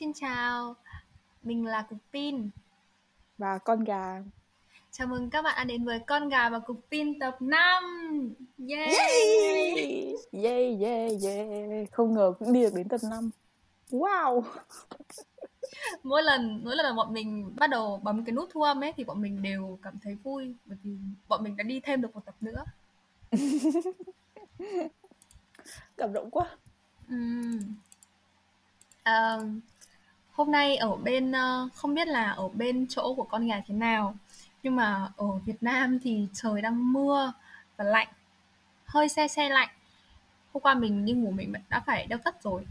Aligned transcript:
Xin 0.00 0.12
chào, 0.12 0.76
mình 1.42 1.66
là 1.66 1.82
Cục 1.82 1.98
Pin. 2.12 2.50
Và 3.38 3.58
con 3.58 3.84
gà. 3.84 4.22
Chào 4.90 5.06
mừng 5.06 5.30
các 5.30 5.42
bạn 5.42 5.54
đã 5.56 5.64
đến 5.64 5.84
với 5.84 5.98
Con 6.06 6.28
gà 6.28 6.48
và 6.48 6.58
Cục 6.58 6.80
Pin 6.90 7.18
tập 7.18 7.36
5. 7.40 8.34
Yeah! 8.68 8.88
Yay! 8.88 10.16
Yeah, 10.32 10.80
yeah, 10.80 11.12
yeah. 11.22 11.92
Không 11.92 12.14
ngờ 12.14 12.32
cũng 12.38 12.52
đi 12.52 12.62
được 12.62 12.74
đến 12.74 12.88
tập 12.88 13.00
5. 13.10 13.30
Wow! 13.90 14.42
mỗi 16.02 16.22
lần 16.22 16.60
mỗi 16.64 16.76
lần 16.76 16.86
mà 16.86 16.92
bọn 16.96 17.12
mình 17.12 17.54
bắt 17.56 17.70
đầu 17.70 18.00
bấm 18.02 18.24
cái 18.24 18.32
nút 18.32 18.48
thu 18.52 18.62
âm 18.62 18.84
ấy 18.84 18.92
thì 18.96 19.04
bọn 19.04 19.22
mình 19.22 19.42
đều 19.42 19.78
cảm 19.82 19.98
thấy 20.02 20.14
vui 20.14 20.54
bởi 20.66 20.78
vì 20.82 20.96
bọn 21.28 21.44
mình 21.44 21.56
đã 21.56 21.64
đi 21.64 21.80
thêm 21.80 22.00
được 22.00 22.14
một 22.14 22.24
tập 22.26 22.34
nữa. 22.40 22.64
Cảm 25.96 26.12
động 26.12 26.30
quá. 26.30 26.46
À, 29.02 29.38
hôm 30.40 30.50
nay 30.50 30.76
ở 30.76 30.96
bên 30.96 31.32
ờ, 31.32 31.68
không 31.74 31.94
biết 31.94 32.08
là 32.08 32.30
ở 32.30 32.48
bên 32.48 32.86
chỗ 32.88 33.14
của 33.14 33.22
con 33.22 33.46
gà 33.46 33.62
thế 33.66 33.74
nào 33.74 34.14
nhưng 34.62 34.76
mà 34.76 35.12
ở 35.16 35.26
Việt 35.44 35.62
Nam 35.62 35.98
thì 36.02 36.26
trời 36.32 36.62
đang 36.62 36.92
mưa 36.92 37.32
và 37.76 37.84
lạnh 37.84 38.08
hơi 38.84 39.08
se 39.08 39.28
se 39.28 39.48
lạnh. 39.48 39.68
Hôm 40.52 40.62
qua 40.62 40.74
mình 40.74 41.04
đi 41.04 41.12
ngủ 41.12 41.30
mình 41.30 41.52
đã 41.68 41.80
phải 41.80 42.06
đeo 42.06 42.18
tất 42.24 42.42
rồi 42.42 42.66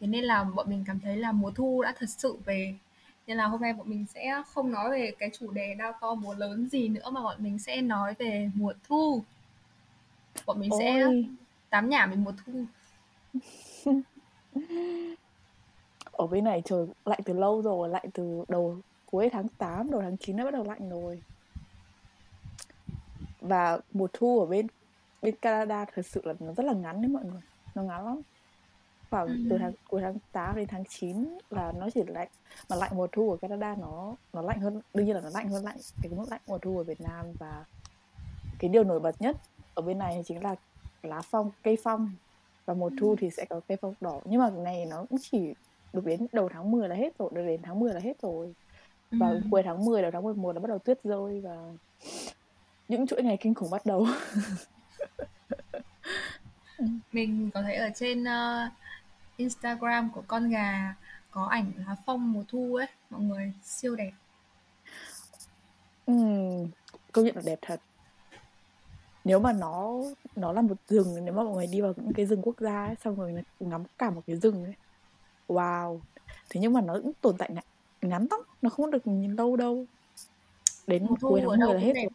thế 0.00 0.06
nên 0.06 0.24
là 0.24 0.44
bọn 0.44 0.70
mình 0.70 0.84
cảm 0.86 1.00
thấy 1.00 1.16
là 1.16 1.32
mùa 1.32 1.50
thu 1.50 1.82
đã 1.82 1.94
thật 1.98 2.06
sự 2.08 2.38
về. 2.44 2.74
Nên 3.26 3.36
là 3.36 3.46
hôm 3.46 3.60
nay 3.60 3.72
bọn 3.72 3.90
mình 3.90 4.06
sẽ 4.14 4.42
không 4.46 4.72
nói 4.72 4.90
về 4.90 5.12
cái 5.18 5.30
chủ 5.38 5.50
đề 5.50 5.74
đau 5.74 5.92
to 6.00 6.14
mùa 6.14 6.34
lớn 6.34 6.68
gì 6.68 6.88
nữa 6.88 7.10
mà 7.10 7.22
bọn 7.22 7.36
mình 7.38 7.58
sẽ 7.58 7.80
nói 7.80 8.14
về 8.18 8.50
mùa 8.54 8.72
thu. 8.88 9.22
Bọn 10.46 10.60
mình 10.60 10.70
Ôi. 10.70 10.80
sẽ 10.84 11.06
tám 11.70 11.88
nhảm 11.88 12.10
về 12.10 12.16
mùa 12.16 12.32
thu 12.44 12.64
ở 16.18 16.26
bên 16.26 16.44
này 16.44 16.62
trời 16.64 16.86
lạnh 17.04 17.20
từ 17.24 17.32
lâu 17.32 17.62
rồi 17.62 17.88
lạnh 17.88 18.10
từ 18.14 18.44
đầu 18.48 18.76
cuối 19.10 19.28
tháng 19.32 19.48
8 19.48 19.90
đầu 19.90 20.00
tháng 20.00 20.16
9 20.16 20.36
đã 20.36 20.44
bắt 20.44 20.50
đầu 20.50 20.64
lạnh 20.64 20.90
rồi. 20.90 21.22
Và 23.40 23.78
mùa 23.92 24.08
thu 24.12 24.40
ở 24.40 24.46
bên 24.46 24.66
bên 25.22 25.36
Canada 25.36 25.84
thật 25.84 26.06
sự 26.06 26.22
là 26.24 26.34
nó 26.40 26.52
rất 26.52 26.66
là 26.66 26.72
ngắn 26.72 27.02
đấy 27.02 27.08
mọi 27.08 27.24
người 27.24 27.40
nó 27.74 27.82
ngắn 27.82 28.04
lắm. 28.04 28.20
Khoảng 29.10 29.26
ừ. 29.26 29.34
từ 29.50 29.58
tháng 29.58 29.72
cuối 29.88 30.00
tháng 30.00 30.16
8 30.32 30.56
đến 30.56 30.66
tháng 30.68 30.84
9 30.88 31.38
là 31.50 31.72
nó 31.72 31.88
chỉ 31.94 32.02
lạnh 32.06 32.28
mà 32.70 32.76
lạnh 32.76 32.90
mùa 32.94 33.06
thu 33.12 33.30
ở 33.30 33.36
Canada 33.36 33.76
nó 33.80 34.14
nó 34.32 34.42
lạnh 34.42 34.60
hơn 34.60 34.80
đương 34.94 35.06
nhiên 35.06 35.14
là 35.14 35.20
nó 35.20 35.30
lạnh 35.34 35.48
hơn 35.48 35.64
lạnh 35.64 35.78
cái 36.02 36.12
mức 36.12 36.26
lạnh 36.30 36.40
mùa 36.46 36.58
thu 36.58 36.78
ở 36.78 36.84
Việt 36.84 37.00
Nam 37.00 37.26
và 37.38 37.64
cái 38.58 38.68
điều 38.68 38.84
nổi 38.84 39.00
bật 39.00 39.22
nhất 39.22 39.36
ở 39.74 39.82
bên 39.82 39.98
này 39.98 40.22
chính 40.26 40.42
là 40.42 40.54
lá 41.02 41.20
phong 41.20 41.50
cây 41.62 41.78
phong. 41.82 42.10
Và 42.66 42.74
mùa 42.74 42.90
thu 43.00 43.16
thì 43.18 43.30
sẽ 43.30 43.44
có 43.44 43.60
cây 43.68 43.78
phong 43.80 43.94
đỏ 44.00 44.20
nhưng 44.24 44.40
mà 44.40 44.50
này 44.50 44.86
nó 44.86 45.04
cũng 45.10 45.18
chỉ 45.30 45.54
được 45.92 46.04
đến 46.06 46.26
đầu 46.32 46.48
tháng 46.52 46.70
10 46.70 46.88
là 46.88 46.94
hết 46.94 47.18
rồi 47.18 47.30
được 47.34 47.42
đến 47.46 47.60
tháng 47.62 47.80
10 47.80 47.94
là 47.94 48.00
hết 48.00 48.22
rồi. 48.22 48.54
Và 49.10 49.28
ừ. 49.28 49.40
cuối 49.50 49.62
tháng 49.62 49.84
10 49.84 50.02
đầu 50.02 50.10
tháng 50.10 50.22
11 50.22 50.52
là 50.52 50.60
bắt 50.60 50.68
đầu 50.68 50.78
tuyết 50.78 51.04
rơi 51.04 51.40
và 51.40 51.56
những 52.88 53.06
chuỗi 53.06 53.22
ngày 53.22 53.36
kinh 53.40 53.54
khủng 53.54 53.70
bắt 53.70 53.86
đầu. 53.86 54.06
Mình 57.12 57.50
có 57.54 57.62
thấy 57.62 57.76
ở 57.76 57.90
trên 57.94 58.22
uh, 58.22 58.72
Instagram 59.36 60.10
của 60.10 60.22
con 60.26 60.50
gà 60.50 60.94
có 61.30 61.44
ảnh 61.44 61.72
lá 61.76 61.96
phong 62.06 62.32
mùa 62.32 62.44
thu 62.48 62.74
ấy 62.74 62.86
mọi 63.10 63.20
người 63.20 63.52
siêu 63.62 63.96
đẹp. 63.96 64.12
Ừ, 66.06 66.14
công 67.12 67.24
nhận 67.24 67.36
là 67.36 67.42
đẹp 67.44 67.58
thật. 67.62 67.80
Nếu 69.24 69.38
mà 69.38 69.52
nó 69.52 70.02
nó 70.36 70.52
là 70.52 70.62
một 70.62 70.76
rừng 70.88 71.24
nếu 71.24 71.34
mà 71.34 71.42
mọi 71.42 71.54
người 71.54 71.66
đi 71.66 71.80
vào 71.80 71.92
những 71.96 72.12
cái 72.12 72.26
rừng 72.26 72.42
quốc 72.42 72.60
gia 72.60 72.84
ấy, 72.86 72.94
xong 73.04 73.16
rồi 73.16 73.34
ngắm 73.60 73.84
cả 73.98 74.10
một 74.10 74.22
cái 74.26 74.36
rừng 74.36 74.64
ấy 74.64 74.74
wow 75.48 76.00
thế 76.50 76.60
nhưng 76.60 76.72
mà 76.72 76.80
nó 76.80 76.94
cũng 77.02 77.12
tồn 77.20 77.36
tại 77.38 77.50
ngắn, 77.52 77.64
ngắn 78.02 78.26
lắm 78.30 78.40
nó 78.62 78.70
không 78.70 78.90
được 78.90 79.06
nhìn 79.06 79.32
lâu 79.36 79.56
đâu 79.56 79.86
đến 80.86 81.06
mùa 81.08 81.16
cuối 81.20 81.40
tháng 81.40 81.60
10 81.60 81.74
là 81.74 81.80
hết 81.80 81.92
đẹp. 81.94 82.08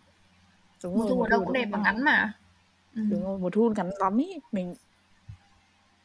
rồi 0.79 0.93
đúng 0.93 0.93
mùa 0.93 1.03
rồi, 1.03 1.11
thu 1.11 1.21
ở 1.21 1.29
đâu 1.29 1.43
cũng 1.43 1.53
đẹp 1.53 1.67
và 1.71 1.77
ngắn 1.77 2.03
mà 2.03 2.33
ừ. 2.95 3.01
đúng 3.11 3.23
rồi 3.23 3.39
mùa 3.39 3.49
thu 3.49 3.73
ngắn 3.75 3.89
lắm 3.99 4.17
ý 4.17 4.39
mình 4.51 4.75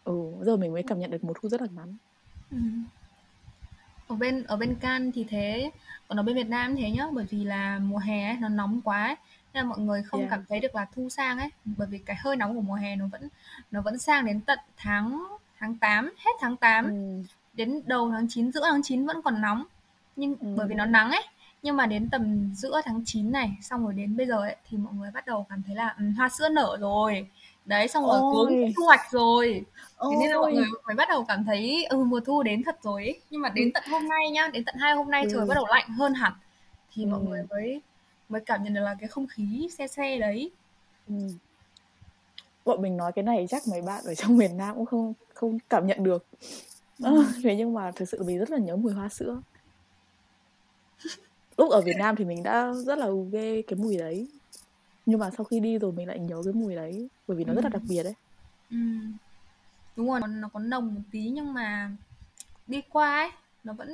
ừ 0.04 0.32
giờ 0.40 0.56
mình 0.56 0.72
mới 0.72 0.82
cảm 0.82 0.98
nhận 1.00 1.10
được 1.10 1.24
mùa 1.24 1.32
thu 1.40 1.48
rất 1.48 1.60
là 1.60 1.68
ngắn 1.76 1.96
ừ. 2.50 2.58
ở 4.08 4.16
bên 4.16 4.44
ở 4.44 4.56
bên 4.56 4.74
Can 4.74 5.12
thì 5.12 5.24
thế 5.24 5.70
còn 6.08 6.20
ở 6.20 6.22
bên 6.22 6.36
Việt 6.36 6.48
Nam 6.48 6.76
thế 6.76 6.90
nhá 6.90 7.06
bởi 7.12 7.26
vì 7.30 7.44
là 7.44 7.78
mùa 7.78 7.98
hè 7.98 8.24
ấy, 8.24 8.36
nó 8.40 8.48
nóng 8.48 8.80
quá 8.80 9.04
ấy. 9.04 9.16
nên 9.54 9.64
là 9.64 9.68
mọi 9.68 9.78
người 9.78 10.02
không 10.02 10.20
yeah. 10.20 10.30
cảm 10.30 10.44
thấy 10.48 10.60
được 10.60 10.74
là 10.74 10.86
thu 10.94 11.08
sang 11.08 11.38
ấy 11.38 11.48
bởi 11.64 11.88
vì 11.90 11.98
cái 11.98 12.16
hơi 12.20 12.36
nóng 12.36 12.54
của 12.54 12.60
mùa 12.60 12.74
hè 12.74 12.96
nó 12.96 13.06
vẫn 13.12 13.28
nó 13.70 13.80
vẫn 13.80 13.98
sang 13.98 14.26
đến 14.26 14.40
tận 14.40 14.58
tháng 14.76 15.26
tháng 15.58 15.76
8 15.76 16.12
hết 16.18 16.30
tháng 16.40 16.56
8 16.56 16.84
ừ. 16.84 17.22
đến 17.52 17.80
đầu 17.86 18.10
tháng 18.10 18.26
9 18.28 18.52
giữa 18.52 18.62
tháng 18.70 18.82
9 18.82 19.06
vẫn 19.06 19.22
còn 19.22 19.40
nóng 19.40 19.64
nhưng 20.16 20.36
ừ. 20.40 20.46
bởi 20.56 20.66
vì 20.68 20.74
nó 20.74 20.86
nắng 20.86 21.10
ấy 21.10 21.22
nhưng 21.62 21.76
mà 21.76 21.86
đến 21.86 22.08
tầm 22.10 22.54
giữa 22.54 22.80
tháng 22.84 23.02
9 23.04 23.32
này 23.32 23.50
xong 23.62 23.84
rồi 23.84 23.94
đến 23.94 24.16
bây 24.16 24.26
giờ 24.26 24.36
ấy 24.36 24.56
thì 24.68 24.78
mọi 24.78 24.92
người 24.94 25.10
bắt 25.10 25.26
đầu 25.26 25.46
cảm 25.48 25.62
thấy 25.66 25.76
là 25.76 25.94
um, 25.98 26.14
hoa 26.14 26.28
sữa 26.28 26.48
nở 26.48 26.76
rồi 26.80 27.28
đấy 27.64 27.88
xong 27.88 28.04
rồi 28.06 28.20
cuống 28.20 28.72
thu 28.76 28.84
hoạch 28.84 29.10
rồi 29.10 29.64
thế 30.00 30.16
nên 30.20 30.30
là 30.30 30.38
mọi 30.38 30.52
người 30.52 30.66
mới 30.86 30.96
bắt 30.96 31.08
đầu 31.08 31.24
cảm 31.28 31.44
thấy 31.44 31.84
ừ 31.84 32.04
mùa 32.04 32.20
thu 32.20 32.42
đến 32.42 32.62
thật 32.62 32.78
rồi 32.82 33.04
ấy. 33.04 33.20
nhưng 33.30 33.40
mà 33.40 33.48
đến 33.48 33.68
ừ. 33.68 33.70
tận 33.74 33.82
hôm 33.90 34.08
nay 34.08 34.30
nhá 34.30 34.48
đến 34.52 34.64
tận 34.64 34.74
hai 34.78 34.94
hôm 34.94 35.10
nay 35.10 35.22
ừ. 35.22 35.28
trời 35.32 35.46
bắt 35.46 35.54
đầu 35.54 35.66
lạnh 35.68 35.88
hơn 35.88 36.14
hẳn 36.14 36.32
thì 36.92 37.04
ừ. 37.04 37.08
mọi 37.08 37.20
người 37.20 37.42
mới 37.50 37.80
mới 38.28 38.40
cảm 38.40 38.64
nhận 38.64 38.74
được 38.74 38.80
là 38.80 38.96
cái 39.00 39.08
không 39.08 39.26
khí 39.26 39.68
xe 39.78 39.86
xe 39.86 40.18
đấy 40.18 40.50
ừ. 41.08 41.14
bọn 42.64 42.82
mình 42.82 42.96
nói 42.96 43.12
cái 43.12 43.22
này 43.22 43.46
chắc 43.48 43.62
mấy 43.68 43.82
bạn 43.82 44.04
ở 44.04 44.14
trong 44.14 44.36
miền 44.36 44.56
Nam 44.56 44.74
cũng 44.76 44.86
không 44.86 45.14
không 45.38 45.58
cảm 45.70 45.86
nhận 45.86 46.02
được 46.02 46.24
ừ. 47.02 47.24
thế 47.42 47.56
nhưng 47.56 47.74
mà 47.74 47.90
thực 47.90 48.08
sự 48.08 48.22
mình 48.22 48.38
rất 48.38 48.50
là 48.50 48.58
nhớ 48.58 48.76
mùi 48.76 48.92
hoa 48.92 49.08
sữa 49.08 49.40
lúc 51.56 51.70
ở 51.70 51.80
Việt 51.80 51.96
Nam 51.98 52.16
thì 52.16 52.24
mình 52.24 52.42
đã 52.42 52.72
rất 52.72 52.98
là 52.98 53.08
ghê 53.32 53.62
cái 53.62 53.78
mùi 53.78 53.96
đấy 53.96 54.28
nhưng 55.06 55.18
mà 55.18 55.30
sau 55.36 55.44
khi 55.44 55.60
đi 55.60 55.78
rồi 55.78 55.92
mình 55.92 56.08
lại 56.08 56.18
nhớ 56.18 56.42
cái 56.44 56.52
mùi 56.52 56.74
đấy 56.74 57.08
bởi 57.26 57.36
vì 57.36 57.44
nó 57.44 57.52
ừ. 57.52 57.56
rất 57.56 57.64
là 57.64 57.70
đặc 57.70 57.82
biệt 57.88 58.02
đấy 58.02 58.14
ừ. 58.70 58.76
đúng 59.96 60.10
rồi 60.10 60.20
nó 60.28 60.48
có 60.48 60.60
nồng 60.60 60.94
một 60.94 61.00
tí 61.12 61.28
nhưng 61.28 61.52
mà 61.52 61.90
đi 62.66 62.82
qua 62.90 63.16
ấy 63.16 63.30
nó 63.64 63.72
vẫn 63.72 63.88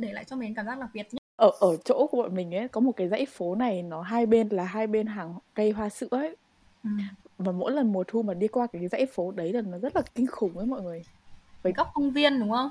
để 0.00 0.12
lại 0.12 0.24
cho 0.24 0.36
mình 0.36 0.54
cảm 0.54 0.66
giác 0.66 0.78
đặc 0.78 0.90
biệt 0.94 1.06
nhất 1.12 1.22
ở 1.36 1.50
ở 1.60 1.76
chỗ 1.84 2.06
của 2.06 2.22
bọn 2.22 2.34
mình 2.34 2.54
ấy 2.54 2.68
có 2.68 2.80
một 2.80 2.92
cái 2.92 3.08
dãy 3.08 3.26
phố 3.26 3.54
này 3.54 3.82
nó 3.82 4.02
hai 4.02 4.26
bên 4.26 4.48
là 4.48 4.64
hai 4.64 4.86
bên 4.86 5.06
hàng 5.06 5.34
cây 5.54 5.70
hoa 5.70 5.88
sữa 5.88 6.08
ấy 6.10 6.36
ừ. 6.84 6.90
Và 7.38 7.52
mỗi 7.52 7.72
lần 7.72 7.92
mùa 7.92 8.04
thu 8.06 8.22
mà 8.22 8.34
đi 8.34 8.48
qua 8.48 8.66
cái 8.66 8.88
dãy 8.88 9.06
phố 9.06 9.30
đấy 9.32 9.52
là 9.52 9.60
nó 9.60 9.78
rất 9.78 9.96
là 9.96 10.02
kinh 10.14 10.26
khủng 10.26 10.58
ấy 10.58 10.66
mọi 10.66 10.82
người. 10.82 11.02
Với 11.62 11.72
góc 11.72 11.90
công 11.94 12.10
viên 12.10 12.40
đúng 12.40 12.50
không? 12.50 12.70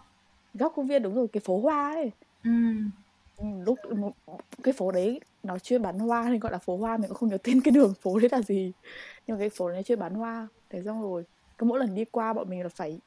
Góc 0.53 0.73
công 0.75 0.87
viên 0.87 1.03
đúng 1.03 1.15
rồi 1.15 1.27
cái 1.27 1.41
phố 1.41 1.59
hoa 1.59 1.93
ấy. 1.93 2.11
Ừ. 2.43 2.51
Lúc 3.65 3.79
cái 4.63 4.73
phố 4.73 4.91
đấy 4.91 5.19
nó 5.43 5.59
chuyên 5.59 5.81
bán 5.81 5.99
hoa 5.99 6.29
nên 6.29 6.39
gọi 6.39 6.51
là 6.51 6.57
phố 6.57 6.77
hoa 6.77 6.97
mình 6.97 7.07
cũng 7.07 7.17
không 7.17 7.29
nhớ 7.29 7.37
tên 7.43 7.61
cái 7.61 7.71
đường 7.71 7.93
phố 8.01 8.19
đấy 8.19 8.29
là 8.31 8.41
gì. 8.41 8.71
Nhưng 9.27 9.37
mà 9.37 9.39
cái 9.39 9.49
phố 9.49 9.69
đấy 9.69 9.83
chuyên 9.83 9.99
bán 9.99 10.13
hoa. 10.13 10.47
Thế 10.69 10.83
xong 10.83 11.01
rồi 11.01 11.23
cứ 11.57 11.65
mỗi 11.65 11.79
lần 11.79 11.95
đi 11.95 12.05
qua 12.05 12.33
bọn 12.33 12.49
mình 12.49 12.63
là 12.63 12.69
phải 12.69 12.99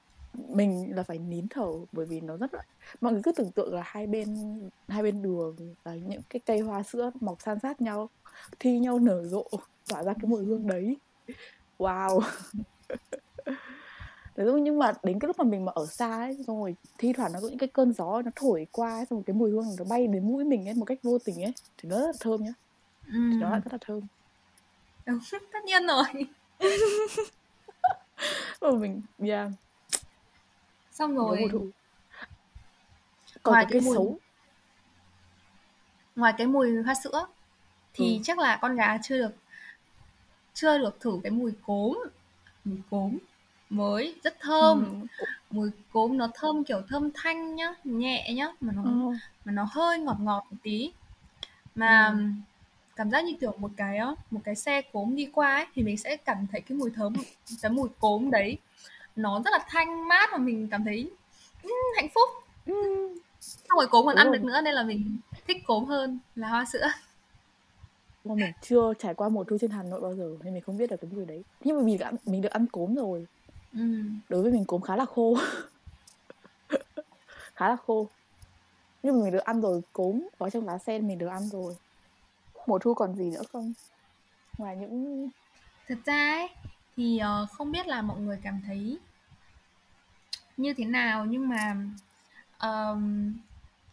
mình 0.49 0.97
là 0.97 1.03
phải 1.03 1.19
nín 1.19 1.49
thở 1.51 1.73
bởi 1.93 2.07
vì 2.07 2.21
nó 2.21 2.37
rất 2.37 2.55
là 2.55 2.63
mọi 3.01 3.13
người 3.13 3.23
cứ 3.23 3.33
tưởng 3.33 3.51
tượng 3.51 3.75
là 3.75 3.83
hai 3.85 4.07
bên 4.07 4.61
hai 4.89 5.03
bên 5.03 5.23
đường 5.23 5.57
và 5.83 5.95
những 5.95 6.23
cái 6.31 6.41
cây 6.47 6.61
hoa 6.61 6.83
sữa 6.83 7.11
mọc 7.21 7.43
san 7.43 7.59
sát 7.63 7.81
nhau 7.81 8.11
thi 8.59 8.79
nhau 8.79 8.99
nở 8.99 9.25
rộ 9.25 9.45
tỏa 9.89 10.03
ra 10.03 10.13
cái 10.15 10.25
mùi 10.27 10.45
hương 10.45 10.67
đấy 10.67 10.97
wow. 11.78 12.21
Đấy, 14.37 14.61
nhưng 14.61 14.78
mà 14.78 14.93
đến 15.03 15.19
cái 15.19 15.27
lúc 15.27 15.39
mà 15.39 15.44
mình 15.44 15.65
mà 15.65 15.72
ở 15.75 15.87
xa 15.87 16.16
ấy 16.16 16.37
xong 16.47 16.61
rồi 16.61 16.77
thi 16.99 17.12
thoảng 17.12 17.33
nó 17.33 17.41
có 17.43 17.49
những 17.49 17.59
cái 17.59 17.69
cơn 17.69 17.93
gió 17.93 18.22
nó 18.22 18.31
thổi 18.37 18.66
qua 18.72 18.91
ấy, 18.91 19.06
xong 19.11 19.19
rồi 19.19 19.22
cái 19.27 19.34
mùi 19.34 19.50
hương 19.50 19.66
nó 19.78 19.84
bay 19.84 20.06
đến 20.06 20.28
mũi 20.28 20.44
mình 20.44 20.69
ấy 20.69 20.75
một 20.75 20.84
cách 20.84 20.99
vô 21.03 21.19
tình 21.19 21.43
ấy 21.43 21.53
thì 21.78 21.89
nó 21.89 21.99
rất 21.99 22.06
là 22.06 22.12
thơm 22.21 22.44
nhá. 22.44 22.53
Ừ. 23.06 23.12
thì 23.33 23.37
nó 23.37 23.50
rất 23.50 23.72
là 23.72 23.78
thơm. 23.81 24.00
Đúng 25.06 25.19
tất 25.53 25.65
nhiên 25.65 25.87
rồi. 25.87 26.05
Rồi 28.60 28.78
mình 28.78 29.03
yeah. 29.19 29.50
Xong 30.93 31.16
rồi. 31.16 31.49
còn 33.42 33.53
ngoài 33.53 33.65
cái, 33.65 33.72
cái 33.72 33.80
mùi 33.80 33.97
xấu. 33.97 34.19
Ngoài 36.16 36.34
cái 36.39 36.47
mùi 36.47 36.83
hoa 36.83 36.95
sữa 36.95 37.27
thì 37.95 38.16
ừ. 38.16 38.21
chắc 38.25 38.39
là 38.39 38.59
con 38.63 38.77
gà 38.77 38.98
chưa 39.03 39.19
được 39.19 39.34
chưa 40.60 40.78
được 40.78 41.01
thử 41.01 41.21
cái 41.22 41.31
mùi 41.31 41.53
cốm 41.66 41.99
mùi 42.65 42.78
cốm 42.91 43.19
mới 43.71 44.15
rất 44.25 44.41
thơm 44.41 45.03
ừ. 45.19 45.25
mùi 45.51 45.71
cốm 45.93 46.16
nó 46.16 46.28
thơm 46.34 46.65
kiểu 46.65 46.83
thơm 46.89 47.10
thanh 47.15 47.55
nhá 47.55 47.75
nhẹ 47.84 48.33
nhá 48.34 48.49
mà 48.60 48.72
nó 48.77 48.83
ừ. 48.83 49.16
mà 49.45 49.53
nó 49.53 49.66
hơi 49.71 49.99
ngọt 49.99 50.16
ngọt 50.21 50.47
một 50.51 50.57
tí 50.63 50.93
mà 51.75 52.07
ừ. 52.07 52.25
cảm 52.97 53.10
giác 53.10 53.25
như 53.25 53.33
kiểu 53.41 53.55
một 53.59 53.71
cái 53.77 53.99
một 54.31 54.41
cái 54.45 54.55
xe 54.55 54.83
cốm 54.83 55.16
đi 55.16 55.28
qua 55.33 55.55
ấy 55.55 55.66
thì 55.75 55.83
mình 55.83 55.97
sẽ 55.97 56.16
cảm 56.16 56.47
thấy 56.53 56.61
cái 56.61 56.78
mùi 56.78 56.91
thơm 56.91 57.13
cái 57.63 57.72
mùi 57.72 57.89
cốm 57.99 58.31
đấy 58.31 58.59
nó 59.16 59.43
rất 59.45 59.51
là 59.51 59.59
thanh 59.69 60.09
mát 60.09 60.28
và 60.33 60.39
mình 60.39 60.69
cảm 60.71 60.84
thấy 60.84 61.11
um, 61.63 61.71
hạnh 61.97 62.09
phúc 62.15 62.28
ừ. 62.66 62.75
xong 63.41 63.78
rồi 63.78 63.87
cốm 63.87 64.07
còn 64.07 64.15
Đúng 64.15 64.21
ăn 64.21 64.27
rồi. 64.27 64.39
được 64.39 64.45
nữa 64.45 64.61
nên 64.61 64.75
là 64.75 64.83
mình 64.83 65.19
thích 65.47 65.57
cốm 65.66 65.84
hơn 65.84 66.19
là 66.37 66.49
hoa 66.49 66.65
sữa 66.65 66.89
mà 68.24 68.34
mình 68.34 68.53
chưa 68.62 68.94
trải 68.98 69.15
qua 69.15 69.28
mùa 69.28 69.44
thu 69.44 69.56
trên 69.60 69.70
Hà 69.70 69.82
Nội 69.82 70.00
bao 70.00 70.15
giờ 70.15 70.36
nên 70.44 70.54
mình 70.54 70.62
không 70.62 70.76
biết 70.76 70.91
được 70.91 71.00
cái 71.00 71.10
mùi 71.15 71.24
đấy 71.26 71.44
nhưng 71.65 71.76
mà 71.76 71.82
mình 71.82 71.98
ăn 71.98 72.16
mình 72.24 72.42
được 72.42 72.53
ăn 72.53 72.66
cốm 72.66 72.94
rồi 72.94 73.26
Ừm. 73.72 74.20
Đối 74.28 74.42
với 74.42 74.53
mình 74.53 74.65
cốm 74.65 74.80
khá 74.82 74.97
là 74.97 75.04
khô. 75.04 75.36
Khá 77.54 77.68
là 77.68 77.76
khô. 77.86 78.09
nhưng 79.03 79.18
mà 79.18 79.24
mình 79.24 79.32
được 79.32 79.44
ăn 79.44 79.60
rồi 79.60 79.80
cốm 79.92 80.28
có 80.38 80.50
trong 80.50 80.66
lá 80.66 80.78
sen 80.78 81.09
mình 81.09 81.18
được 81.18 81.26
ăn 81.26 81.48
rồi 81.48 81.76
mùa 82.66 82.78
thu 82.78 82.94
còn 82.94 83.15
gì 83.16 83.30
nữa 83.30 83.42
không 83.53 83.72
ngoài 84.59 84.76
những 84.76 85.28
thật 85.88 85.98
ra 86.04 86.34
ấy 86.34 86.48
thì 86.97 87.20
uh, 87.42 87.50
không 87.50 87.72
biết 87.72 87.86
là 87.86 88.03
mọi 88.03 88.20
người 88.20 88.38
cảm 88.42 88.60
thấy 88.66 88.98
như 90.56 90.74
thế 90.74 90.84
nào 90.84 91.24
nhưng 91.24 91.48
mà 91.48 91.76
um, 92.62 93.32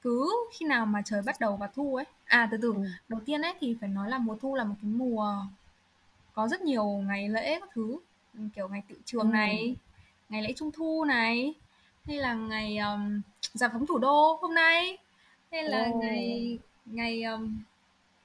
cứ 0.05 0.47
khi 0.53 0.65
nào 0.65 0.85
mà 0.85 1.01
trời 1.05 1.21
bắt 1.21 1.39
đầu 1.39 1.57
vào 1.57 1.69
thu 1.75 1.95
ấy 1.95 2.05
à 2.25 2.47
từ 2.51 2.57
từ 2.61 2.73
ừ. 2.73 2.83
đầu 3.09 3.19
tiên 3.25 3.41
ấy 3.41 3.53
thì 3.59 3.77
phải 3.81 3.89
nói 3.89 4.09
là 4.09 4.17
mùa 4.17 4.35
thu 4.41 4.55
là 4.55 4.63
một 4.63 4.75
cái 4.81 4.91
mùa 4.91 5.33
có 6.33 6.47
rất 6.47 6.61
nhiều 6.61 6.85
ngày 6.85 7.29
lễ 7.29 7.59
các 7.59 7.69
thứ 7.73 7.97
kiểu 8.55 8.67
ngày 8.67 8.83
tự 8.89 8.95
trường 9.05 9.29
ừ. 9.29 9.33
này 9.33 9.75
ngày 10.29 10.41
lễ 10.41 10.53
trung 10.55 10.71
thu 10.71 11.05
này 11.05 11.53
hay 12.05 12.17
là 12.17 12.33
ngày 12.33 12.77
um, 12.77 13.21
giải 13.41 13.69
phóng 13.73 13.85
thủ 13.85 13.97
đô 13.97 14.37
hôm 14.41 14.55
nay 14.55 14.97
hay 15.51 15.63
là 15.63 15.87
oh. 15.89 15.95
ngày 16.03 16.59
ngày 16.85 17.23
um, 17.23 17.61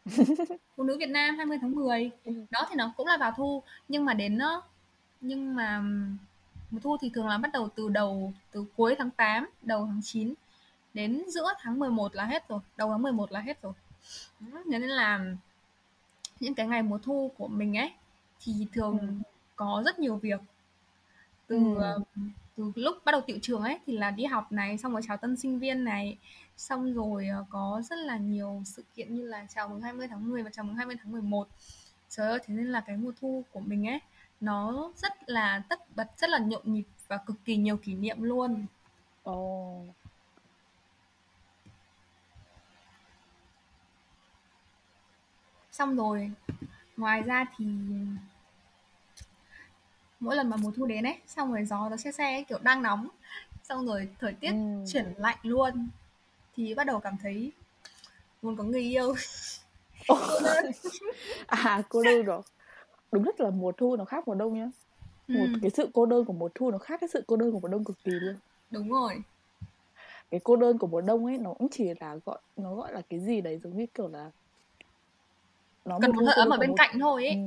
phụ 0.76 0.85
nữ 0.85 0.97
Việt 0.99 1.11
Nam 1.11 1.37
20 1.37 1.59
tháng 1.61 1.75
10 1.75 2.11
ừ. 2.25 2.33
đó 2.50 2.67
thì 2.69 2.75
nó 2.76 2.93
cũng 2.97 3.06
là 3.06 3.17
vào 3.17 3.33
thu 3.37 3.62
nhưng 3.88 4.05
mà 4.05 4.15
đến 4.15 4.38
nó 4.38 4.62
nhưng 5.21 5.55
mà 5.55 5.83
mùa 6.71 6.81
thu 6.83 6.97
thì 7.00 7.11
thường 7.15 7.29
là 7.29 7.38
bắt 7.38 7.50
đầu 7.53 7.69
từ 7.75 7.88
đầu 7.88 8.33
từ 8.53 8.65
cuối 8.76 8.94
tháng 8.99 9.11
8 9.11 9.47
đầu 9.62 9.87
tháng 9.87 10.00
9 10.03 10.35
đến 10.95 11.23
giữa 11.29 11.53
tháng 11.61 11.79
11 11.79 12.15
là 12.15 12.25
hết 12.25 12.49
rồi 12.49 12.61
đầu 12.77 12.89
tháng 12.91 13.03
11 13.03 13.33
là 13.33 13.41
hết 13.41 13.63
rồi 13.63 13.73
nên 14.67 14.83
là 14.83 15.25
những 16.41 16.55
cái 16.55 16.67
ngày 16.67 16.83
mùa 16.83 16.99
thu 16.99 17.31
của 17.39 17.49
mình 17.49 17.77
ấy 17.77 17.93
thì 18.41 18.67
thường 18.73 18.99
ừ. 18.99 19.07
có 19.57 19.83
rất 19.87 19.99
nhiều 19.99 20.17
việc 20.17 20.41
từ 21.47 21.75
ừ. 21.75 22.03
từ 22.57 22.73
lúc 22.75 22.97
bắt 23.05 23.13
đầu 23.13 23.21
tiệu 23.21 23.39
trường 23.43 23.63
ấy 23.63 23.79
thì 23.87 23.99
là 23.99 24.11
đi 24.11 24.25
học 24.25 24.53
này 24.53 24.79
xong 24.79 24.93
rồi 24.93 25.01
chào 25.09 25.17
tân 25.17 25.37
sinh 25.37 25.59
viên 25.59 25.85
này 25.85 26.19
xong 26.57 26.95
rồi 26.95 27.29
ờ, 27.29 27.45
có 27.51 27.83
rất 27.91 27.97
là 27.99 28.17
nhiều 28.17 28.63
sự 28.65 28.85
kiện 28.95 29.15
như 29.15 29.27
là 29.27 29.47
chào 29.55 29.69
mừng 29.69 29.81
20 29.81 30.09
tháng 30.09 30.31
10 30.31 30.43
và 30.43 30.51
chào 30.51 30.65
mừng 30.65 30.75
20 30.75 30.97
tháng 31.03 31.13
11 31.13 31.49
trời 32.09 32.29
ơi 32.29 32.39
thế 32.47 32.55
nên 32.55 32.67
là 32.67 32.81
cái 32.81 32.97
mùa 32.97 33.13
thu 33.21 33.45
của 33.53 33.61
mình 33.61 33.89
ấy 33.89 33.99
nó 34.41 34.93
rất 34.97 35.29
là 35.29 35.63
tất 35.69 35.97
bật 35.97 36.09
rất 36.19 36.31
là 36.31 36.39
nhộn 36.39 36.63
nhịp 36.65 36.85
và 37.09 37.17
cực 37.17 37.37
kỳ 37.45 37.57
nhiều 37.57 37.77
kỷ 37.77 37.95
niệm 37.95 38.23
luôn 38.23 38.67
ồ 39.23 39.33
oh. 39.89 40.00
Xong 45.73 45.97
rồi 45.97 46.31
ngoài 46.97 47.23
ra 47.23 47.45
thì 47.57 47.65
mỗi 50.21 50.37
lần 50.37 50.51
mà 50.51 50.57
mùa 50.57 50.71
thu 50.77 50.87
đến 50.87 51.07
ấy 51.07 51.19
xong 51.27 51.53
rồi 51.53 51.65
gió 51.65 51.89
nó 51.89 51.97
xe 51.97 52.13
xe 52.13 52.45
kiểu 52.49 52.59
đang 52.63 52.83
nóng. 52.83 53.09
Xong 53.63 53.87
rồi 53.87 54.09
thời 54.19 54.33
tiết 54.33 54.51
ừ. 54.51 54.85
chuyển 54.93 55.15
lạnh 55.17 55.39
luôn. 55.43 55.89
Thì 56.57 56.75
bắt 56.75 56.87
đầu 56.87 57.01
cảm 57.01 57.17
thấy 57.23 57.53
muốn 58.43 58.57
có 58.57 58.65
người 58.65 58.81
yêu. 58.81 59.15
À 61.47 61.83
cô 61.89 62.03
đơn 62.03 62.25
rồi. 62.25 62.43
Đúng 63.13 63.23
rất 63.23 63.41
là 63.41 63.51
mùa 63.51 63.73
thu 63.73 63.97
nó 63.97 64.05
khác 64.05 64.29
mùa 64.29 64.35
đông 64.35 64.59
nhá. 64.59 64.71
Một 65.29 65.47
ừ. 65.55 65.59
cái 65.63 65.71
sự 65.71 65.89
cô 65.95 66.07
đơn 66.07 66.25
của 66.25 66.33
mùa 66.33 66.49
thu 66.55 66.71
nó 66.71 66.79
khác 66.79 67.01
cái 67.01 67.09
sự 67.13 67.25
cô 67.27 67.37
đơn 67.37 67.53
của 67.53 67.61
mùa 67.61 67.69
đông 67.69 67.85
cực 67.85 67.97
kỳ 68.05 68.13
luôn. 68.13 68.37
Đúng 68.71 68.91
rồi. 68.91 69.23
Cái 70.31 70.41
cô 70.45 70.57
đơn 70.57 70.79
của 70.79 70.87
mùa 70.87 71.01
đông 71.01 71.27
ấy 71.27 71.39
nó 71.39 71.55
cũng 71.55 71.69
chỉ 71.71 71.85
là 72.01 72.17
gọi 72.25 72.39
nó 72.57 72.75
gọi 72.75 72.93
là 72.93 73.03
cái 73.11 73.21
gì 73.21 73.41
đấy 73.41 73.59
giống 73.59 73.77
như 73.77 73.87
kiểu 73.95 74.09
là 74.09 74.31
nó 75.85 75.99
cần 76.03 76.12
một 76.17 76.23
hơi 76.27 76.35
ấm 76.35 76.49
ở 76.49 76.59
bên 76.59 76.71
một... 76.71 76.75
cạnh 76.79 76.99
thôi 77.00 77.27
ấy. 77.27 77.35
ừ. 77.35 77.41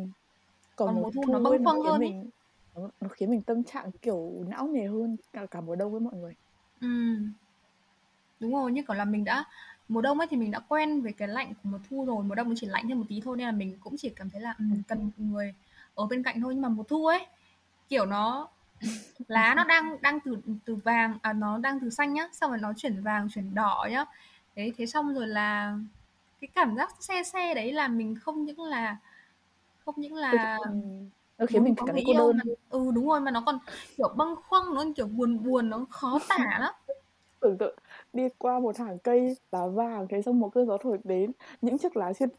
còn, 0.76 0.88
còn 0.88 0.96
mùa 0.96 1.12
thu, 1.12 1.24
thu 1.28 1.34
nó 1.34 1.40
bâng 1.40 1.66
khuâng 1.66 1.82
hơn 1.82 2.00
mình 2.00 2.30
nó, 2.76 2.90
nó 3.02 3.10
khiến 3.10 3.30
mình 3.30 3.42
tâm 3.42 3.64
trạng 3.64 3.92
kiểu 3.92 4.46
não 4.48 4.68
nề 4.68 4.88
hơn 4.88 5.16
cả 5.34 5.46
cả 5.52 5.62
mùa 5.62 5.76
đông 5.76 5.92
với 5.92 6.02
mọi 6.02 6.14
người. 6.14 6.34
Ừ. 6.82 6.88
đúng 8.40 8.54
rồi 8.54 8.72
như 8.72 8.82
kiểu 8.88 8.96
là 8.96 9.06
mình 9.06 9.24
đã 9.24 9.46
mùa 9.88 10.02
đông 10.02 10.20
ấy 10.20 10.28
thì 10.28 10.38
mình 10.38 10.52
đã 10.52 10.60
quen 10.60 11.02
với 11.02 11.12
cái 11.12 11.28
lạnh 11.28 11.54
của 11.54 11.70
mùa 11.70 11.80
thu 11.90 12.06
rồi. 12.06 12.24
Mùa 12.24 12.36
đông 12.36 12.50
nó 12.50 12.56
chỉ 12.58 12.68
lạnh 12.68 12.86
thêm 12.88 13.00
một 13.00 13.06
tí 13.10 13.22
thôi 13.22 13.38
nên 13.38 13.46
là 13.46 13.52
mình 13.52 13.78
cũng 13.80 13.96
chỉ 13.98 14.10
cảm 14.10 14.30
thấy 14.30 14.42
là 14.42 14.56
um, 14.60 14.82
cần 14.88 15.12
người 15.18 15.54
ở 15.96 16.06
bên 16.06 16.24
cạnh 16.24 16.42
thôi. 16.42 16.54
Nhưng 16.54 16.62
mà 16.62 16.70
mùa 16.70 16.84
thu 16.84 17.06
ấy 17.06 17.26
kiểu 17.90 18.06
nó 18.06 18.48
lá 19.28 19.54
nó 19.56 19.64
đang 19.64 20.02
đang 20.02 20.20
từ 20.20 20.38
từ 20.66 20.76
vàng 20.76 21.18
à 21.22 21.34
nó 21.34 21.58
đang 21.58 21.80
từ 21.80 21.90
xanh 21.90 22.14
nhá 22.14 22.30
xong 22.34 22.52
rồi 22.52 22.60
nó 22.62 22.74
chuyển 22.78 23.02
vàng 23.04 23.30
chuyển 23.30 23.56
đỏ 23.56 23.88
nhá. 23.92 24.06
Đấy 24.56 24.74
thế 24.78 24.86
xong 24.86 25.14
rồi 25.14 25.28
là 25.28 25.78
cái 26.44 26.50
cảm 26.56 26.76
giác 26.76 26.96
xe 27.00 27.24
xe 27.24 27.54
đấy 27.54 27.72
là 27.72 27.88
mình 27.88 28.16
không 28.22 28.46
những 28.46 28.62
là 28.62 28.98
không 29.86 29.96
những 29.98 30.16
là 30.16 30.58
nó 31.38 31.46
khiến 31.46 31.64
mình 31.64 31.76
cảm 31.76 31.88
thấy 31.92 32.04
cô 32.08 32.14
đơn. 32.14 32.38
mà, 32.46 32.54
ừ 32.70 32.92
đúng 32.96 33.08
rồi 33.08 33.20
mà 33.20 33.32
nó 33.32 33.44
còn 33.46 33.60
kiểu 33.98 34.08
băng 34.18 34.36
khoăng 34.36 34.74
nó 34.74 34.86
kiểu 34.96 35.08
buồn 35.08 35.44
buồn 35.44 35.70
nó 35.70 35.86
khó 35.90 36.20
tả 36.30 36.38
lắm. 36.60 36.74
Tưởng 37.40 37.58
tượng 37.58 37.78
đi 38.14 38.24
qua 38.38 38.60
một 38.60 38.78
hàng 38.78 39.00
cây 39.00 39.38
lá 39.52 39.68
vàng 39.68 40.08
thế 40.10 40.22
xong 40.22 40.40
một 40.40 40.50
cơn 40.54 40.68
gió 40.68 40.78
thổi 40.78 40.98
đến 41.04 41.32
những 41.62 41.78
chiếc 41.78 41.98
lá 41.98 42.14
trên 42.14 42.30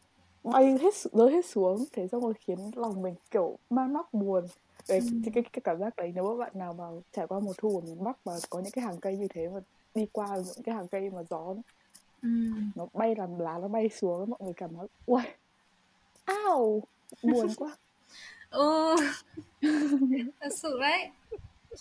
bay 0.43 0.77
hết 0.81 0.95
rơi 0.95 1.31
hết 1.31 1.45
xuống 1.45 1.85
thế 1.93 2.07
xong 2.07 2.21
rồi 2.21 2.33
khiến 2.39 2.57
lòng 2.75 3.01
mình 3.01 3.15
kiểu 3.31 3.57
man 3.69 3.93
mắc 3.93 4.13
buồn. 4.13 4.43
Đấy 4.89 4.99
ừ. 4.99 5.07
cái, 5.23 5.31
cái, 5.33 5.43
cái 5.53 5.61
cảm 5.63 5.79
giác 5.79 5.95
đấy 5.95 6.11
nếu 6.15 6.27
các 6.27 6.35
bạn 6.39 6.51
nào 6.55 6.73
mà 6.73 6.85
trải 7.11 7.27
qua 7.27 7.39
mùa 7.39 7.53
thu 7.57 7.77
ở 7.77 7.81
miền 7.85 8.03
bắc 8.03 8.17
mà 8.25 8.33
có 8.49 8.59
những 8.59 8.71
cái 8.71 8.85
hàng 8.85 8.99
cây 8.99 9.17
như 9.17 9.27
thế 9.33 9.49
mà 9.49 9.59
đi 9.95 10.05
qua 10.11 10.27
những 10.35 10.63
cái 10.63 10.75
hàng 10.75 10.87
cây 10.87 11.09
mà 11.09 11.23
gió 11.29 11.55
ừ. 12.21 12.29
nó 12.75 12.87
bay 12.93 13.15
làm 13.15 13.39
lá 13.39 13.57
nó 13.61 13.67
bay 13.67 13.89
xuống 13.89 14.29
mọi 14.29 14.39
người 14.43 14.53
cảm 14.53 14.69
thấy 14.75 14.87
ui 15.05 15.21
ao 16.25 16.81
buồn 17.23 17.47
quá. 17.57 17.69
Ừ. 18.49 18.95
Thật 20.41 20.49
sự 20.55 20.79
đấy. 20.79 21.09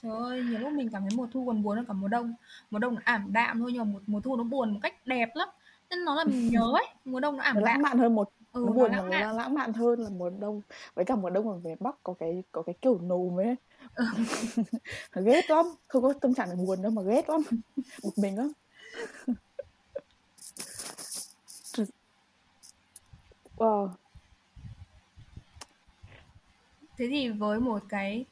Trời 0.02 0.12
ơi 0.12 0.42
nhiều 0.42 0.58
lúc 0.58 0.72
mình 0.72 0.90
cảm 0.92 1.02
thấy 1.02 1.10
mùa 1.16 1.26
thu 1.32 1.46
còn 1.46 1.62
buồn 1.62 1.76
hơn 1.76 1.86
cả 1.86 1.92
mùa 1.92 2.08
đông. 2.08 2.34
Mùa 2.70 2.78
đông 2.78 2.94
nó 2.94 3.00
ảm 3.04 3.32
đạm 3.32 3.58
thôi 3.60 3.70
nhưng 3.72 3.78
mà 3.78 3.92
mùa, 3.92 4.00
mùa 4.06 4.20
thu 4.20 4.36
nó 4.36 4.44
buồn 4.44 4.72
một 4.72 4.78
cách 4.82 5.06
đẹp 5.06 5.28
lắm. 5.34 5.48
Nên 5.90 6.04
nó 6.04 6.14
là 6.14 6.24
mình 6.24 6.48
nhớ 6.48 6.72
ấy 6.74 6.86
mùa 7.04 7.20
đông 7.20 7.36
nó 7.36 7.42
ảm 7.42 7.54
nó 7.54 7.60
đạm. 7.60 7.64
lãng 7.64 7.82
mạn 7.82 7.98
hơn 7.98 8.14
một 8.14 8.30
ừ, 8.52 8.64
nó 8.66 8.72
buồn 8.72 8.92
nó 8.92 8.98
lãng, 8.98 9.10
mạn. 9.10 9.22
nó 9.22 9.32
lãng 9.32 9.54
mạn 9.54 9.72
hơn 9.72 10.00
là 10.00 10.10
mùa 10.10 10.30
đông. 10.30 10.60
Với 10.94 11.04
cả 11.04 11.16
mùa 11.16 11.30
đông 11.30 11.48
ở 11.48 11.58
miền 11.64 11.76
bắc 11.80 11.96
có 12.02 12.14
cái 12.18 12.42
có 12.52 12.62
cái 12.62 12.74
kiểu 12.82 12.98
nồm 13.02 13.38
ấy. 13.38 13.56
Ừ. 13.94 14.04
ghét 15.14 15.50
lắm 15.50 15.66
không 15.88 16.02
có 16.02 16.12
tâm 16.20 16.34
trạng 16.34 16.48
để 16.50 16.56
buồn 16.66 16.82
đâu 16.82 16.92
mà 16.92 17.02
ghét 17.02 17.30
lắm. 17.30 17.40
Một 18.02 18.12
mình 18.16 18.38
lắm 18.38 18.52
wow 23.56 23.90
thế 26.96 27.08
thì 27.10 27.28
với 27.28 27.60
một 27.60 27.82
cái 27.88 28.24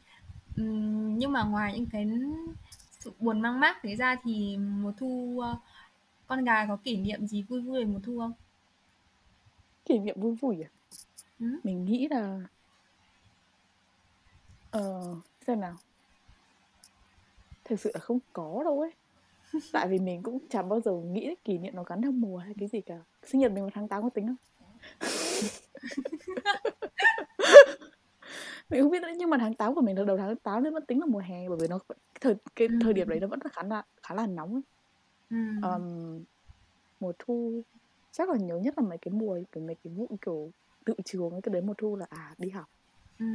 nhưng 0.57 1.33
mà 1.33 1.43
ngoài 1.43 1.73
những 1.75 1.87
cái 1.93 2.11
sự 2.99 3.13
buồn 3.21 3.41
mang 3.41 3.61
mát 3.61 3.77
thế 3.83 3.97
ra 3.97 4.17
thì 4.25 4.57
mùa 4.57 4.93
thu 4.99 5.41
ờ, 5.43 5.57
con 6.27 6.45
gà 6.45 6.67
có 6.67 6.77
kỷ 6.77 6.97
niệm 6.97 7.27
gì 7.27 7.43
vui 7.43 7.61
vui 7.61 7.79
về 7.79 7.85
mùa 7.85 8.01
thu 8.05 8.19
không? 8.19 8.33
Kỷ 9.85 9.99
niệm 9.99 10.21
vui 10.21 10.35
vui 10.35 10.63
à? 10.63 10.71
Ừ? 11.41 11.47
mình 11.65 11.85
nghĩ 11.85 12.09
là 12.09 12.41
ờ 14.71 15.17
xem 15.47 15.61
nào. 15.61 15.77
Thực 17.65 17.81
sự 17.81 17.91
là 17.95 18.01
không 18.01 18.19
có 18.33 18.61
đâu 18.65 18.81
ấy. 18.81 18.93
Tại 19.73 19.89
vì 19.89 19.99
mình 19.99 20.23
cũng 20.23 20.39
chẳng 20.51 20.69
bao 20.69 20.81
giờ 20.81 20.93
nghĩ 20.93 21.35
kỷ 21.45 21.59
niệm 21.59 21.77
nó 21.77 21.83
gắn 21.83 22.03
theo 22.03 22.13
mùa 22.13 22.39
hay 22.39 22.55
cái 22.59 22.69
gì 22.69 22.81
cả. 22.81 22.99
Sinh 23.27 23.41
nhật 23.41 23.53
mình 23.53 23.65
vào 23.65 23.71
tháng 23.75 23.89
8 23.89 24.03
có 24.03 24.11
tính 24.11 24.27
không 24.27 24.37
mình 28.71 28.83
không 28.83 28.91
biết 28.91 29.03
nữa 29.03 29.13
nhưng 29.17 29.31
mà 29.31 29.37
tháng 29.41 29.55
8 29.55 29.75
của 29.75 29.81
mình 29.81 29.99
là 29.99 30.05
đầu 30.05 30.17
tháng 30.17 30.37
8 30.37 30.63
nên 30.63 30.75
vẫn 30.75 30.87
tính 30.87 31.01
là 31.01 31.07
mùa 31.07 31.19
hè 31.19 31.49
bởi 31.49 31.59
vì 31.61 31.69
nó 31.69 31.79
thời 32.21 32.35
cái 32.57 32.69
ừ. 32.69 32.79
thời 32.83 32.93
điểm 32.93 33.09
đấy 33.09 33.21
nó 33.21 33.27
vẫn 33.27 33.41
khá 33.53 33.63
là 33.63 33.83
khá 34.03 34.15
là 34.15 34.27
nóng 34.27 34.55
ấy. 34.55 34.63
Ừ. 35.31 35.37
Um, 35.63 36.25
mùa 37.01 37.13
thu 37.19 37.63
chắc 38.13 38.31
là 38.31 38.37
nhớ 38.37 38.59
nhất 38.59 38.75
là 38.77 38.85
mấy 38.89 38.99
cái 38.99 39.13
mùa 39.13 39.39
kiểu 39.53 39.65
mấy 39.65 39.77
cái 39.85 39.93
vụ 39.93 40.07
kiểu 40.21 40.51
tự 40.85 40.95
trường 41.05 41.41
cái 41.43 41.53
đấy 41.53 41.63
mùa 41.63 41.75
thu 41.79 41.97
là 41.97 42.07
à 42.09 42.35
đi 42.39 42.51
học 42.51 42.69
ừ. 43.19 43.27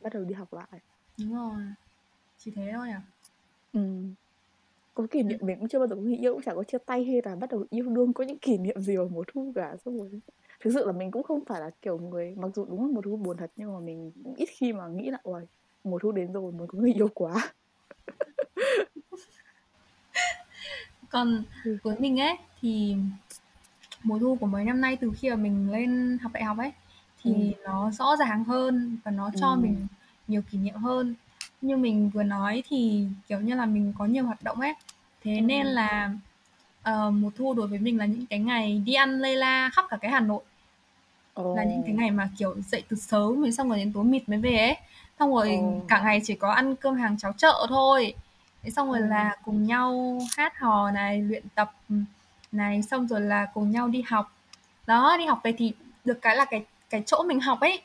bắt 0.00 0.14
đầu 0.14 0.24
đi 0.24 0.34
học 0.34 0.52
lại 0.52 0.80
đúng 1.18 1.34
rồi 1.34 1.62
chỉ 2.38 2.50
thế 2.50 2.70
thôi 2.74 2.90
à 2.90 3.02
ừ 3.72 3.80
có 4.94 5.06
kỷ 5.10 5.22
niệm 5.22 5.38
mình 5.42 5.58
cũng 5.58 5.68
chưa 5.68 5.78
bao 5.78 5.86
giờ 5.86 5.96
có 5.96 6.02
người 6.02 6.16
yêu 6.16 6.32
cũng 6.32 6.42
chẳng 6.42 6.56
có 6.56 6.64
chia 6.64 6.78
tay 6.78 7.04
hay 7.04 7.20
là 7.24 7.36
bắt 7.36 7.50
đầu 7.50 7.64
yêu 7.70 7.88
đương 7.88 8.12
có 8.12 8.24
những 8.24 8.38
kỷ 8.38 8.58
niệm 8.58 8.80
gì 8.80 8.96
vào 8.96 9.08
mùa 9.08 9.24
thu 9.26 9.52
cả 9.54 9.76
xong 9.84 9.98
rồi 9.98 10.20
thực 10.62 10.70
sự 10.74 10.86
là 10.86 10.92
mình 10.92 11.10
cũng 11.10 11.22
không 11.22 11.44
phải 11.44 11.60
là 11.60 11.70
kiểu 11.82 11.98
người 11.98 12.34
mặc 12.36 12.48
dù 12.54 12.64
đúng 12.64 12.80
là 12.86 12.88
mùa 12.92 13.00
thu 13.00 13.16
buồn 13.16 13.36
thật 13.36 13.50
nhưng 13.56 13.72
mà 13.72 13.80
mình 13.80 14.12
ít 14.36 14.48
khi 14.52 14.72
mà 14.72 14.86
nghĩ 14.88 15.10
là 15.10 15.18
ôi 15.22 15.46
mùa 15.84 15.98
thu 15.98 16.12
đến 16.12 16.32
rồi 16.32 16.52
muốn 16.52 16.66
có 16.66 16.78
người 16.78 16.92
yêu 16.92 17.08
quá 17.14 17.34
còn 21.10 21.44
ừ. 21.64 21.78
với 21.82 21.96
mình 21.98 22.20
ấy 22.20 22.36
thì 22.60 22.96
mùa 24.02 24.18
thu 24.18 24.36
của 24.40 24.46
mấy 24.46 24.64
năm 24.64 24.80
nay 24.80 24.96
từ 24.96 25.12
khi 25.16 25.30
mà 25.30 25.36
mình 25.36 25.72
lên 25.72 26.18
học 26.22 26.32
đại 26.32 26.44
học 26.44 26.58
ấy 26.58 26.72
thì 27.22 27.32
ừ. 27.32 27.62
nó 27.64 27.90
rõ 27.90 28.16
ràng 28.16 28.44
hơn 28.44 28.98
và 29.04 29.10
nó 29.10 29.30
cho 29.40 29.48
ừ. 29.48 29.56
mình 29.56 29.86
nhiều 30.28 30.42
kỷ 30.50 30.58
niệm 30.58 30.74
hơn 30.74 31.14
như 31.60 31.76
mình 31.76 32.10
vừa 32.14 32.22
nói 32.22 32.62
thì 32.68 33.06
kiểu 33.28 33.40
như 33.40 33.54
là 33.54 33.66
mình 33.66 33.92
có 33.98 34.04
nhiều 34.06 34.24
hoạt 34.24 34.42
động 34.42 34.60
ấy 34.60 34.74
thế 35.22 35.36
ừ. 35.36 35.40
nên 35.40 35.66
là 35.66 36.10
uh, 36.90 37.12
mùa 37.14 37.30
thu 37.36 37.54
đối 37.54 37.66
với 37.66 37.78
mình 37.78 37.98
là 37.98 38.06
những 38.06 38.26
cái 38.26 38.38
ngày 38.38 38.82
đi 38.86 38.94
ăn 38.94 39.18
lây 39.18 39.36
la 39.36 39.70
khắp 39.72 39.84
cả 39.88 39.96
cái 39.96 40.10
Hà 40.10 40.20
Nội 40.20 40.42
oh. 41.40 41.56
là 41.56 41.64
những 41.64 41.82
cái 41.86 41.94
ngày 41.94 42.10
mà 42.10 42.28
kiểu 42.38 42.54
dậy 42.60 42.82
từ 42.88 42.96
sớm 42.96 43.40
mới 43.40 43.52
xong 43.52 43.68
rồi 43.68 43.78
đến 43.78 43.92
tối 43.92 44.04
mịt 44.04 44.28
mới 44.28 44.38
về 44.38 44.56
ấy 44.56 44.76
xong 45.18 45.34
rồi 45.34 45.58
oh. 45.60 45.88
cả 45.88 46.00
ngày 46.02 46.20
chỉ 46.24 46.34
có 46.34 46.50
ăn 46.50 46.76
cơm 46.76 46.94
hàng 46.94 47.18
cháo 47.18 47.32
chợ 47.32 47.66
thôi 47.68 48.14
thế 48.62 48.70
xong 48.70 48.88
rồi 48.88 49.00
oh. 49.02 49.10
là 49.10 49.36
cùng 49.44 49.66
nhau 49.66 50.18
hát 50.36 50.58
hò 50.58 50.90
này 50.90 51.22
luyện 51.22 51.42
tập 51.54 51.72
này 52.52 52.82
xong 52.82 53.08
rồi 53.08 53.20
là 53.20 53.46
cùng 53.54 53.70
nhau 53.70 53.88
đi 53.88 54.02
học 54.06 54.32
đó 54.86 55.16
đi 55.18 55.26
học 55.26 55.40
về 55.44 55.52
thì 55.58 55.72
được 56.04 56.18
cái 56.22 56.36
là 56.36 56.44
cái 56.44 56.64
cái 56.90 57.02
chỗ 57.06 57.22
mình 57.22 57.40
học 57.40 57.60
ấy 57.60 57.82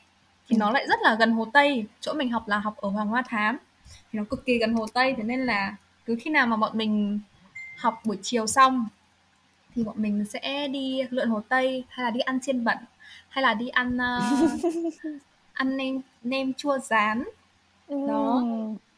thì 0.48 0.56
ừ. 0.56 0.60
nó 0.60 0.72
lại 0.72 0.86
rất 0.88 1.00
là 1.04 1.16
gần 1.16 1.32
hồ 1.32 1.48
tây 1.54 1.86
chỗ 2.02 2.14
mình 2.14 2.30
học 2.30 2.48
là 2.48 2.60
học 2.60 2.78
ở 2.78 2.90
hoàng 2.90 3.08
hoa 3.08 3.24
thám 3.28 3.58
thì 3.86 4.20
nó 4.20 4.24
cực 4.30 4.46
kỳ 4.46 4.58
gần 4.58 4.74
hồ 4.74 4.86
tây 4.94 5.14
thế 5.18 5.24
nên 5.24 5.40
là 5.40 5.76
cứ 6.06 6.18
khi 6.22 6.30
nào 6.30 6.48
mà 6.48 6.58
bọn 6.58 6.78
mình 6.78 7.20
học 7.78 8.02
buổi 8.06 8.18
chiều 8.22 8.48
xong 8.48 8.88
thì 9.76 9.84
bọn 9.84 9.96
mình 9.98 10.26
sẽ 10.26 10.68
đi 10.68 11.04
lượn 11.10 11.30
hồ 11.30 11.42
tây 11.50 11.84
hay 11.90 12.04
là 12.04 12.12
đi 12.12 12.20
ăn 12.20 12.40
chiên 12.40 12.64
bẩn 12.64 12.78
hay 13.30 13.42
là 13.42 13.54
đi 13.54 13.68
ăn 13.68 13.98
uh, 13.98 14.62
ăn 15.54 15.78
nem 15.78 16.02
nem 16.24 16.54
chua 16.54 16.80
rán. 16.80 17.24
Đó. 17.90 18.44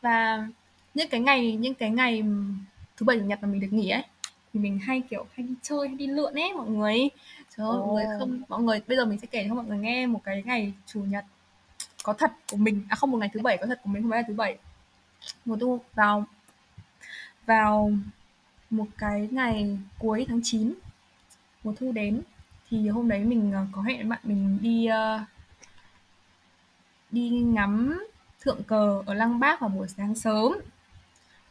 Và 0.01 0.47
những 0.93 1.09
cái 1.09 1.21
ngày 1.21 1.55
những 1.55 1.73
cái 1.73 1.89
ngày 1.89 2.23
thứ 2.97 3.03
bảy 3.05 3.19
chủ 3.19 3.25
nhật 3.25 3.39
mà 3.41 3.47
mình 3.47 3.61
được 3.61 3.67
nghỉ 3.71 3.89
ấy 3.89 4.03
thì 4.53 4.59
mình 4.59 4.79
hay 4.79 5.01
kiểu 5.09 5.25
hay 5.33 5.47
đi 5.47 5.53
chơi 5.61 5.87
hay 5.87 5.97
đi 5.97 6.07
lượn 6.07 6.33
ấy 6.33 6.53
mọi 6.53 6.69
người 6.69 7.09
trời 7.57 7.67
ơi, 7.67 7.77
mọi 7.77 7.93
người 7.93 8.05
không 8.19 8.41
mọi 8.49 8.61
người 8.61 8.81
bây 8.87 8.97
giờ 8.97 9.05
mình 9.05 9.19
sẽ 9.19 9.27
kể 9.31 9.45
cho 9.49 9.55
mọi 9.55 9.65
người 9.65 9.77
nghe 9.77 10.05
một 10.05 10.21
cái 10.23 10.43
ngày 10.45 10.73
chủ 10.85 10.99
nhật 10.99 11.25
có 12.03 12.13
thật 12.13 12.31
của 12.51 12.57
mình. 12.57 12.83
À 12.89 12.95
không 12.95 13.11
một 13.11 13.17
ngày 13.17 13.29
thứ 13.33 13.39
bảy 13.39 13.57
có 13.57 13.65
thật 13.65 13.79
của 13.83 13.89
mình 13.89 14.01
không 14.01 14.11
phải 14.11 14.21
là 14.21 14.27
thứ 14.27 14.33
bảy. 14.33 14.57
Mùa 15.45 15.55
thu 15.55 15.79
vào 15.93 16.25
vào 17.45 17.91
một 18.69 18.85
cái 18.97 19.27
ngày 19.31 19.77
cuối 19.99 20.25
tháng 20.29 20.39
9 20.43 20.73
mùa 21.63 21.73
thu 21.79 21.91
đến 21.91 22.21
thì 22.69 22.87
hôm 22.89 23.07
đấy 23.07 23.19
mình 23.19 23.51
ờ, 23.53 23.65
có 23.71 23.81
hẹn 23.81 24.09
bạn 24.09 24.19
mình 24.23 24.57
đi 24.61 24.87
uh, 24.89 25.21
đi 27.11 27.29
ngắm 27.29 28.05
thượng 28.41 28.63
cờ 28.63 29.03
ở 29.05 29.13
Lăng 29.13 29.39
Bác 29.39 29.61
vào 29.61 29.69
buổi 29.69 29.87
sáng 29.87 30.15
sớm. 30.15 30.57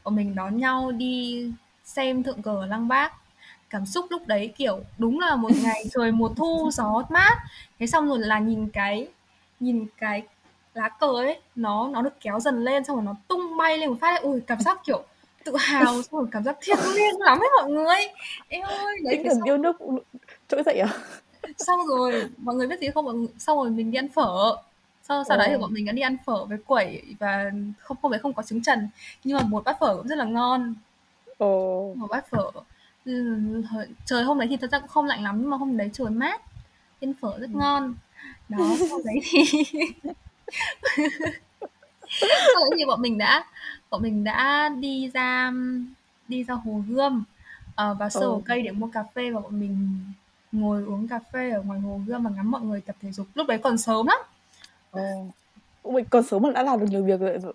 Bọn 0.04 0.16
mình 0.16 0.34
đón 0.34 0.58
nhau 0.58 0.92
đi 0.92 1.46
xem 1.84 2.22
thượng 2.22 2.42
cờ 2.42 2.50
ở 2.50 2.66
Lăng 2.66 2.88
Bác. 2.88 3.12
Cảm 3.70 3.86
xúc 3.86 4.06
lúc 4.10 4.26
đấy 4.26 4.52
kiểu 4.56 4.80
đúng 4.98 5.20
là 5.20 5.36
một 5.36 5.50
ngày 5.62 5.84
trời 5.94 6.12
mùa 6.12 6.28
thu 6.28 6.70
gió 6.72 7.02
mát. 7.08 7.38
Thế 7.78 7.86
xong 7.86 8.08
rồi 8.08 8.18
là 8.18 8.38
nhìn 8.38 8.68
cái 8.68 9.08
nhìn 9.60 9.86
cái 9.98 10.22
lá 10.74 10.88
cờ 10.88 11.06
ấy 11.06 11.40
nó 11.56 11.88
nó 11.92 12.02
được 12.02 12.20
kéo 12.20 12.40
dần 12.40 12.64
lên 12.64 12.84
xong 12.84 12.96
rồi 12.96 13.04
nó 13.04 13.14
tung 13.28 13.56
bay 13.56 13.78
lên 13.78 13.90
một 13.90 13.96
phát 14.00 14.10
ấy. 14.10 14.20
ui 14.20 14.40
cảm 14.40 14.60
giác 14.60 14.80
kiểu 14.86 15.02
tự 15.44 15.56
hào 15.56 15.84
xong 16.02 16.20
rồi 16.20 16.28
cảm 16.32 16.44
giác 16.44 16.56
thiêng 16.60 16.78
liêng 16.94 17.20
lắm 17.20 17.38
ấy 17.38 17.48
mọi 17.60 17.70
người 17.70 17.96
em 18.48 18.62
ơi 18.62 18.96
đấy 19.04 19.20
cái 19.24 19.34
yêu 19.44 19.58
nước 19.58 19.76
trỗi 20.48 20.62
dậy 20.62 20.78
à? 20.78 20.88
Xong 21.58 21.80
rồi 21.86 22.30
mọi 22.36 22.54
người 22.54 22.66
biết 22.66 22.80
gì 22.80 22.88
không? 22.94 23.04
Mọi 23.04 23.14
người, 23.14 23.28
xong 23.38 23.58
rồi 23.58 23.70
mình 23.70 23.90
đi 23.90 23.98
ăn 23.98 24.08
phở. 24.08 24.56
Sau 25.02 25.24
sau 25.28 25.38
đấy 25.38 25.48
thì 25.50 25.56
bọn 25.58 25.72
mình 25.72 25.86
đã 25.86 25.92
đi 25.92 26.02
ăn 26.02 26.16
phở 26.26 26.44
với 26.44 26.58
quẩy 26.66 27.02
và 27.18 27.50
không 27.78 27.96
không 28.02 28.10
phải 28.10 28.20
không 28.20 28.32
có 28.32 28.42
trứng 28.42 28.62
trần. 28.62 28.88
Nhưng 29.24 29.36
mà 29.36 29.42
một 29.42 29.64
bát 29.64 29.76
phở 29.80 29.96
cũng 29.96 30.08
rất 30.08 30.18
là 30.18 30.24
ngon. 30.24 30.74
Ồ. 31.38 31.94
một 31.96 32.06
bát 32.10 32.30
phở. 32.30 32.50
Ừ, 33.04 33.36
trời 34.04 34.24
hôm 34.24 34.38
đấy 34.38 34.48
thì 34.50 34.56
thật 34.56 34.70
ra 34.70 34.78
cũng 34.78 34.88
không 34.88 35.06
lạnh 35.06 35.22
lắm 35.22 35.38
nhưng 35.40 35.50
mà 35.50 35.56
hôm 35.56 35.76
đấy 35.76 35.90
trời 35.92 36.10
mát. 36.10 36.42
Ăn 37.00 37.12
phở 37.20 37.38
rất 37.38 37.50
ừ. 37.52 37.58
ngon. 37.58 37.94
Đó 38.48 38.58
sau 38.88 39.00
đấy 39.04 39.16
thì 39.24 39.42
sau 42.20 42.60
đấy 42.60 42.70
thì 42.78 42.84
bọn 42.86 43.02
mình 43.02 43.18
đã 43.18 43.44
bọn 43.90 44.02
mình 44.02 44.24
đã 44.24 44.68
đi 44.68 45.10
ra 45.14 45.52
đi 46.28 46.44
ra 46.44 46.54
hồ 46.54 46.82
gươm 46.88 47.24
uh, 47.70 47.98
và 47.98 48.08
sơ 48.08 48.26
hồ 48.26 48.42
cây 48.44 48.62
để 48.62 48.70
mua 48.70 48.86
cà 48.86 49.04
phê 49.14 49.30
và 49.30 49.40
bọn 49.40 49.60
mình 49.60 50.00
ngồi 50.52 50.84
uống 50.84 51.08
cà 51.08 51.18
phê 51.32 51.50
ở 51.50 51.62
ngoài 51.62 51.80
hồ 51.80 52.00
gươm 52.06 52.24
và 52.24 52.30
ngắm 52.30 52.50
mọi 52.50 52.60
người 52.60 52.80
tập 52.80 52.96
thể 53.02 53.12
dục 53.12 53.26
lúc 53.34 53.46
đấy 53.46 53.58
còn 53.58 53.78
sớm 53.78 54.06
lắm 54.06 54.18
Ồ. 54.90 55.26
Ôi, 55.82 56.04
còn 56.10 56.22
sớm 56.22 56.42
mà 56.42 56.50
đã 56.50 56.62
làm 56.62 56.80
được 56.80 56.86
nhiều 56.90 57.04
việc 57.04 57.20
rồi. 57.20 57.52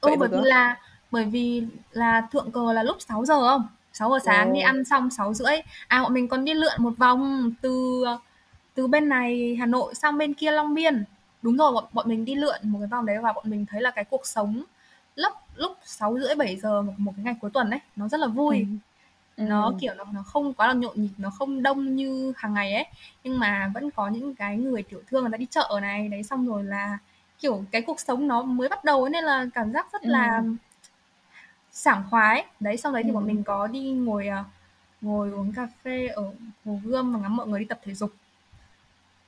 Ừ, 0.00 0.10
bởi 0.18 0.28
vì 0.28 0.38
là 0.42 0.76
bởi 1.10 1.24
vì 1.24 1.62
là 1.92 2.20
thượng 2.32 2.50
cờ 2.50 2.72
là 2.72 2.82
lúc 2.82 2.96
6 3.00 3.24
giờ 3.24 3.48
không? 3.48 3.68
6 3.92 4.10
giờ 4.10 4.18
sáng 4.24 4.48
Ồ. 4.48 4.54
đi 4.54 4.60
ăn 4.60 4.84
xong 4.84 5.10
6 5.10 5.34
rưỡi. 5.34 5.56
À 5.88 6.02
bọn 6.02 6.14
mình 6.14 6.28
còn 6.28 6.44
đi 6.44 6.54
lượn 6.54 6.74
một 6.78 6.92
vòng 6.98 7.52
từ 7.60 8.04
từ 8.74 8.86
bên 8.86 9.08
này 9.08 9.56
Hà 9.60 9.66
Nội 9.66 9.94
sang 9.94 10.18
bên 10.18 10.34
kia 10.34 10.50
Long 10.50 10.74
Biên. 10.74 11.04
Đúng 11.42 11.56
rồi, 11.56 11.72
bọn, 11.72 11.84
bọn 11.92 12.08
mình 12.08 12.24
đi 12.24 12.34
lượn 12.34 12.60
một 12.62 12.78
cái 12.78 12.88
vòng 12.88 13.06
đấy 13.06 13.18
và 13.22 13.32
bọn 13.32 13.50
mình 13.50 13.66
thấy 13.70 13.82
là 13.82 13.90
cái 13.90 14.04
cuộc 14.04 14.26
sống 14.26 14.62
lúc 15.16 15.32
lúc 15.56 15.72
6 15.84 16.18
rưỡi 16.18 16.34
7 16.34 16.56
giờ 16.56 16.82
một, 16.82 16.92
một 16.96 17.12
cái 17.16 17.24
ngày 17.24 17.34
cuối 17.40 17.50
tuần 17.54 17.70
đấy 17.70 17.80
nó 17.96 18.08
rất 18.08 18.20
là 18.20 18.26
vui. 18.26 18.56
Ừ 18.58 18.64
nó 19.36 19.66
ừ. 19.66 19.76
kiểu 19.80 19.94
nó 19.94 20.04
nó 20.12 20.22
không 20.22 20.54
quá 20.54 20.66
là 20.66 20.74
nhộn 20.74 20.94
nhịp 20.96 21.14
nó 21.18 21.30
không 21.30 21.62
đông 21.62 21.96
như 21.96 22.32
hàng 22.36 22.54
ngày 22.54 22.74
ấy. 22.74 22.86
Nhưng 23.24 23.38
mà 23.38 23.70
vẫn 23.74 23.90
có 23.90 24.08
những 24.08 24.34
cái 24.34 24.56
người 24.56 24.82
tiểu 24.82 25.00
thương 25.06 25.22
người 25.22 25.32
ta 25.32 25.36
đi 25.36 25.46
chợ 25.50 25.78
này. 25.82 26.08
Đấy 26.08 26.22
xong 26.22 26.46
rồi 26.46 26.64
là 26.64 26.98
kiểu 27.38 27.64
cái 27.70 27.82
cuộc 27.82 28.00
sống 28.00 28.28
nó 28.28 28.42
mới 28.42 28.68
bắt 28.68 28.84
đầu 28.84 29.02
ấy, 29.02 29.10
nên 29.10 29.24
là 29.24 29.46
cảm 29.54 29.72
giác 29.72 29.92
rất 29.92 30.02
ừ. 30.02 30.08
là 30.08 30.42
sảng 31.72 32.04
khoái 32.10 32.44
đấy 32.60 32.76
xong 32.76 32.92
đấy 32.92 33.02
thì 33.02 33.10
ừ. 33.10 33.14
bọn 33.14 33.26
mình 33.26 33.42
có 33.44 33.66
đi 33.66 33.92
ngồi 33.92 34.28
à, 34.28 34.44
ngồi 35.00 35.30
uống 35.30 35.52
cà 35.52 35.68
phê 35.82 36.06
ở 36.06 36.32
hồ 36.64 36.80
gươm 36.84 37.12
và 37.12 37.20
ngắm 37.20 37.36
mọi 37.36 37.46
người 37.46 37.60
đi 37.60 37.66
tập 37.66 37.80
thể 37.84 37.94
dục. 37.94 38.10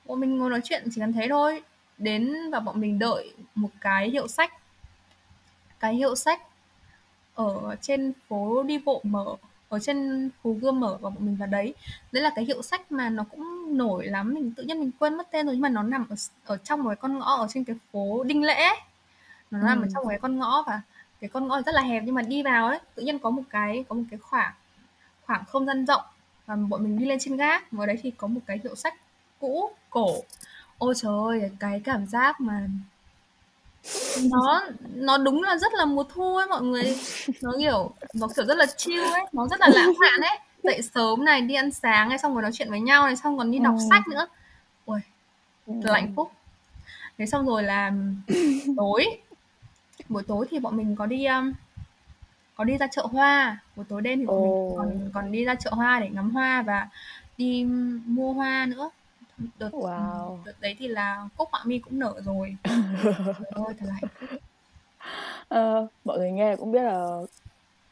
Bọn 0.06 0.20
mình 0.20 0.38
ngồi 0.38 0.50
nói 0.50 0.60
chuyện 0.64 0.88
chỉ 0.94 1.00
cần 1.00 1.12
thế 1.12 1.26
thôi. 1.30 1.62
Đến 1.98 2.34
và 2.52 2.60
bọn 2.60 2.80
mình 2.80 2.98
đợi 2.98 3.34
một 3.54 3.70
cái 3.80 4.10
hiệu 4.10 4.28
sách. 4.28 4.52
Cái 5.80 5.94
hiệu 5.94 6.16
sách 6.16 6.42
ở 7.34 7.76
trên 7.80 8.12
phố 8.28 8.62
đi 8.62 8.78
bộ 8.78 9.00
mở 9.04 9.36
ở 9.68 9.78
trên 9.78 10.30
Hồ 10.44 10.52
Gươm 10.60 10.80
mở 10.80 10.98
và 11.00 11.10
bọn 11.10 11.26
mình 11.26 11.36
vào 11.36 11.48
đấy. 11.48 11.74
Đấy 12.12 12.22
là 12.22 12.30
cái 12.34 12.44
hiệu 12.44 12.62
sách 12.62 12.92
mà 12.92 13.08
nó 13.10 13.24
cũng 13.30 13.76
nổi 13.78 14.06
lắm 14.06 14.34
mình 14.34 14.52
tự 14.56 14.62
nhiên 14.62 14.80
mình 14.80 14.90
quên 14.98 15.14
mất 15.14 15.30
tên 15.30 15.46
rồi 15.46 15.54
nhưng 15.54 15.62
mà 15.62 15.68
nó 15.68 15.82
nằm 15.82 16.06
ở, 16.08 16.16
ở 16.44 16.56
trong 16.56 16.82
một 16.82 16.88
cái 16.88 16.96
con 16.96 17.18
ngõ 17.18 17.36
ở 17.36 17.46
trên 17.50 17.64
cái 17.64 17.76
phố 17.92 18.24
Đinh 18.24 18.44
Lễ 18.44 18.68
nó 19.50 19.58
nằm 19.58 19.80
ừ. 19.80 19.86
ở 19.86 19.88
trong 19.94 20.04
một 20.04 20.08
cái 20.08 20.18
con 20.18 20.38
ngõ 20.38 20.64
và 20.66 20.80
cái 21.20 21.30
con 21.30 21.48
ngõ 21.48 21.62
rất 21.62 21.74
là 21.74 21.82
hẹp 21.82 22.02
nhưng 22.06 22.14
mà 22.14 22.22
đi 22.22 22.42
vào 22.42 22.66
ấy 22.66 22.78
tự 22.94 23.02
nhiên 23.02 23.18
có 23.18 23.30
một 23.30 23.42
cái 23.50 23.84
có 23.88 23.94
một 23.94 24.02
cái 24.10 24.18
khoảng 24.18 24.52
khoảng 25.26 25.44
không 25.44 25.66
gian 25.66 25.86
rộng 25.86 26.02
và 26.46 26.56
bọn 26.56 26.84
mình 26.84 26.98
đi 26.98 27.06
lên 27.06 27.18
trên 27.18 27.36
gác. 27.36 27.72
Và 27.72 27.86
đấy 27.86 27.98
thì 28.02 28.10
có 28.10 28.26
một 28.26 28.40
cái 28.46 28.60
hiệu 28.64 28.74
sách 28.74 28.94
cũ 29.40 29.70
cổ. 29.90 30.22
Ôi 30.78 30.94
trời 30.96 31.12
ơi 31.26 31.50
cái 31.58 31.80
cảm 31.84 32.06
giác 32.06 32.40
mà 32.40 32.68
nó 34.22 34.62
nó 34.94 35.18
đúng 35.18 35.42
là 35.42 35.56
rất 35.56 35.74
là 35.74 35.84
mùa 35.84 36.02
thu 36.02 36.36
ấy 36.36 36.46
mọi 36.46 36.62
người. 36.62 36.96
Nó 37.42 37.52
kiểu 37.58 37.90
nó 38.14 38.28
kiểu 38.36 38.44
rất 38.46 38.58
là 38.58 38.66
chill 38.66 39.02
ấy. 39.02 39.26
Nó 39.32 39.48
rất 39.48 39.60
là 39.60 39.68
lãng 39.74 39.92
mạn 40.00 40.20
ấy. 40.20 40.38
Dậy 40.62 40.82
sớm 40.94 41.24
này 41.24 41.40
đi 41.40 41.54
ăn 41.54 41.70
sáng 41.70 42.08
này 42.08 42.18
xong 42.18 42.34
rồi 42.34 42.42
nói 42.42 42.50
chuyện 42.54 42.70
với 42.70 42.80
nhau 42.80 43.06
này 43.06 43.16
xong 43.16 43.38
còn 43.38 43.50
đi 43.50 43.58
đọc 43.58 43.74
ừ. 43.78 43.86
sách 43.90 44.08
nữa. 44.08 44.26
Ui 44.86 45.00
ừ. 45.66 45.72
thật 45.82 45.92
hạnh 45.92 46.12
phúc. 46.16 46.32
Thế 47.18 47.26
xong 47.26 47.46
rồi 47.46 47.62
là 47.62 47.92
tối. 48.76 49.06
Buổi 50.08 50.22
tối 50.22 50.46
thì 50.50 50.58
bọn 50.58 50.76
mình 50.76 50.96
có 50.96 51.06
đi 51.06 51.26
um, 51.26 51.52
có 52.54 52.64
đi 52.64 52.76
ra 52.78 52.86
chợ 52.86 53.06
hoa. 53.12 53.58
Buổi 53.76 53.84
tối 53.88 54.02
đêm 54.02 54.18
thì 54.18 54.26
bọn 54.26 54.36
oh. 54.36 54.78
mình 54.78 55.00
còn 55.00 55.10
còn 55.14 55.32
đi 55.32 55.44
ra 55.44 55.54
chợ 55.54 55.70
hoa 55.70 56.00
để 56.00 56.08
ngắm 56.08 56.30
hoa 56.30 56.62
và 56.62 56.88
đi 57.38 57.64
mua 58.06 58.32
hoa 58.32 58.66
nữa 58.66 58.90
đợt, 59.58 59.70
wow. 59.72 60.38
đợt 60.44 60.60
đấy 60.60 60.76
thì 60.78 60.88
là 60.88 61.28
cúc 61.36 61.48
họa 61.52 61.62
mi 61.64 61.78
cũng 61.78 61.98
nở 61.98 62.14
rồi 62.24 62.56
ơi 63.50 63.74
thật 63.78 63.86
là 63.86 63.98
uh, 65.80 65.90
mọi 66.04 66.18
người 66.18 66.30
nghe 66.30 66.56
cũng 66.56 66.72
biết 66.72 66.82
là 66.82 67.06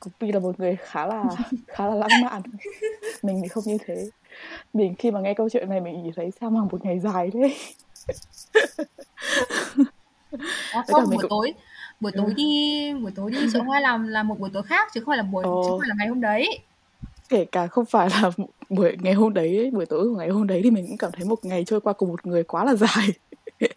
cúc 0.00 0.12
mi 0.20 0.32
là 0.32 0.38
một 0.38 0.60
người 0.60 0.76
khá 0.80 1.06
là 1.06 1.24
khá 1.66 1.86
là 1.86 1.94
lãng 1.94 2.22
mạn 2.24 2.42
mình 3.22 3.40
thì 3.42 3.48
không 3.48 3.64
như 3.66 3.78
thế 3.86 4.10
mình 4.72 4.94
khi 4.98 5.10
mà 5.10 5.20
nghe 5.20 5.34
câu 5.34 5.48
chuyện 5.48 5.70
này 5.70 5.80
mình 5.80 6.00
chỉ 6.04 6.10
thấy 6.16 6.30
sao 6.40 6.50
mà 6.50 6.60
một 6.72 6.84
ngày 6.84 7.00
dài 7.00 7.30
thế 7.32 7.54
à, 10.72 10.84
không 10.88 11.04
buổi 11.04 11.16
cũng... 11.20 11.30
tối 11.30 11.54
buổi 12.00 12.12
tối 12.12 12.26
ừ. 12.26 12.32
đi 12.36 12.92
buổi 13.02 13.12
tối 13.16 13.30
đi 13.30 13.38
chợ 13.52 13.62
hoa 13.62 13.80
làm 13.80 14.08
là 14.08 14.22
một 14.22 14.40
buổi 14.40 14.50
tối 14.52 14.62
khác 14.62 14.88
chứ 14.94 15.00
không 15.00 15.12
phải 15.12 15.16
là 15.16 15.22
buổi 15.22 15.44
Ồ. 15.44 15.62
chứ 15.62 15.70
không 15.70 15.80
phải 15.80 15.88
là 15.88 15.94
ngày 15.98 16.08
hôm 16.08 16.20
đấy 16.20 16.60
kể 17.28 17.44
cả 17.52 17.66
không 17.66 17.84
phải 17.84 18.08
là 18.10 18.30
buổi, 18.70 18.96
ngày 19.02 19.14
hôm 19.14 19.34
đấy 19.34 19.70
buổi 19.74 19.86
tối 19.86 20.08
của 20.08 20.16
ngày 20.16 20.28
hôm 20.28 20.46
đấy 20.46 20.60
thì 20.64 20.70
mình 20.70 20.86
cũng 20.86 20.96
cảm 20.96 21.12
thấy 21.12 21.24
một 21.24 21.44
ngày 21.44 21.64
trôi 21.64 21.80
qua 21.80 21.92
cùng 21.92 22.08
một 22.08 22.26
người 22.26 22.44
quá 22.44 22.64
là 22.64 22.74
dài. 22.74 23.08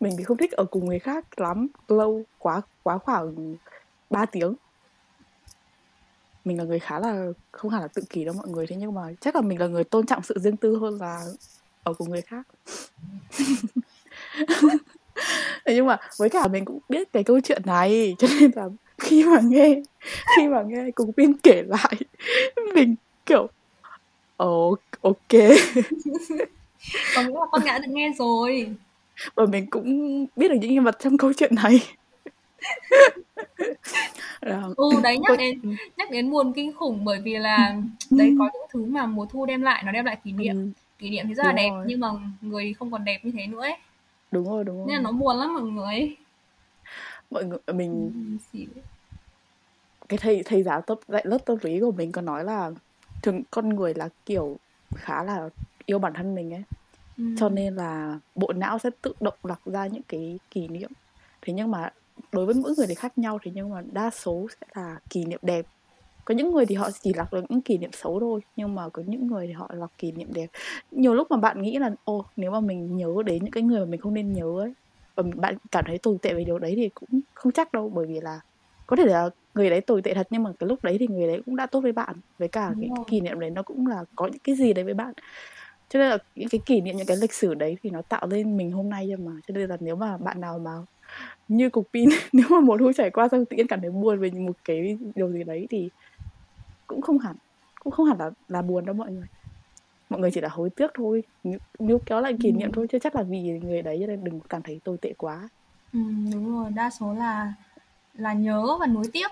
Mình 0.00 0.14
thì 0.18 0.24
không 0.24 0.36
thích 0.36 0.52
ở 0.52 0.64
cùng 0.64 0.86
người 0.86 0.98
khác 0.98 1.40
lắm, 1.40 1.68
lâu, 1.88 2.22
quá 2.38 2.60
quá 2.82 2.98
khoảng 2.98 3.56
3 4.10 4.26
tiếng. 4.26 4.54
Mình 6.44 6.58
là 6.58 6.64
người 6.64 6.78
khá 6.78 6.98
là, 6.98 7.26
không 7.52 7.70
hẳn 7.70 7.82
là 7.82 7.88
tự 7.88 8.02
kỷ 8.10 8.24
đâu 8.24 8.34
mọi 8.34 8.48
người 8.48 8.66
thế, 8.66 8.76
nhưng 8.76 8.94
mà 8.94 9.02
chắc 9.20 9.34
là 9.34 9.40
mình 9.40 9.60
là 9.60 9.66
người 9.66 9.84
tôn 9.84 10.06
trọng 10.06 10.22
sự 10.22 10.34
riêng 10.38 10.56
tư 10.56 10.76
hơn 10.76 10.98
là 11.00 11.24
ở 11.82 11.94
cùng 11.94 12.10
người 12.10 12.22
khác. 12.22 12.46
Thế 15.64 15.74
nhưng 15.74 15.86
mà 15.86 15.96
với 16.18 16.28
cả 16.28 16.48
mình 16.48 16.64
cũng 16.64 16.78
biết 16.88 17.12
cái 17.12 17.24
câu 17.24 17.40
chuyện 17.40 17.62
này, 17.66 18.14
cho 18.18 18.28
nên 18.40 18.50
là 18.56 18.68
khi 18.98 19.24
mà 19.24 19.40
nghe, 19.44 19.82
khi 20.36 20.48
mà 20.48 20.62
nghe 20.62 20.90
cùng 20.94 21.12
pin 21.12 21.32
kể 21.42 21.62
lại, 21.66 21.94
mình, 22.74 22.94
kiểu 23.26 23.48
oh, 24.44 24.80
ok. 25.00 25.32
Còn 27.14 27.26
là 27.26 27.40
con 27.50 27.62
đã 27.64 27.78
được 27.78 27.88
nghe 27.88 28.12
rồi. 28.18 28.74
Và 29.34 29.46
mình 29.46 29.66
cũng 29.70 30.26
biết 30.36 30.48
được 30.48 30.56
những 30.60 30.74
nhân 30.74 30.84
vật 30.84 30.96
trong 30.98 31.18
câu 31.18 31.32
chuyện 31.32 31.54
này. 31.54 31.80
Ừ 34.76 34.90
đấy 35.02 35.18
nhắc 35.18 35.38
đến 35.38 35.60
nhắc 35.96 36.10
đến 36.10 36.30
buồn 36.30 36.52
kinh 36.52 36.72
khủng 36.72 37.04
bởi 37.04 37.20
vì 37.20 37.38
là 37.38 37.76
đấy 38.10 38.34
có 38.38 38.50
những 38.52 38.62
thứ 38.72 38.84
mà 38.84 39.06
mùa 39.06 39.26
thu 39.26 39.46
đem 39.46 39.62
lại 39.62 39.82
nó 39.86 39.92
đem 39.92 40.04
lại 40.04 40.18
kỷ 40.24 40.32
niệm. 40.32 40.56
Ừ. 40.56 40.68
kỷ 40.98 41.10
niệm 41.10 41.24
thì 41.28 41.34
rất 41.34 41.46
là 41.46 41.52
đẹp 41.52 41.70
rồi. 41.70 41.84
nhưng 41.88 42.00
mà 42.00 42.08
người 42.40 42.74
không 42.78 42.90
còn 42.90 43.04
đẹp 43.04 43.20
như 43.22 43.32
thế 43.38 43.46
nữa 43.46 43.60
ấy. 43.60 43.76
Đúng 44.30 44.48
rồi 44.48 44.64
đúng 44.64 44.76
rồi 44.76 44.86
nên 44.88 44.96
là 44.96 45.02
nó 45.02 45.12
buồn 45.12 45.36
lắm 45.36 45.54
mọi 45.54 45.62
người. 45.62 46.16
Mọi 47.30 47.44
người 47.44 47.58
mình 47.72 48.12
ừ, 48.52 48.60
cái 50.08 50.18
thầy 50.18 50.42
thầy 50.44 50.62
giáo 50.62 50.80
top 50.80 51.00
dạy 51.08 51.22
lớp 51.26 51.38
tâm 51.46 51.58
lý 51.62 51.80
của 51.80 51.92
mình 51.92 52.12
có 52.12 52.22
nói 52.22 52.44
là 52.44 52.70
thường 53.22 53.42
con 53.50 53.68
người 53.68 53.94
là 53.94 54.08
kiểu 54.26 54.56
khá 54.94 55.22
là 55.22 55.48
yêu 55.86 55.98
bản 55.98 56.12
thân 56.16 56.34
mình 56.34 56.54
ấy. 56.54 56.62
Ừ. 57.18 57.24
cho 57.38 57.48
nên 57.48 57.74
là 57.74 58.18
bộ 58.34 58.52
não 58.52 58.78
sẽ 58.78 58.90
tự 59.02 59.12
động 59.20 59.34
lọc 59.42 59.66
ra 59.66 59.86
những 59.86 60.02
cái 60.08 60.38
kỷ 60.50 60.68
niệm. 60.68 60.90
Thế 61.42 61.52
nhưng 61.52 61.70
mà 61.70 61.92
đối 62.32 62.46
với 62.46 62.54
mỗi 62.54 62.74
người 62.76 62.86
thì 62.86 62.94
khác 62.94 63.18
nhau 63.18 63.38
thế 63.42 63.50
nhưng 63.54 63.70
mà 63.70 63.82
đa 63.92 64.10
số 64.10 64.46
sẽ 64.60 64.66
là 64.74 64.98
kỷ 65.10 65.24
niệm 65.24 65.40
đẹp. 65.42 65.66
Có 66.24 66.34
những 66.34 66.52
người 66.52 66.66
thì 66.66 66.74
họ 66.74 66.90
chỉ 66.90 67.12
lọc 67.14 67.32
được 67.32 67.44
những 67.48 67.60
kỷ 67.60 67.78
niệm 67.78 67.90
xấu 67.92 68.20
thôi 68.20 68.40
nhưng 68.56 68.74
mà 68.74 68.88
có 68.88 69.02
những 69.06 69.26
người 69.26 69.46
thì 69.46 69.52
họ 69.52 69.70
lọc 69.74 69.90
kỷ 69.98 70.12
niệm 70.12 70.32
đẹp. 70.32 70.46
Nhiều 70.90 71.14
lúc 71.14 71.30
mà 71.30 71.36
bạn 71.36 71.62
nghĩ 71.62 71.78
là 71.78 71.90
ô 72.04 72.24
nếu 72.36 72.50
mà 72.50 72.60
mình 72.60 72.96
nhớ 72.96 73.14
đến 73.26 73.44
những 73.44 73.52
cái 73.52 73.62
người 73.62 73.80
mà 73.80 73.86
mình 73.86 74.00
không 74.00 74.14
nên 74.14 74.32
nhớ 74.32 74.60
ấy. 74.60 74.72
Và 75.14 75.22
bạn 75.36 75.56
cảm 75.70 75.84
thấy 75.86 75.98
tồi 75.98 76.18
tệ 76.22 76.34
về 76.34 76.44
điều 76.44 76.58
đấy 76.58 76.72
thì 76.76 76.90
cũng 76.94 77.20
không 77.34 77.52
chắc 77.52 77.72
đâu 77.72 77.92
bởi 77.94 78.06
vì 78.06 78.20
là 78.20 78.40
có 78.88 78.96
thể 78.96 79.04
là 79.06 79.30
người 79.54 79.70
đấy 79.70 79.80
tồi 79.80 80.02
tệ 80.02 80.14
thật 80.14 80.26
nhưng 80.30 80.42
mà 80.42 80.50
cái 80.58 80.68
lúc 80.68 80.84
đấy 80.84 80.96
thì 81.00 81.06
người 81.06 81.26
đấy 81.26 81.42
cũng 81.46 81.56
đã 81.56 81.66
tốt 81.66 81.80
với 81.80 81.92
bạn. 81.92 82.16
Với 82.38 82.48
cả 82.48 82.72
cái, 82.80 82.90
cái 82.96 83.04
kỷ 83.08 83.20
niệm 83.20 83.40
đấy 83.40 83.50
nó 83.50 83.62
cũng 83.62 83.86
là 83.86 84.04
có 84.16 84.26
những 84.26 84.40
cái 84.44 84.54
gì 84.54 84.72
đấy 84.72 84.84
với 84.84 84.94
bạn. 84.94 85.12
Cho 85.88 85.98
nên 85.98 86.10
là 86.10 86.18
những 86.34 86.48
cái 86.48 86.60
kỷ 86.66 86.80
niệm 86.80 86.96
những 86.96 87.06
cái 87.06 87.16
lịch 87.16 87.32
sử 87.32 87.54
đấy 87.54 87.76
thì 87.82 87.90
nó 87.90 88.02
tạo 88.02 88.26
lên 88.26 88.56
mình 88.56 88.72
hôm 88.72 88.90
nay 88.90 89.06
nhưng 89.06 89.24
mà. 89.24 89.32
Cho 89.48 89.54
nên 89.54 89.70
là 89.70 89.76
nếu 89.80 89.96
mà 89.96 90.16
bạn 90.16 90.40
nào 90.40 90.58
mà 90.58 90.72
như 91.48 91.70
cục 91.70 91.88
pin 91.92 92.08
nếu 92.32 92.46
mà 92.50 92.60
một 92.60 92.80
hôm 92.80 92.92
trải 92.92 93.10
qua 93.10 93.28
xong 93.28 93.44
tự 93.44 93.56
nhiên 93.56 93.66
cảm 93.66 93.80
thấy 93.80 93.90
buồn 93.90 94.20
về 94.20 94.30
một 94.30 94.56
cái 94.64 94.98
điều 95.14 95.32
gì 95.32 95.44
đấy 95.44 95.66
thì 95.70 95.88
cũng 96.86 97.00
không 97.00 97.18
hẳn 97.18 97.36
cũng 97.80 97.92
không 97.92 98.06
hẳn 98.06 98.18
là 98.18 98.30
là 98.48 98.62
buồn 98.62 98.86
đâu 98.86 98.94
mọi 98.94 99.12
người. 99.12 99.26
Mọi 100.10 100.20
người 100.20 100.30
chỉ 100.30 100.40
là 100.40 100.48
hối 100.48 100.70
tiếc 100.70 100.90
thôi. 100.94 101.22
Nếu 101.78 101.98
kéo 102.06 102.20
lại 102.20 102.36
kỷ 102.40 102.52
niệm 102.52 102.68
ừ. 102.68 102.72
thôi 102.74 102.86
chứ 102.92 102.98
chắc 102.98 103.16
là 103.16 103.22
vì 103.22 103.60
người 103.62 103.82
đấy 103.82 103.98
cho 104.00 104.06
nên 104.06 104.24
đừng 104.24 104.40
cảm 104.40 104.62
thấy 104.62 104.80
tồi 104.84 104.96
tệ 105.02 105.12
quá. 105.18 105.48
Ừ, 105.92 106.00
đúng 106.32 106.56
rồi. 106.56 106.70
Đa 106.70 106.90
số 106.90 107.14
là 107.14 107.54
là 108.18 108.32
nhớ 108.32 108.76
và 108.80 108.86
nuối 108.86 109.04
tiếc 109.12 109.30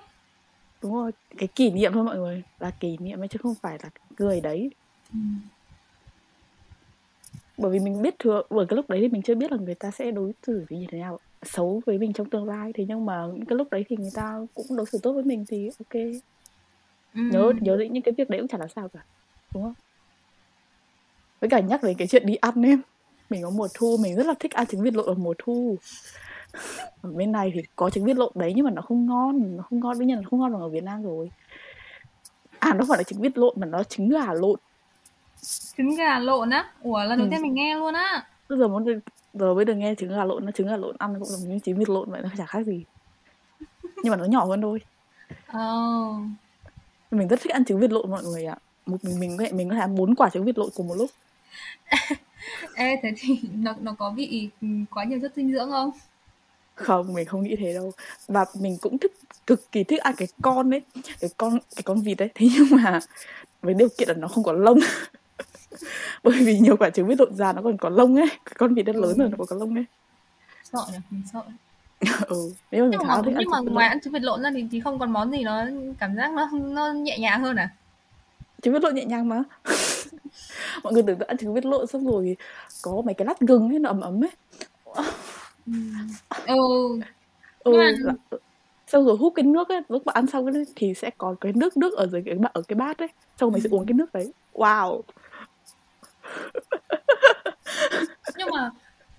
đúng 0.83 0.95
rồi 0.95 1.13
cái 1.39 1.49
kỷ 1.55 1.71
niệm 1.71 1.93
thôi 1.93 2.05
mọi 2.05 2.17
người. 2.17 2.43
Là 2.59 2.71
kỷ 2.71 2.97
niệm 3.01 3.29
chứ 3.31 3.39
không 3.43 3.55
phải 3.63 3.79
là 3.83 3.91
người 4.19 4.41
đấy. 4.41 4.71
Ừ. 5.13 5.19
bởi 7.59 7.73
vì 7.73 7.79
mình 7.79 8.03
biết 8.03 8.19
thừa 8.19 8.43
bởi 8.51 8.67
cái 8.67 8.77
lúc 8.77 8.91
đấy 8.91 9.01
thì 9.01 9.09
mình 9.09 9.23
chưa 9.23 9.35
biết 9.35 9.53
là 9.53 9.59
người 9.59 9.75
ta 9.75 9.91
sẽ 9.91 10.11
đối 10.11 10.33
xử 10.47 10.65
với 10.71 10.79
như 10.79 10.87
thế 10.93 10.99
nào 10.99 11.19
xấu 11.43 11.83
với 11.87 11.99
mình 11.99 12.13
trong 12.13 12.31
tương 12.31 12.45
lai. 12.45 12.73
Thế 12.75 12.85
nhưng 12.89 13.07
mà 13.07 13.27
cái 13.49 13.57
lúc 13.57 13.69
đấy 13.71 13.85
thì 13.89 13.97
người 13.97 14.11
ta 14.15 14.41
cũng 14.55 14.67
đối 14.77 14.87
xử 14.87 14.99
tốt 15.03 15.13
với 15.13 15.25
mình 15.25 15.45
thì 15.49 15.71
ok. 15.79 16.03
Ừ. 17.15 17.21
nhớ 17.33 17.53
nhớ 17.61 17.79
những 17.91 18.03
cái 18.03 18.15
việc 18.19 18.31
đấy 18.31 18.41
cũng 18.41 18.49
chẳng 18.49 18.61
là 18.61 18.67
sao 18.77 18.89
cả 18.89 19.01
đúng 19.55 19.63
không? 19.63 19.75
Với 21.41 21.51
cả 21.51 21.61
nhắc 21.61 21.83
đến 21.83 21.97
cái 21.99 22.09
chuyện 22.09 22.27
đi 22.27 22.35
ăn 22.35 22.63
em 22.63 22.83
mình 23.31 23.43
có 23.43 23.51
mùa 23.51 23.69
thu 23.75 23.97
mình 24.03 24.17
rất 24.17 24.27
là 24.27 24.35
thích 24.41 24.53
ăn 24.53 24.67
trứng 24.67 24.83
vịt 24.83 24.95
lộn 24.95 25.07
ở 25.07 25.15
mùa 25.15 25.35
thu 25.39 25.77
bên 27.03 27.33
này 27.33 27.53
thì 27.55 27.63
có 27.77 27.91
trứng 27.91 28.05
vịt 28.05 28.17
lộn 28.17 28.33
đấy 28.35 28.53
nhưng 28.57 28.65
mà 28.65 28.71
nó 28.71 28.83
không 28.83 29.07
ngon 29.07 29.57
nó 29.57 29.63
không 29.63 29.81
ngon 29.81 29.99
nhiên 29.99 30.17
là 30.17 30.23
không 30.31 30.41
ngon 30.41 30.53
bằng 30.53 30.63
ở 30.63 30.69
Việt 30.69 30.85
Nam 30.85 31.03
rồi. 31.03 31.31
À 32.59 32.75
nó 32.75 32.85
phải 32.89 32.99
là 32.99 33.03
trứng 33.03 33.21
vịt 33.21 33.39
lộn 33.39 33.55
mà 33.57 33.67
nó 33.67 33.83
trứng 33.83 34.09
gà 34.09 34.33
lộn. 34.33 34.61
Trứng 35.77 35.97
gà 35.97 36.19
lộn 36.19 36.51
á? 36.51 36.71
Ủa 36.83 37.05
lần 37.05 37.19
đầu 37.19 37.27
ừ. 37.27 37.31
tiên 37.31 37.43
mình 37.43 37.55
nghe 37.55 37.77
luôn 37.77 37.95
á. 37.95 38.27
Bây 38.49 38.59
giờ 38.59 38.69
muốn 38.69 38.85
giờ 39.35 39.55
bây 39.55 39.65
giờ 39.65 39.75
nghe 39.75 39.95
trứng 39.95 40.11
gà 40.11 40.25
lộn 40.25 40.45
nó 40.45 40.53
trứng 40.53 40.67
gà 40.67 40.77
lộn 40.77 40.97
ăn 40.99 41.15
cũng 41.19 41.29
giống 41.29 41.51
như 41.51 41.59
trứng 41.59 41.79
vịt 41.79 41.89
lộn 41.89 42.11
vậy 42.11 42.23
nó 42.23 42.29
chả 42.39 42.47
khác 42.47 42.67
gì. 42.67 42.85
Nhưng 43.81 44.11
mà 44.11 44.17
nó 44.17 44.25
nhỏ 44.25 44.45
hơn 44.45 44.63
thôi. 44.63 44.81
Oh. 45.57 46.17
mình 47.11 47.29
rất 47.29 47.41
thích 47.41 47.53
ăn 47.53 47.65
trứng 47.65 47.81
vịt 47.81 47.93
lộn 47.93 48.11
mọi 48.11 48.23
người 48.23 48.45
ạ. 48.45 48.57
Một 48.87 49.05
mình 49.05 49.21
mình 49.21 49.57
mình 49.57 49.69
có 49.69 49.75
thể 49.75 49.81
ăn 49.81 49.95
bốn 49.97 50.15
quả 50.15 50.31
trứng 50.31 50.45
vịt 50.45 50.59
lộn 50.59 50.69
cùng 50.75 50.89
một 50.89 50.95
lúc. 50.95 51.11
Ê, 52.75 53.01
thế 53.03 53.13
thì 53.17 53.41
nó 53.53 53.75
nó 53.81 53.95
có 53.99 54.11
bị 54.11 54.51
quá 54.91 55.05
nhiều 55.05 55.19
chất 55.23 55.33
dinh 55.37 55.53
dưỡng 55.53 55.71
không? 55.71 55.91
Không, 56.77 57.15
mình 57.15 57.27
không 57.27 57.43
nghĩ 57.43 57.57
thế 57.57 57.75
đâu. 57.75 57.93
Và 58.29 58.45
mình 58.55 58.77
cũng 58.81 58.99
thích 58.99 59.13
cực 59.47 59.73
kỳ 59.73 59.85
thích 59.85 60.01
ăn 60.01 60.15
cái 60.17 60.29
con 60.43 60.71
ấy, 60.71 60.83
cái 61.21 61.31
con 61.37 61.59
cái 61.77 61.83
con 61.83 62.01
vịt 62.01 62.23
ấy. 62.23 62.29
Thế 62.35 62.49
nhưng 62.55 62.67
mà 62.71 63.01
với 63.63 63.75
điều 63.75 63.89
kiện 63.99 64.09
là 64.09 64.15
nó 64.15 64.29
không 64.29 64.45
có 64.45 64.53
lông. 64.53 64.79
Bởi 66.23 66.43
vì 66.45 66.59
nhiều 66.59 66.77
quả 66.77 66.91
trứng 66.91 67.07
vịt 67.07 67.19
lộn 67.19 67.37
già 67.37 67.53
nó 67.53 67.63
còn 67.63 67.77
có 67.77 67.89
lông 67.89 68.17
ấy, 68.17 68.29
cái 68.45 68.55
con 68.59 68.75
vịt 68.75 68.87
nó 68.87 68.93
lớn 68.93 69.15
ừ. 69.15 69.19
rồi 69.19 69.29
nó 69.29 69.37
còn 69.39 69.47
có 69.47 69.57
lông 69.57 69.75
ấy. 69.75 69.85
Sợ 70.73 70.81
nhỉ, 70.93 70.99
mình 71.11 71.23
sợ. 71.33 71.41
ừ, 72.27 72.37
nếu 72.71 72.85
mà 72.85 72.89
nhưng 72.93 73.07
mà, 73.07 73.23
thích 73.25 73.35
nhưng 73.39 73.51
mà 73.51 73.59
ngoài 73.61 73.89
ăn 73.89 74.01
trứng 74.01 74.13
vịt 74.13 74.23
lộn 74.23 74.43
ra 74.43 74.51
thì, 74.55 74.67
thì 74.71 74.81
không 74.81 74.99
còn 74.99 75.11
món 75.13 75.31
gì 75.31 75.43
nó 75.43 75.65
cảm 75.99 76.17
giác 76.17 76.33
nó 76.33 76.51
nó 76.53 76.93
nhẹ 76.93 77.19
nhàng 77.19 77.43
hơn 77.43 77.57
à? 77.57 77.69
Trứng 78.63 78.75
vịt 78.75 78.83
lộn 78.83 78.95
nhẹ 78.95 79.05
nhàng 79.05 79.29
mà 79.29 79.43
mọi 80.83 80.93
người 80.93 81.03
tưởng 81.03 81.19
tượng 81.19 81.29
ăn 81.29 81.39
trứng 81.39 81.55
vịt 81.55 81.65
lộn 81.65 81.87
xong 81.87 82.07
rồi 82.07 82.37
có 82.83 83.03
mấy 83.05 83.15
cái 83.15 83.27
lát 83.27 83.41
gừng 83.41 83.69
ấy 83.69 83.79
nó 83.79 83.91
ấm 83.91 84.01
ấm 84.01 84.25
ấy 84.25 84.31
ừ. 85.67 85.73
Ừ, 86.47 86.57
ừ 87.65 87.73
xong 88.87 89.05
rồi 89.05 89.17
hút 89.17 89.33
cái 89.37 89.45
nước 89.45 89.69
ấy 89.69 89.81
lúc 89.89 90.07
mà 90.07 90.13
ăn 90.13 90.27
xong 90.27 90.47
ấy, 90.47 90.65
thì 90.77 90.95
sẽ 90.95 91.11
có 91.19 91.35
cái 91.41 91.53
nước 91.53 91.77
nước 91.77 91.97
ở 91.97 92.07
dưới 92.07 92.23
cái 92.27 92.35
ở 92.53 92.63
cái 92.69 92.77
bát 92.77 92.99
ấy. 92.99 93.09
Xong 93.41 93.53
mình 93.53 93.63
sẽ 93.63 93.69
uống 93.73 93.87
cái 93.87 93.95
nước 93.95 94.13
đấy. 94.13 94.33
Wow. 94.53 95.03
Nhưng 98.39 98.51
mà 98.51 98.71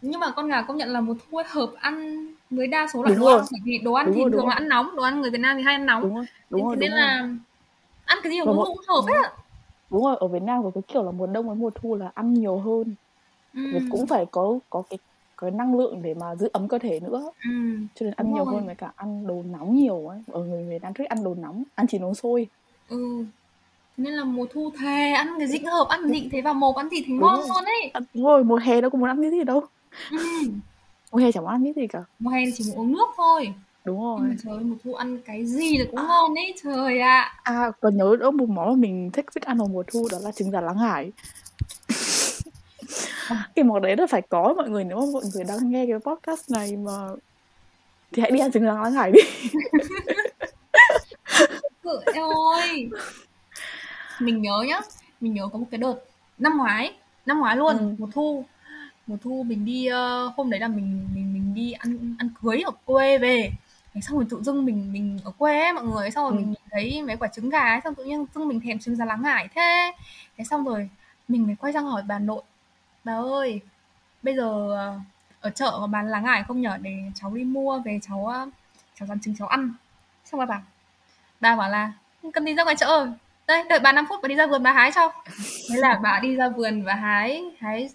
nhưng 0.01 0.19
mà 0.19 0.31
con 0.36 0.47
gà 0.47 0.62
công 0.62 0.77
nhận 0.77 0.89
là 0.89 1.01
một 1.01 1.13
thu 1.31 1.41
hợp 1.47 1.71
ăn 1.79 2.27
với 2.49 2.67
đa 2.67 2.88
số 2.93 3.03
loại 3.03 3.15
đúng 3.15 3.25
đồ 3.25 3.38
ăn 3.38 3.45
bởi 3.51 3.62
vì 3.63 3.77
đồ 3.77 3.93
ăn 3.93 4.05
đúng 4.05 4.15
thì 4.15 4.21
rồi, 4.21 4.31
thường 4.31 4.47
là 4.47 4.53
ăn 4.53 4.69
nóng 4.69 4.95
đồ 4.95 5.03
ăn 5.03 5.21
người 5.21 5.31
Việt 5.31 5.38
Nam 5.38 5.57
thì 5.57 5.63
hay 5.63 5.75
ăn 5.75 5.86
nóng. 5.86 6.03
Đúng 6.03 6.15
rồi, 6.15 6.25
đúng 6.49 6.67
rồi, 6.67 6.75
nên 6.75 6.89
đúng 6.89 6.99
là 6.99 7.21
rồi. 7.21 7.38
ăn 8.05 8.17
cái 8.23 8.31
gì 8.31 8.39
cũng 8.45 8.63
không 8.63 8.77
hợp 8.88 9.01
hết 9.07 9.13
ạ. 9.23 9.31
Đúng 9.89 10.03
rồi 10.03 10.17
ở 10.19 10.27
Việt 10.27 10.43
Nam 10.43 10.63
có 10.63 10.71
cái 10.75 10.83
kiểu 10.88 11.03
là 11.03 11.12
mùa 11.12 11.27
đông 11.27 11.47
với 11.47 11.55
mùa 11.55 11.69
thu 11.69 11.95
là 11.95 12.12
ăn 12.15 12.33
nhiều 12.33 12.57
hơn. 12.57 12.95
Ừ. 13.53 13.79
cũng 13.89 14.07
phải 14.07 14.25
có 14.31 14.60
có 14.69 14.83
cái 14.89 14.99
cái 15.38 15.52
năng 15.52 15.78
lượng 15.78 16.02
để 16.02 16.13
mà 16.13 16.36
giữ 16.36 16.50
ấm 16.54 16.67
cơ 16.67 16.80
thể 16.80 17.00
nữa 17.00 17.32
ừ. 17.43 17.50
cho 17.95 18.04
nên 18.06 18.13
ăn 18.17 18.26
đúng 18.26 18.36
nhiều 18.36 18.45
rồi. 18.45 18.54
hơn 18.54 18.65
với 18.65 18.76
cả 18.76 18.91
ăn 18.95 19.28
đồ 19.28 19.43
nóng 19.52 19.76
nhiều 19.76 20.08
ấy 20.08 20.19
ở 20.32 20.43
người 20.43 20.63
Việt 20.63 20.82
Nam 20.82 20.93
thích 20.93 21.10
ăn 21.10 21.23
đồ 21.23 21.36
nóng 21.36 21.63
ăn 21.76 21.88
chỉ 21.88 22.00
nấu 22.00 22.13
sôi 22.13 22.47
ừ 22.89 23.26
nên 23.97 24.13
là 24.13 24.23
mùa 24.23 24.45
thu 24.54 24.71
thề 24.80 25.12
ăn 25.12 25.28
cái 25.39 25.47
gì 25.47 25.60
hợp 25.60 25.88
ăn 25.89 26.08
gì 26.08 26.30
thế 26.32 26.41
vào 26.41 26.54
mồm 26.54 26.76
ăn 26.76 26.89
gì 26.89 27.04
thì 27.06 27.13
ngon 27.13 27.39
hơn 27.50 27.65
ấy 27.65 27.91
đúng 28.13 28.26
rồi 28.26 28.43
mùa 28.43 28.56
hè 28.56 28.82
đâu 28.82 28.89
có 28.89 28.97
muốn 28.97 29.10
ăn 29.10 29.21
cái 29.21 29.32
gì 29.32 29.43
đâu 29.43 29.63
ừ. 30.12 30.17
mùa 31.12 31.19
hè 31.19 31.32
chẳng 31.32 31.43
muốn 31.43 31.52
ăn 31.52 31.63
cái 31.63 31.73
gì 31.73 31.88
cả 31.88 32.04
mùa 32.19 32.32
hè 32.32 32.41
chỉ 32.56 32.63
muốn 32.67 32.80
uống 32.80 32.91
nước 32.91 33.08
thôi 33.17 33.54
đúng 33.86 34.02
rồi 34.02 34.17
nhưng 34.21 34.30
mà 34.30 34.36
trời 34.43 34.54
ơi 34.54 34.63
mùa 34.63 34.76
thu 34.84 34.93
ăn 34.93 35.17
cái 35.26 35.45
gì 35.45 35.78
là 35.78 35.86
cũng 35.91 36.00
à. 36.00 36.08
ngon 36.08 36.36
ấy 36.36 36.56
trời 36.63 37.00
ạ 37.00 37.39
à. 37.43 37.54
à 37.54 37.71
còn 37.82 37.97
nhớ 37.97 38.15
đó 38.19 38.32
một 38.32 38.50
món 38.50 38.69
mà 38.69 38.76
mình 38.76 39.12
thích 39.13 39.26
thích 39.36 39.43
ăn 39.43 39.58
vào 39.58 39.67
mùa 39.67 39.84
thu 39.91 40.08
đó 40.12 40.17
là 40.23 40.32
trứng 40.32 40.52
gà 40.52 40.62
láng 40.62 40.78
hải 40.78 41.12
à. 41.15 41.23
cái 43.56 43.63
món 43.66 43.82
đấy 43.82 43.96
là 43.98 44.08
phải 44.08 44.22
có 44.22 44.54
mọi 44.58 44.70
người 44.70 44.84
nếu 44.84 44.98
mà 44.98 45.06
mọi 45.13 45.24
người 45.34 45.44
đang 45.44 45.72
nghe 45.72 45.86
cái 45.86 46.00
podcast 46.00 46.52
này 46.52 46.78
mà 46.78 47.08
thì 48.12 48.22
hãy 48.22 48.32
đi 48.32 48.40
ăn 48.40 48.52
trứng 48.52 48.63
gà 48.63 48.74
láng 48.74 48.94
hải 48.94 49.12
đi. 49.12 49.20
Cự 51.84 52.00
ơi. 52.06 52.90
Mình 54.20 54.42
nhớ 54.42 54.63
nhá 54.68 54.80
mình 55.22 55.34
nhớ 55.34 55.50
có 55.54 55.60
một 55.60 55.66
cái 55.72 55.78
đợt 55.78 55.96
năm 56.38 56.58
ngoái 56.58 56.94
năm 57.26 57.40
ngoái 57.40 57.58
luôn 57.58 57.78
ừ. 57.78 57.96
mùa 57.98 58.08
thu. 58.13 58.46
Mùa 59.08 59.18
thu 59.24 59.44
mình 59.48 59.66
đi 59.66 59.90
uh, 59.90 60.34
hôm 60.38 60.50
đấy 60.50 60.60
là 60.60 60.68
mình 60.68 61.08
mình 61.16 61.34
mình 61.34 61.54
đi 61.56 61.72
ăn 61.72 62.16
ăn 62.20 62.30
cưới 62.42 62.62
ở 62.66 62.72
quê 62.86 63.18
về. 63.18 63.52
Thế 63.94 64.02
xong 64.02 64.18
rồi 64.18 64.28
tự 64.30 64.42
dưng 64.44 64.66
mình 64.66 64.94
mình 64.94 65.20
ở 65.24 65.32
quê 65.38 65.60
ấy 65.60 65.74
mọi 65.74 65.84
người 65.84 66.12
xong 66.12 66.24
rồi 66.24 66.34
ừ. 66.34 66.46
mình 66.46 66.54
thấy 66.72 67.02
mấy 67.02 67.18
quả 67.18 67.28
trứng 67.28 67.50
gà 67.50 67.63
ấy 67.63 67.80
xong 67.84 67.96
tự 67.96 68.04
nhiên 68.04 68.26
dưng 68.36 68.48
mình 68.48 68.62
thèm 68.62 68.80
trứng 68.80 68.96
gà 68.96 69.06
láng 69.06 69.22
ngải 69.22 69.48
thế. 69.56 69.92
Thế 70.38 70.44
xong 70.44 70.63
rồi 70.63 70.90
mình 71.28 71.48
mới 71.48 71.56
quay 71.56 71.74
sang 71.74 71.86
hỏi 71.86 72.02
bà 72.08 72.20
nội 72.20 72.42
bà 73.08 73.13
ơi 73.13 73.62
bây 74.24 74.36
giờ 74.36 74.72
ờ, 74.72 75.00
ở 75.41 75.50
chợ 75.50 75.78
có 75.80 75.88
bán 75.88 76.08
lá 76.08 76.20
ngải 76.20 76.43
không 76.43 76.62
nhở? 76.62 76.78
Để 76.82 76.91
cháu 77.15 77.32
đi 77.36 77.43
mua 77.43 77.80
về 77.80 78.00
cháu 78.08 78.26
ờ, 78.28 78.50
cháu 79.00 79.08
dám 79.08 79.20
trứng 79.20 79.36
cháu 79.36 79.48
ăn. 79.48 79.74
Xong 80.26 80.39
rồi 80.39 80.48
bà 80.48 80.62
bà 81.39 81.56
bảo 81.56 81.70
là 81.70 81.91
cần 82.34 82.46
đi 82.46 82.56
ra 82.56 82.63
ngoài 82.63 82.76
chợ. 82.76 83.08
Đây 83.48 83.63
đợi 83.70 83.80
bà 83.80 83.91
5 83.91 84.06
phút 84.10 84.20
bà 84.24 84.28
đi 84.28 84.36
ra 84.36 84.48
vườn 84.48 84.63
bà 84.63 84.72
hái 84.74 84.91
cho. 84.91 85.12
Thế 85.70 85.76
là 85.78 86.00
bà 86.04 86.20
đi 86.20 86.36
ra 86.36 86.50
vườn 86.50 86.84
và 86.84 86.93
hái 86.93 87.43
hái 87.60 87.89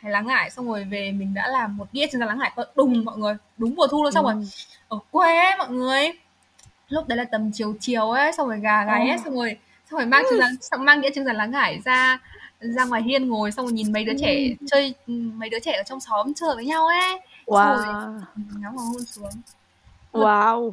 hái 0.00 0.12
lá 0.12 0.20
ngải 0.20 0.50
xong 0.50 0.68
rồi 0.68 0.84
về 0.84 1.12
mình 1.12 1.34
đã 1.34 1.48
làm 1.48 1.76
một 1.76 1.86
đĩa 1.92 2.06
trứng 2.12 2.20
gà 2.20 2.26
lá 2.26 2.34
ngải 2.34 2.52
đùng 2.76 3.04
mọi 3.04 3.18
người 3.18 3.36
đúng 3.56 3.74
mùa 3.74 3.86
thu 3.86 4.02
luôn 4.02 4.12
xong 4.12 4.26
ừ. 4.26 4.32
rồi 4.32 4.44
ở 4.88 4.98
quê 5.10 5.36
ấy 5.36 5.56
mọi 5.58 5.70
người 5.70 6.12
lúc 6.88 7.08
đấy 7.08 7.18
là 7.18 7.24
tầm 7.24 7.50
chiều 7.52 7.74
chiều 7.80 8.10
ấy 8.10 8.32
xong 8.32 8.48
rồi 8.48 8.60
gà 8.60 8.84
gáy 8.84 9.08
ấy 9.08 9.18
xong 9.18 9.34
rồi 9.34 9.58
xong 9.90 9.98
rồi 9.98 10.06
mang 10.06 10.24
trứng 10.30 10.40
gà 10.40 10.46
xong 10.60 10.84
mang 10.84 11.00
đĩa 11.00 11.10
trứng 11.14 11.24
gà 11.24 11.32
lá 11.32 11.46
ngải 11.46 11.80
ra 11.84 12.18
ra 12.72 12.84
ngoài 12.84 13.02
hiên 13.02 13.28
ngồi 13.28 13.52
xong 13.52 13.66
rồi 13.66 13.72
nhìn 13.72 13.92
mấy 13.92 14.04
đứa 14.04 14.12
trẻ 14.20 14.36
chơi 14.66 14.94
mấy 15.06 15.50
đứa 15.50 15.58
trẻ 15.58 15.72
ở 15.72 15.82
trong 15.82 16.00
xóm 16.00 16.34
chơi 16.34 16.54
với 16.54 16.66
nhau 16.66 16.86
ấy. 16.86 17.20
Wow. 17.46 17.84
xong 17.84 18.20
rồi 18.50 18.60
ngắm 18.60 18.74
hoàng 18.74 18.88
hôn 18.88 19.04
xuống. 19.04 19.30
Wow. 20.12 20.72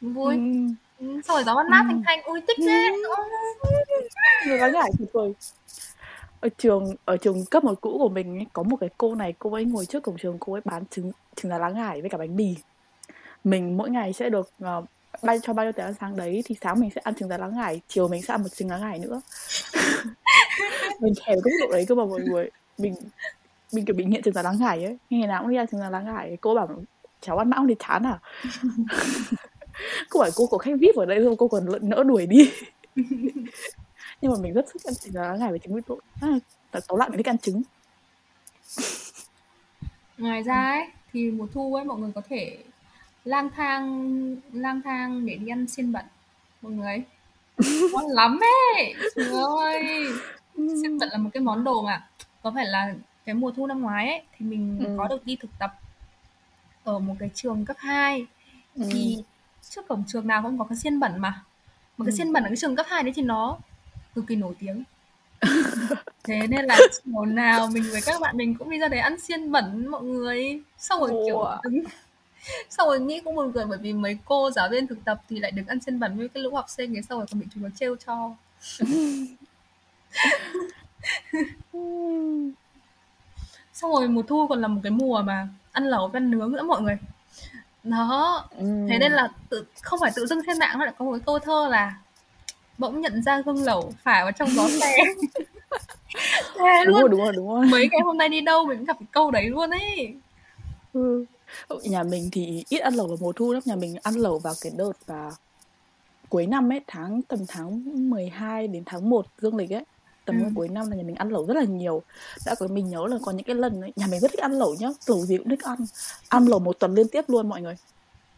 Vui. 0.00 0.36
Ừ. 0.98 1.06
Xong 1.06 1.36
rồi 1.36 1.44
gió 1.44 1.54
mát 1.54 1.66
mát 1.70 1.82
thanh 1.86 2.02
thanh. 2.06 2.22
Ui 2.22 2.40
thích 2.48 2.56
thế. 2.60 2.92
Người 4.46 4.58
gái 4.58 4.72
ngải 4.72 4.90
tuyệt 4.98 5.08
vời 5.12 5.32
ở 6.40 6.48
trường 6.58 6.94
ở 7.04 7.16
trường 7.16 7.44
cấp 7.44 7.64
một 7.64 7.80
cũ 7.80 7.98
của 7.98 8.08
mình 8.08 8.38
ấy, 8.38 8.46
có 8.52 8.62
một 8.62 8.76
cái 8.80 8.90
cô 8.98 9.14
này 9.14 9.34
cô 9.38 9.52
ấy 9.52 9.64
ngồi 9.64 9.86
trước 9.86 10.02
cổng 10.02 10.16
trường 10.18 10.36
cô 10.40 10.52
ấy 10.52 10.62
bán 10.64 10.86
trứng 10.86 11.12
trứng 11.36 11.50
lá 11.50 11.58
lá 11.58 11.68
ngải 11.68 12.00
với 12.00 12.10
cả 12.10 12.18
bánh 12.18 12.36
mì. 12.36 12.54
Mình 13.44 13.76
mỗi 13.76 13.90
ngày 13.90 14.12
sẽ 14.12 14.30
được 14.30 14.50
uh, 14.64 14.84
bay 15.22 15.38
cho 15.42 15.52
bao 15.52 15.66
nhiêu 15.66 15.72
tiền 15.72 15.84
ăn 15.84 15.94
sáng 16.00 16.16
đấy 16.16 16.42
thì 16.44 16.56
sáng 16.62 16.80
mình 16.80 16.90
sẽ 16.94 17.00
ăn 17.04 17.14
trứng 17.14 17.28
lá 17.28 17.38
lá 17.38 17.48
ngải 17.48 17.80
chiều 17.88 18.08
mình 18.08 18.22
sẽ 18.22 18.34
ăn 18.34 18.42
một 18.42 18.48
trứng 18.48 18.70
lá 18.70 18.78
ngải 18.78 18.98
nữa 18.98 19.20
mình 21.00 21.14
thèm 21.24 21.38
cái 21.44 21.52
mức 21.52 21.56
độ 21.60 21.72
đấy 21.72 21.84
cơ 21.88 21.94
mà 21.94 22.04
mọi 22.04 22.20
người. 22.20 22.50
Mình 22.78 22.94
mình 23.72 23.84
kiểu 23.84 23.96
bị 23.96 24.04
nghiện 24.04 24.22
trứng 24.22 24.36
lá 24.36 24.42
lá 24.42 24.52
ngải 24.52 24.84
ấy. 24.84 24.98
Ngày 25.10 25.28
nào 25.28 25.42
cũng 25.42 25.50
đi 25.50 25.56
ăn 25.56 25.66
trứng 25.66 25.80
lá 25.80 25.90
lá 25.90 26.00
ngải. 26.00 26.36
Cô 26.40 26.54
bảo 26.54 26.68
cháu 27.20 27.38
ăn 27.38 27.50
mãi 27.50 27.58
không 27.58 27.68
thì 27.68 27.74
chán 27.78 28.02
à? 28.06 28.18
Cô 30.10 30.20
bảo 30.20 30.30
cô 30.36 30.46
có 30.46 30.58
khách 30.58 30.74
vip 30.80 30.96
ở 30.96 31.06
đây 31.06 31.24
không? 31.24 31.36
Cô 31.36 31.48
còn 31.48 31.66
nỡ 31.80 32.02
đuổi 32.02 32.26
đi. 32.26 32.52
Nhưng 34.20 34.32
mà 34.32 34.36
mình 34.40 34.52
rất 34.52 34.66
thích 34.72 34.84
ăn 34.84 34.94
trứng 34.94 35.14
lá 35.14 35.36
ngải 35.36 35.50
với 35.50 35.58
trứng 35.58 35.74
vịt 35.74 35.84
lộn 35.86 35.98
à, 36.20 36.80
tóm 36.88 36.98
lại 36.98 37.08
mình 37.08 37.16
thích 37.16 37.28
ăn 37.28 37.38
trứng. 37.38 37.62
Ngoài 40.18 40.42
ra 40.42 40.70
ấy 40.70 40.86
thì 41.12 41.30
mùa 41.30 41.46
thu 41.54 41.74
ấy 41.74 41.84
mọi 41.84 41.98
người 41.98 42.10
có 42.14 42.22
thể 42.28 42.58
lang 43.24 43.50
thang 43.56 44.36
lang 44.52 44.82
thang 44.82 45.26
để 45.26 45.34
đi 45.34 45.48
ăn 45.48 45.66
xiên 45.66 45.92
bẩn. 45.92 46.04
Mọi 46.62 46.72
người 46.72 47.02
ngon 47.92 48.06
lắm 48.06 48.38
ấy. 48.74 48.94
Trời 49.14 49.28
ơi 49.58 50.08
xiên 50.82 50.98
bẩn 50.98 51.08
là 51.12 51.18
một 51.18 51.30
cái 51.32 51.40
món 51.40 51.64
đồ 51.64 51.82
mà 51.82 52.06
có 52.42 52.52
phải 52.54 52.66
là 52.66 52.94
cái 53.24 53.34
mùa 53.34 53.50
thu 53.50 53.66
năm 53.66 53.80
ngoái 53.80 54.08
ấy 54.08 54.22
thì 54.36 54.46
mình 54.46 54.78
ừ. 54.86 54.94
có 54.98 55.08
được 55.08 55.26
đi 55.26 55.36
thực 55.40 55.50
tập 55.58 55.74
ở 56.84 56.98
một 56.98 57.14
cái 57.18 57.30
trường 57.34 57.64
cấp 57.64 57.76
2 57.80 58.26
ừ. 58.74 58.82
thì 58.90 59.22
trước 59.70 59.88
cổng 59.88 60.04
trường 60.06 60.26
nào 60.26 60.42
cũng 60.42 60.58
có 60.58 60.64
cái 60.64 60.76
xiên 60.76 61.00
bẩn 61.00 61.12
mà. 61.20 61.42
Mà 61.96 62.04
cái 62.06 62.12
ừ. 62.12 62.16
xiên 62.16 62.32
bẩn 62.32 62.42
ở 62.42 62.48
cái 62.48 62.56
trường 62.56 62.76
cấp 62.76 62.86
2 62.88 63.02
đấy 63.02 63.12
thì 63.16 63.22
nó 63.22 63.58
cực 64.14 64.26
kỳ 64.26 64.36
nổi 64.36 64.54
tiếng. 64.58 64.84
Thế 66.24 66.46
nên 66.46 66.64
là 66.64 66.78
chiều 67.04 67.24
nào 67.24 67.68
mình 67.72 67.84
với 67.92 68.00
các 68.06 68.20
bạn 68.20 68.36
mình 68.36 68.54
cũng 68.54 68.70
đi 68.70 68.78
ra 68.78 68.88
đấy 68.88 69.00
ăn 69.00 69.20
xiên 69.20 69.52
bẩn 69.52 69.86
mọi 69.86 70.02
người. 70.02 70.60
Xong 70.78 71.00
rồi 71.00 71.10
kiểu 71.26 71.44
đứng. 71.62 71.84
Xong 72.70 72.88
rồi 72.88 73.00
nghĩ 73.00 73.20
cũng 73.20 73.34
buồn 73.34 73.52
cười 73.52 73.64
bởi 73.64 73.78
vì 73.78 73.92
mấy 73.92 74.18
cô 74.24 74.50
giáo 74.50 74.68
viên 74.68 74.86
thực 74.86 75.04
tập 75.04 75.22
thì 75.28 75.38
lại 75.38 75.50
được 75.50 75.66
ăn 75.66 75.80
xiên 75.80 76.00
bẩn 76.00 76.18
với 76.18 76.28
cái 76.28 76.42
lũ 76.42 76.54
học 76.54 76.66
sinh 76.68 76.96
ấy 76.96 77.02
xong 77.02 77.18
rồi 77.18 77.26
còn 77.30 77.40
bị 77.40 77.46
chúng 77.54 77.62
nó 77.62 77.68
trêu 77.76 77.96
cho 78.06 78.34
xong 83.72 83.92
rồi 83.92 84.08
mùa 84.08 84.22
thu 84.22 84.46
còn 84.48 84.60
là 84.60 84.68
một 84.68 84.80
cái 84.82 84.90
mùa 84.90 85.22
mà 85.22 85.48
ăn 85.72 85.84
lẩu 85.84 86.10
ăn 86.12 86.30
nướng 86.30 86.52
nữa 86.52 86.62
mọi 86.62 86.82
người. 86.82 86.98
Đó. 87.84 88.44
Ừ. 88.58 88.86
thế 88.88 88.98
nên 88.98 89.12
là 89.12 89.28
tự 89.48 89.64
không 89.82 90.00
phải 90.00 90.10
tự 90.16 90.26
dưng 90.26 90.40
trên 90.46 90.58
mạng 90.58 90.78
nó 90.78 90.84
lại 90.84 90.94
có 90.98 91.04
một 91.04 91.12
cái 91.12 91.20
câu 91.26 91.38
thơ 91.38 91.68
là 91.70 91.96
bỗng 92.78 93.00
nhận 93.00 93.22
ra 93.22 93.40
gương 93.40 93.64
lẩu 93.64 93.92
phả 94.02 94.22
vào 94.22 94.32
trong 94.32 94.48
gió 94.48 94.68
xe 94.80 94.96
đúng 96.86 96.94
luôn. 96.94 97.00
rồi 97.00 97.08
đúng 97.08 97.20
rồi 97.20 97.32
đúng 97.36 97.48
rồi. 97.48 97.66
Mấy 97.66 97.88
ngày 97.92 98.00
hôm 98.04 98.18
nay 98.18 98.28
đi 98.28 98.40
đâu 98.40 98.64
mình 98.64 98.78
cũng 98.78 98.86
gặp 98.86 98.96
cái 99.00 99.06
câu 99.10 99.30
đấy 99.30 99.48
luôn 99.48 99.70
ấy. 99.70 100.14
Ừ. 100.92 101.24
nhà 101.84 102.02
mình 102.02 102.28
thì 102.32 102.64
ít 102.68 102.78
ăn 102.78 102.94
lẩu 102.94 103.06
vào 103.06 103.16
mùa 103.20 103.32
thu 103.32 103.52
lắm. 103.52 103.62
Nhà 103.64 103.76
mình 103.76 103.96
ăn 104.02 104.14
lẩu 104.14 104.38
vào 104.38 104.54
cái 104.60 104.72
đợt 104.76 104.92
và 105.06 105.30
cuối 106.28 106.46
năm 106.46 106.72
ấy 106.72 106.80
tháng 106.86 107.22
tầm 107.22 107.38
tháng 107.48 107.82
12 108.10 108.68
đến 108.68 108.82
tháng 108.86 109.10
1 109.10 109.26
dương 109.38 109.56
lịch 109.56 109.70
ấy 109.70 109.84
tầm 110.26 110.42
ừ. 110.42 110.50
cuối 110.54 110.68
năm 110.68 110.90
là 110.90 110.96
nhà 110.96 111.02
mình 111.02 111.14
ăn 111.14 111.28
lẩu 111.28 111.46
rất 111.46 111.54
là 111.54 111.64
nhiều. 111.64 112.02
Đã 112.46 112.54
có 112.54 112.66
mình 112.68 112.88
nhớ 112.88 113.06
là 113.06 113.18
có 113.22 113.32
những 113.32 113.44
cái 113.44 113.56
lần 113.56 113.80
ấy, 113.80 113.92
nhà 113.96 114.06
mình 114.06 114.20
rất 114.20 114.30
thích 114.30 114.40
ăn 114.40 114.52
lẩu 114.52 114.74
nhá. 114.74 114.88
Lẩu 115.06 115.26
gì 115.26 115.38
cũng 115.38 115.48
thích 115.48 115.64
ăn. 115.64 115.78
Ăn 116.28 116.46
lẩu 116.46 116.58
một 116.58 116.78
tuần 116.78 116.94
liên 116.94 117.08
tiếp 117.08 117.24
luôn 117.28 117.48
mọi 117.48 117.62
người. 117.62 117.76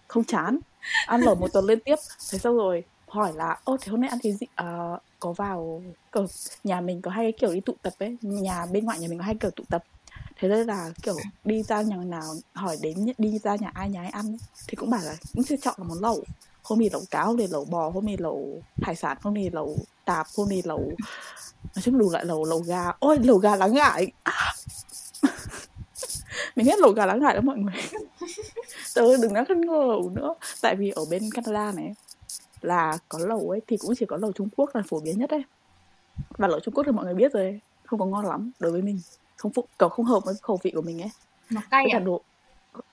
Không 0.08 0.24
chán. 0.24 0.58
Ăn 1.06 1.20
lẩu 1.20 1.34
một 1.34 1.52
tuần 1.52 1.64
liên 1.64 1.80
tiếp. 1.80 1.96
Thế 2.30 2.38
xong 2.38 2.56
rồi 2.56 2.84
hỏi 3.08 3.32
là 3.34 3.60
ô 3.64 3.76
thế 3.80 3.90
hôm 3.90 4.00
nay 4.00 4.10
ăn 4.10 4.18
cái 4.22 4.32
gì? 4.32 4.46
À, 4.54 4.66
có 5.20 5.32
vào 5.32 5.82
cờ 6.10 6.26
nhà 6.64 6.80
mình 6.80 7.02
có 7.02 7.10
hai 7.10 7.24
cái 7.24 7.32
kiểu 7.32 7.52
đi 7.52 7.60
tụ 7.60 7.74
tập 7.82 7.92
ấy. 7.98 8.16
Nhà 8.22 8.66
bên 8.66 8.84
ngoại 8.84 8.98
nhà 8.98 9.08
mình 9.08 9.18
có 9.18 9.24
hai 9.24 9.34
kiểu 9.34 9.50
tụ 9.50 9.64
tập. 9.68 9.84
Thế 10.36 10.48
nên 10.48 10.66
là 10.66 10.90
kiểu 11.02 11.16
đi 11.44 11.62
ra 11.62 11.82
nhà 11.82 11.96
nào 11.96 12.34
hỏi 12.52 12.76
đến 12.80 13.12
đi 13.18 13.38
ra 13.38 13.56
nhà 13.56 13.70
ai 13.74 13.90
nhà 13.90 14.00
ai 14.00 14.10
ăn 14.10 14.36
thì 14.68 14.76
cũng 14.76 14.90
bảo 14.90 15.00
là 15.04 15.16
cũng 15.34 15.44
sẽ 15.44 15.56
chọn 15.62 15.74
là 15.78 15.84
món 15.84 15.98
lẩu. 16.00 16.24
Hôm 16.62 16.78
thì 16.78 16.90
lẩu 16.90 17.02
cá 17.10 17.24
hôm 17.24 17.36
thì 17.36 17.46
lẩu 17.46 17.64
bò 17.64 17.88
hôm 17.88 18.06
thì 18.06 18.16
lẩu 18.16 18.62
hải 18.82 18.94
sản 18.94 19.16
hôm 19.22 19.34
thì 19.34 19.50
lẩu 19.50 19.76
tạp 20.04 20.26
hôm 20.36 20.48
thì 20.50 20.62
lẩu 20.64 20.92
nói 21.78 21.82
chung 21.82 21.98
đủ 21.98 22.10
lại 22.10 22.24
lẩu 22.24 22.44
lẩu 22.44 22.58
gà. 22.58 22.92
Ôi 22.98 23.18
lẩu 23.22 23.38
gà 23.38 23.56
lá 23.56 23.66
ngải. 23.66 24.12
À. 24.22 24.52
mình 26.56 26.66
hết 26.66 26.78
lẩu 26.78 26.92
gà 26.92 27.06
lá 27.06 27.14
ngải 27.14 27.34
đó 27.34 27.40
mọi 27.40 27.58
người. 27.58 27.74
Tớ 28.94 29.16
đừng 29.22 29.32
nói 29.32 29.44
thân 29.48 29.60
lẩu 29.60 30.10
nữa. 30.14 30.34
Tại 30.62 30.76
vì 30.76 30.90
ở 30.90 31.04
bên 31.10 31.22
Canada 31.34 31.72
này 31.72 31.94
là 32.60 32.98
có 33.08 33.18
lẩu 33.18 33.50
ấy 33.50 33.60
thì 33.66 33.76
cũng 33.76 33.94
chỉ 33.98 34.06
có 34.06 34.16
lẩu 34.16 34.32
Trung 34.32 34.48
Quốc 34.56 34.70
là 34.74 34.82
phổ 34.88 35.00
biến 35.00 35.18
nhất 35.18 35.30
đấy 35.30 35.44
và 36.38 36.48
lẩu 36.48 36.60
Trung 36.60 36.74
Quốc 36.74 36.84
thì 36.86 36.92
mọi 36.92 37.04
người 37.04 37.14
biết 37.14 37.32
rồi 37.32 37.60
không 37.84 37.98
có 37.98 38.06
ngon 38.06 38.26
lắm 38.26 38.50
đối 38.60 38.72
với 38.72 38.82
mình. 38.82 39.00
Không 39.36 39.52
phụ 39.52 39.64
kiểu 39.78 39.88
không 39.88 40.04
hợp 40.04 40.24
với 40.24 40.34
khẩu 40.42 40.58
vị 40.62 40.72
của 40.74 40.82
mình 40.82 41.02
ấy. 41.02 41.10
Nó 41.50 41.60
cay 41.70 41.86
à? 41.92 41.98
đồ 41.98 42.22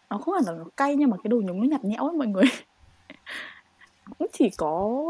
nó 0.10 0.18
không 0.18 0.34
phải 0.34 0.54
là 0.54 0.60
nó 0.60 0.66
cay 0.78 0.96
nhưng 0.96 1.10
mà 1.10 1.18
cái 1.24 1.30
đồ 1.30 1.42
nhúng 1.42 1.62
nó 1.62 1.68
nhạt 1.68 1.84
nhẽo 1.84 2.04
ấy 2.04 2.18
mọi 2.18 2.28
người. 2.28 2.46
Cũng 4.20 4.28
chỉ 4.34 4.50
có 4.58 5.02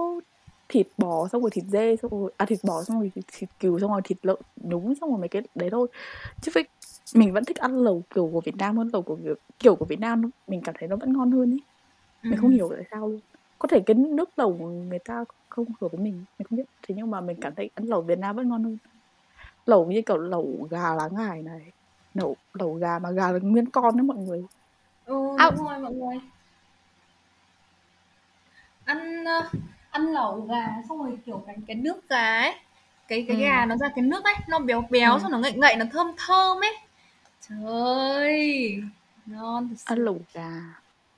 thịt 0.70 0.88
bò 0.98 1.28
xong 1.28 1.42
rồi 1.42 1.52
thịt 1.52 1.64
dê 1.68 1.96
xong 1.96 2.12
rồi 2.12 2.34
à 2.38 2.46
thịt 2.46 2.60
bò 2.64 2.84
xong 2.84 3.00
rồi 3.00 3.12
thịt, 3.16 3.26
thịt 3.34 3.50
cừu 3.60 3.80
xong 3.80 3.92
rồi 3.92 4.02
thịt 4.04 4.18
lợn 4.22 4.38
nhúng 4.56 4.96
xong 4.96 5.10
rồi 5.10 5.20
mấy 5.20 5.28
cái 5.30 5.42
đấy 5.56 5.70
thôi. 5.70 5.88
Chứ 6.42 6.52
phải 6.56 6.64
mình 7.16 7.34
vẫn 7.34 7.46
thích 7.46 7.58
ăn 7.58 7.78
lẩu 7.78 8.04
kiểu 8.16 8.30
của 8.34 8.42
Việt 8.42 8.56
Nam 8.58 8.78
hơn 8.78 8.90
lẩu 8.94 9.02
của 9.02 9.18
kiểu 9.60 9.76
của 9.76 9.86
Việt 9.86 10.00
Nam 10.00 10.22
mình 10.48 10.62
cảm 10.64 10.76
thấy 10.80 10.88
nó 10.88 10.96
vẫn 10.96 11.14
ngon 11.14 11.32
hơn 11.32 11.58
mình 12.24 12.38
ừ. 12.38 12.42
không 12.42 12.52
hiểu 12.52 12.70
tại 12.76 12.86
sao 12.92 13.08
luôn. 13.08 13.20
Có 13.60 13.68
thể 13.68 13.80
cái 13.86 13.96
nước 13.96 14.30
lẩu 14.38 14.54
người 14.90 15.00
ta 15.00 15.24
không 15.50 15.66
hợp 15.82 15.88
với 15.92 16.02
mình 16.02 16.26
mình 16.40 16.48
không 16.50 16.58
biết. 16.58 16.66
Thế 16.88 16.96
nhưng 16.98 17.12
mà 17.12 17.22
mình 17.22 17.38
cảm 17.42 17.56
thấy 17.56 17.70
ăn 17.76 17.86
lẩu 17.86 18.02
Việt 18.02 18.20
Nam 18.20 18.36
vẫn 18.36 18.50
ngon 18.50 18.64
hơn. 18.64 18.78
Lẩu 19.66 19.92
như 19.92 20.02
kiểu 20.06 20.18
lẩu 20.18 20.68
gà 20.72 20.96
lá 20.96 21.10
ngải 21.12 21.42
này 21.42 21.72
lẩu 22.14 22.38
lẩu 22.54 22.74
gà 22.74 23.00
mà 23.00 23.12
gà 23.12 23.32
là 23.32 23.40
nguyên 23.42 23.70
con 23.70 23.98
đấy 23.98 24.04
mọi 24.04 24.18
người. 24.18 24.42
Ừ 25.06 25.16
à. 25.38 25.52
đúng 25.52 25.66
rồi 25.68 25.80
mọi 25.80 25.94
người. 25.94 26.20
Ăn 28.86 29.24
uh, 29.24 29.75
ăn 29.96 30.14
lẩu 30.14 30.42
gà 30.50 30.66
xong 30.90 31.04
rồi 31.04 31.18
kiểu 31.26 31.44
cái 31.48 31.56
cái 31.68 31.76
nước 31.76 32.10
gà 32.10 32.40
ấy 32.40 32.54
cái 33.08 33.26
cái 33.28 33.38
ừ. 33.38 33.42
gà 33.42 33.66
nó 33.66 33.78
ra 33.78 33.90
cái 33.96 34.06
nước 34.06 34.24
ấy 34.24 34.34
nó 34.48 34.60
béo 34.60 34.84
béo 34.90 35.14
ừ. 35.14 35.20
xong 35.22 35.32
nó 35.32 35.38
ngậy 35.38 35.52
ngậy 35.52 35.76
nó 35.76 35.86
thơm 35.92 36.12
thơm 36.18 36.64
ấy 36.64 36.74
trời 37.50 37.58
ơi 37.66 38.82
ngon 39.26 39.70
thật 39.70 39.76
sự. 39.78 39.86
ăn 39.86 40.00
lẩu 40.00 40.20
gà 40.34 40.52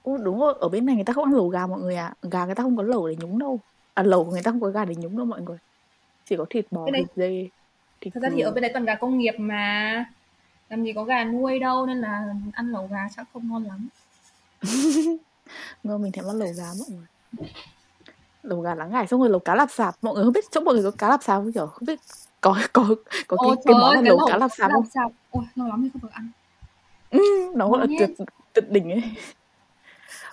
Ô, 0.04 0.18
đúng 0.18 0.40
rồi 0.40 0.54
ở 0.60 0.70
bên 0.70 0.86
này 0.86 0.96
người 0.96 1.04
ta 1.04 1.14
không 1.14 1.24
ăn 1.24 1.34
lẩu 1.34 1.48
gà 1.48 1.68
mọi 1.68 1.82
người 1.82 1.96
ạ 1.96 2.14
à. 2.22 2.28
gà 2.32 2.46
người 2.46 2.56
ta 2.56 2.64
không 2.64 2.78
có 2.78 2.84
lẩu 2.84 3.08
để 3.08 3.16
nhúng 3.20 3.40
đâu 3.40 3.60
à 3.94 4.04
lẩu 4.04 4.26
người 4.26 4.42
ta 4.42 4.52
không 4.52 4.62
có 4.62 4.70
gà 4.70 4.86
để 4.86 4.96
nhúng 4.96 5.18
đâu 5.18 5.26
mọi 5.26 5.42
người 5.42 5.58
chỉ 6.26 6.36
có 6.38 6.46
thịt 6.50 6.66
bò 6.72 6.86
thịt 6.98 7.08
dê 7.16 7.48
thịt 8.02 8.14
thật 8.14 8.20
ra 8.24 8.30
thì 8.36 8.42
ở 8.42 8.52
bên 8.52 8.62
đấy 8.62 8.72
còn 8.74 8.86
gà 8.86 8.96
công 8.96 9.18
nghiệp 9.18 9.36
mà 9.38 10.06
làm 10.70 10.84
gì 10.84 10.94
có 10.94 11.04
gà 11.04 11.24
nuôi 11.24 11.60
đâu 11.60 11.86
nên 11.86 12.02
là 12.02 12.36
ăn 12.54 12.72
lẩu 12.72 12.88
gà 12.92 13.08
chắc 13.16 13.28
không 13.34 13.50
ngon 13.50 13.64
lắm 13.64 13.88
ngon 15.84 16.02
mình 16.02 16.12
thèm 16.12 16.26
ăn 16.26 16.36
lẩu 16.36 16.50
gà 16.58 16.68
mọi 16.80 16.90
người 16.90 17.08
lẩu 18.48 18.62
gà 18.62 18.76
lá 18.76 18.86
ngải 18.86 19.08
xong 19.08 19.20
rồi 19.20 19.30
lẩu 19.30 19.40
cá 19.40 19.56
lạp 19.56 19.72
sạp. 19.72 19.96
Mọi 20.02 20.16
người 20.16 20.24
không 20.24 20.34
biết 20.34 20.46
chỗ 20.52 20.62
mọi 20.62 20.74
người 20.74 20.84
có 20.84 20.92
cá 20.98 21.10
lạp 21.10 21.24
sạp 21.24 21.42
không? 21.42 21.54
Kiểu 21.54 21.68
không 21.68 21.86
biết 21.86 22.00
có 22.42 22.58
có 22.74 22.88
có 23.28 23.38
cái, 23.38 23.52
cái 23.66 23.76
món 23.76 23.96
là 23.96 24.02
lẩu 24.02 24.20
cá 24.28 24.38
lạp 24.38 24.52
sạp 24.58 24.72
không? 24.72 24.86
sạp. 24.94 25.12
ôi 25.32 25.44
ngon 25.56 25.70
lắm 25.70 25.84
thì 25.84 25.90
không 25.94 26.02
được 26.02 26.12
ăn. 26.12 26.32
Ừ, 27.10 27.20
nó 27.56 27.70
gọi 27.70 27.80
là 27.80 27.86
tuyệt 28.00 28.10
tuyệt 28.54 28.70
đỉnh 28.70 28.92
ấy. 28.92 29.04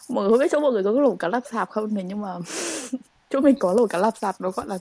Mọi 0.09 0.23
người 0.23 0.31
không 0.31 0.39
biết 0.39 0.49
chỗ 0.53 0.61
mọi 0.61 0.73
người 0.73 0.85
có 0.85 0.93
cái 0.93 1.03
lẩu 1.03 1.17
cá 1.17 1.29
lạp 1.29 1.43
sạp 1.53 1.71
không 1.71 1.95
thì 1.95 2.03
nhưng 2.03 2.21
mà 2.21 2.35
chỗ 3.31 3.41
mình 3.41 3.57
có 3.61 3.73
lẩu 3.73 3.87
cá 3.87 3.99
lạp 3.99 4.17
sạp 4.17 4.41
nó 4.41 4.51
gọi 4.51 4.67
là 4.67 4.79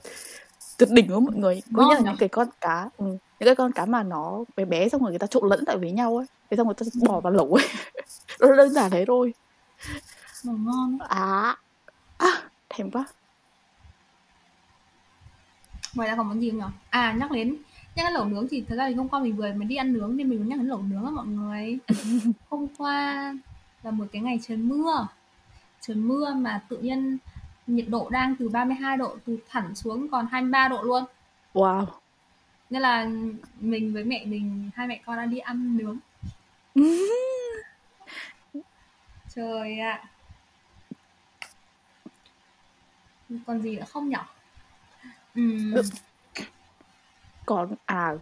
tuyệt 0.77 0.89
đỉnh 0.91 1.09
của 1.09 1.19
mọi 1.19 1.35
người? 1.35 1.61
Có 1.75 1.87
nghĩa 1.87 1.95
là 1.95 2.01
những 2.01 2.17
cái 2.19 2.29
con 2.29 2.47
cá 2.61 2.89
ừ, 2.97 3.05
những 3.05 3.45
cái 3.45 3.55
con 3.55 3.71
cá 3.71 3.85
mà 3.85 4.03
nó 4.03 4.43
bé 4.55 4.65
bé 4.65 4.89
xong 4.89 5.01
rồi 5.01 5.11
người 5.11 5.19
ta 5.19 5.27
trộn 5.27 5.49
lẫn 5.49 5.63
tại 5.65 5.77
với 5.77 5.91
nhau 5.91 6.17
ấy. 6.17 6.25
Thế 6.49 6.57
xong 6.57 6.67
người 6.67 6.75
ta 6.75 6.85
bỏ 7.07 7.19
vào 7.19 7.33
lẩu 7.33 7.53
ấy. 7.53 7.67
Nó 8.39 8.55
đơn 8.55 8.69
giản 8.69 8.91
thế 8.91 9.05
thôi. 9.07 9.33
Ngon. 10.43 10.97
À, 11.09 11.57
à 12.17 12.49
thèm 12.69 12.91
quá 12.91 13.05
ngoài 15.95 16.10
ra 16.10 16.15
còn 16.15 16.27
món 16.27 16.41
gì 16.41 16.49
không 16.49 16.60
nhỉ 16.60 16.65
à 16.89 17.13
nhắc 17.19 17.32
đến 17.32 17.58
nhắc 17.95 18.06
đến 18.06 18.13
lẩu 18.13 18.25
nướng 18.25 18.47
thì 18.47 18.63
thật 18.69 18.75
ra 18.75 18.88
thì 18.88 18.93
hôm 18.93 19.10
qua 19.10 19.19
mình 19.19 19.36
vừa 19.36 19.53
mới 19.53 19.65
đi 19.65 19.75
ăn 19.75 19.93
nướng 19.93 20.17
nên 20.17 20.29
mình 20.29 20.39
muốn 20.39 20.49
nhắc 20.49 20.60
đến 20.60 20.67
lẩu 20.67 20.82
nướng 20.82 21.06
á 21.06 21.12
mọi 21.12 21.25
người. 21.25 21.77
Hôm 22.49 22.67
qua 22.77 23.34
là 23.84 23.91
một 23.91 24.06
cái 24.12 24.21
ngày 24.21 24.39
trời 24.41 24.58
mưa. 24.58 25.08
Trời 25.82 25.95
mưa 25.95 26.34
mà 26.34 26.62
tự 26.69 26.77
nhiên 26.77 27.17
nhiệt 27.67 27.86
độ 27.89 28.10
đang 28.10 28.36
từ 28.36 28.49
32 28.49 28.97
độ 28.97 29.17
tụt 29.25 29.39
thẳng 29.49 29.75
xuống 29.75 30.10
còn 30.10 30.27
23 30.32 30.67
độ 30.67 30.82
luôn. 30.82 31.03
Wow. 31.53 31.86
Nên 32.69 32.82
là 32.82 33.10
mình 33.60 33.93
với 33.93 34.03
mẹ 34.03 34.25
mình 34.25 34.69
hai 34.75 34.88
mẹ 34.88 35.01
con 35.06 35.17
đang 35.17 35.29
đi 35.29 35.38
ăn 35.38 35.77
nướng. 35.77 35.97
Trời 39.36 39.79
ạ. 39.79 40.03
À. 40.03 40.10
còn 43.45 43.62
gì 43.62 43.75
nữa 43.75 43.86
không 43.89 44.10
nhỉ 44.10 44.15
còn 47.45 47.75
à 47.85 48.13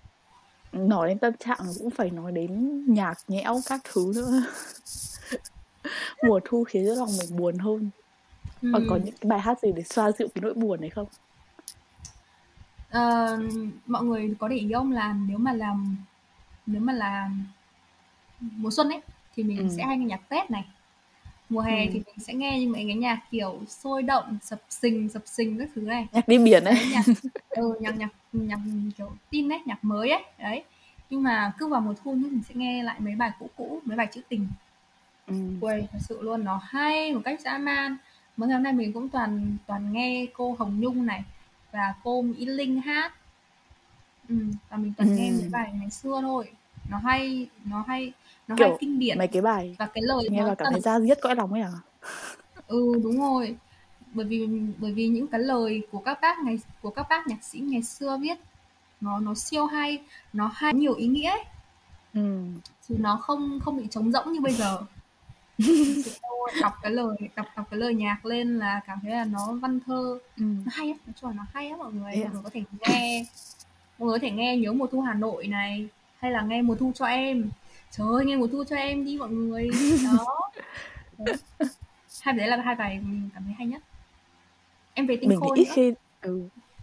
nói 0.72 1.08
đến 1.08 1.20
tâm 1.20 1.34
trạng 1.40 1.60
cũng 1.80 1.90
phải 1.90 2.10
nói 2.10 2.32
đến 2.32 2.84
nhạc 2.94 3.18
nhẽo 3.28 3.60
các 3.66 3.82
thứ 3.84 4.12
nữa. 4.16 4.44
Mùa 6.24 6.40
thu 6.46 6.64
khiến 6.64 6.86
cho 6.88 6.94
lòng 6.94 7.10
mình 7.20 7.38
buồn 7.38 7.58
hơn. 7.58 7.90
Còn 8.74 8.86
có 8.90 8.96
những 8.96 9.16
cái 9.22 9.30
bài 9.30 9.40
hát 9.40 9.60
gì 9.62 9.72
để 9.76 9.84
xoa 9.84 10.12
dịu 10.12 10.28
cái 10.36 10.42
nỗi 10.42 10.54
buồn 10.54 10.82
này 10.82 10.90
không? 10.90 11.08
Uh, 12.98 13.54
mọi 13.86 14.04
người 14.04 14.36
có 14.40 14.48
để 14.48 14.56
ý 14.56 14.72
không? 14.74 14.92
Là 14.92 15.16
nếu 15.28 15.38
mà 15.38 15.54
làm 15.54 15.98
nếu 16.66 16.82
mà 16.82 16.94
là 16.94 17.30
mùa 18.40 18.72
xuân 18.72 18.90
ấy 18.90 19.02
thì 19.36 19.44
mình 19.44 19.70
sẽ 19.78 19.84
hay 19.84 19.98
nghe 19.98 20.06
nhạc 20.06 20.30
tết 20.30 20.52
này 20.52 20.66
mùa 21.52 21.62
hè 21.62 21.86
ừ. 21.86 21.90
thì 21.94 22.02
mình 22.06 22.16
sẽ 22.20 22.34
nghe 22.34 22.60
những 22.60 22.72
mấy 22.72 22.84
cái 22.88 22.96
nhạc 22.96 23.20
kiểu 23.32 23.60
sôi 23.68 24.04
động 24.04 24.38
sập 24.42 24.62
sình 24.70 25.10
sập 25.10 25.22
sình 25.26 25.60
các 25.60 25.70
thứ 25.76 25.82
này. 25.82 26.08
Nhạc 26.12 26.28
đi 26.28 26.38
biển 26.38 26.64
đấy, 26.64 26.76
nhạc 26.92 27.06
ừ, 27.50 27.74
nhạc 27.80 27.98
nhạc 27.98 28.10
nhạc 28.34 28.60
kiểu 28.98 29.12
tin 29.30 29.50
đấy 29.50 29.60
nhạc 29.66 29.84
mới 29.84 30.10
ấy 30.10 30.24
đấy. 30.40 30.64
Nhưng 31.10 31.24
mà 31.24 31.52
cứ 31.58 31.68
vào 31.68 31.82
mùa 31.82 31.94
thu 32.04 32.16
thì 32.16 32.30
mình 32.30 32.42
sẽ 32.50 32.56
nghe 32.56 32.84
lại 32.84 32.96
mấy 33.00 33.16
bài 33.16 33.32
cũ 33.40 33.50
cũ 33.56 33.80
mấy 33.86 33.98
bài 33.98 34.08
trữ 34.14 34.22
tình. 34.30 34.48
Ừ. 35.28 35.36
Ui, 35.62 35.74
thật 35.92 36.00
sự 36.02 36.22
luôn 36.22 36.44
nó 36.44 36.62
hay 36.64 37.14
một 37.14 37.22
cách 37.26 37.42
dã 37.42 37.58
man. 37.58 37.98
Mấy 38.38 38.48
ngày 38.48 38.56
hôm 38.56 38.64
nay 38.64 38.74
mình 38.74 38.94
cũng 38.94 39.10
toàn 39.10 39.58
toàn 39.68 39.94
nghe 39.94 40.26
cô 40.34 40.56
Hồng 40.60 40.80
Nhung 40.80 41.06
này 41.06 41.24
và 41.72 41.94
cô 42.04 42.22
Mỹ 42.22 42.46
Linh 42.46 42.82
hát. 42.82 43.14
Ừ, 44.30 44.36
và 44.70 44.78
mình 44.78 44.94
toàn 44.98 45.10
ừ. 45.10 45.16
nghe 45.16 45.32
mấy 45.32 45.50
bài 45.52 45.72
ngày 45.80 45.90
xưa 45.90 46.22
thôi 46.22 46.52
nó 46.90 46.98
hay 46.98 47.48
nó 47.66 47.84
hay 47.88 48.14
nó 48.48 48.56
kiểu 48.58 48.68
hay 48.68 48.78
kinh 48.80 49.00
điển 49.00 49.18
mấy 49.18 49.28
cái 49.28 49.42
bài 49.42 49.76
và 49.80 49.86
cái 49.86 50.02
lời 50.02 50.28
nghe 50.32 50.44
vào 50.44 50.56
cảm 50.56 50.68
thấy 50.72 50.82
ra 50.82 51.00
giết 51.00 51.22
cõi 51.22 51.36
lòng 51.36 51.54
ấy 51.54 51.62
à 51.62 51.72
ừ 52.68 52.94
đúng 53.04 53.22
rồi 53.22 53.56
bởi 54.14 54.26
vì 54.26 54.48
bởi 54.78 54.94
vì 54.94 55.08
những 55.08 55.28
cái 55.28 55.42
lời 55.42 55.82
của 55.92 56.00
các 56.00 56.22
bác 56.22 56.40
ngày 56.40 56.60
của 56.82 56.90
các 56.90 57.06
bác 57.10 57.28
nhạc 57.28 57.44
sĩ 57.44 57.60
ngày 57.60 57.84
xưa 57.84 58.18
viết 58.22 58.38
nó 59.02 59.20
nó 59.20 59.34
siêu 59.36 59.66
hay 59.66 60.02
nó 60.34 60.52
hay 60.54 60.74
nhiều 60.74 60.94
ý 60.94 61.08
nghĩa 61.08 61.30
ấy. 61.30 61.44
Ừ. 62.14 62.44
chứ 62.88 62.96
nó 63.00 63.18
không 63.18 63.60
không 63.66 63.78
bị 63.78 63.88
trống 63.90 64.12
rỗng 64.12 64.32
như 64.32 64.42
bây 64.42 64.54
giờ 64.54 64.82
đọc 66.62 66.74
cái 66.82 66.92
lời 66.92 67.18
đọc 67.36 67.46
đọc 67.56 67.68
cái 67.72 67.80
lời 67.80 67.94
nhạc 67.94 68.26
lên 68.26 68.60
là 68.60 68.82
cảm 68.88 69.00
thấy 69.02 69.12
là 69.12 69.26
nó 69.26 69.54
văn 69.62 69.80
thơ 69.86 70.20
ừ. 70.38 70.44
nó 70.66 70.72
hay 70.72 70.88
á 70.88 70.96
nói 71.06 71.14
chung 71.22 71.30
là 71.30 71.36
nó 71.36 71.46
hay 71.54 71.70
á 71.70 71.78
mọi 71.78 71.94
người 71.94 72.14
yeah. 72.14 72.26
mọi 72.26 72.34
người 72.34 72.42
có 72.44 72.50
thể 72.54 72.62
nghe 72.80 73.26
mọi 74.00 74.08
người 74.08 74.20
có 74.20 74.22
thể 74.22 74.32
nghe 74.32 74.58
nhớ 74.58 74.74
mùa 74.74 74.88
thu 74.88 75.02
Hà 75.02 75.14
Nội 75.14 75.48
này 75.48 75.88
hay 76.22 76.32
là 76.32 76.42
nghe 76.42 76.62
mùa 76.62 76.76
thu 76.76 76.92
cho 76.96 77.06
em? 77.06 77.50
Trời 77.92 78.08
ơi 78.16 78.26
nghe 78.26 78.36
mùa 78.36 78.48
thu 78.48 78.64
cho 78.64 78.76
em 78.76 79.06
đi 79.06 79.18
mọi 79.18 79.30
người. 79.30 79.70
Đó. 80.06 80.50
Hai 82.22 82.36
đấy 82.36 82.48
là 82.48 82.58
hai 82.58 82.76
bài 82.76 83.00
mình 83.04 83.30
cảm 83.34 83.44
thấy 83.44 83.54
hay 83.54 83.68
nhất. 83.68 83.82
Em 84.94 85.08
về 85.08 85.18
tinh 85.18 85.30
mình 85.30 85.40
khôi 85.40 85.58
thì 85.58 85.64
ít 85.64 85.68
nữa. 85.68 85.74
khi 85.76 85.94
ừ, 86.22 86.42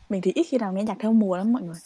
mình 0.08 0.20
thì 0.22 0.32
ít 0.34 0.46
khi 0.48 0.58
nào 0.58 0.72
nghe 0.72 0.82
nhạc 0.82 0.96
theo 0.98 1.12
mùa 1.12 1.36
lắm 1.36 1.52
mọi 1.52 1.62
người. 1.62 1.76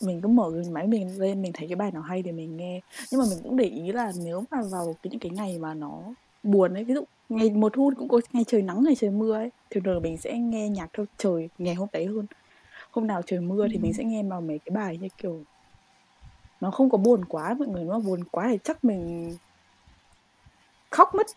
Mình 0.00 0.20
cứ 0.20 0.28
mở 0.28 0.50
máy 0.70 0.86
mình 0.86 1.20
lên 1.20 1.42
mình 1.42 1.52
thấy 1.52 1.68
cái 1.68 1.76
bài 1.76 1.90
nào 1.92 2.02
hay 2.02 2.22
thì 2.22 2.32
mình 2.32 2.56
nghe. 2.56 2.80
Nhưng 3.10 3.20
mà 3.20 3.26
mình 3.30 3.38
cũng 3.42 3.56
để 3.56 3.64
ý 3.64 3.92
là 3.92 4.12
nếu 4.24 4.44
mà 4.50 4.58
vào 4.72 4.96
cái 5.02 5.10
những 5.10 5.20
cái 5.20 5.30
ngày 5.30 5.58
mà 5.58 5.74
nó 5.74 6.02
buồn 6.42 6.74
ấy 6.74 6.84
ví 6.84 6.94
dụ 6.94 7.04
ngày 7.28 7.50
mùa 7.50 7.68
thu 7.68 7.92
cũng 7.98 8.08
có 8.08 8.20
ngày 8.32 8.44
trời 8.46 8.62
nắng 8.62 8.84
ngày 8.84 8.94
trời 8.94 9.10
mưa 9.10 9.34
ấy 9.34 9.50
thường 9.70 9.84
thường 9.84 10.02
mình 10.02 10.18
sẽ 10.18 10.38
nghe 10.38 10.68
nhạc 10.68 10.90
theo 10.92 11.06
trời 11.18 11.48
ngày 11.58 11.74
hôm 11.74 11.88
đấy 11.92 12.06
hơn. 12.06 12.26
Hôm 12.90 13.06
nào 13.06 13.22
trời 13.26 13.40
mưa 13.40 13.68
thì 13.68 13.78
mình 13.78 13.92
sẽ 13.92 14.04
nghe 14.04 14.22
vào 14.22 14.40
mấy 14.40 14.58
cái 14.58 14.74
bài 14.74 14.98
như 15.00 15.08
kiểu 15.18 15.44
nó 16.60 16.70
không 16.70 16.90
có 16.90 16.98
buồn 16.98 17.24
quá 17.24 17.54
mọi 17.58 17.68
người 17.68 17.84
nó 17.84 17.98
buồn 17.98 18.24
quá 18.24 18.46
thì 18.50 18.58
chắc 18.64 18.84
mình 18.84 19.36
khóc 20.90 21.14
mất. 21.14 21.26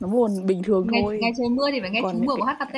Nó 0.00 0.08
buồn 0.08 0.46
bình 0.46 0.62
thường 0.62 0.86
ngày, 0.90 1.02
thôi. 1.02 1.18
ngày 1.22 1.32
trời 1.38 1.48
mưa 1.48 1.70
thì 1.70 1.80
phải 1.80 1.90
nghe 1.90 2.00
Còn 2.02 2.18
chú 2.18 2.24
mưa 2.24 2.36
của 2.36 2.44
HKT 2.44 2.76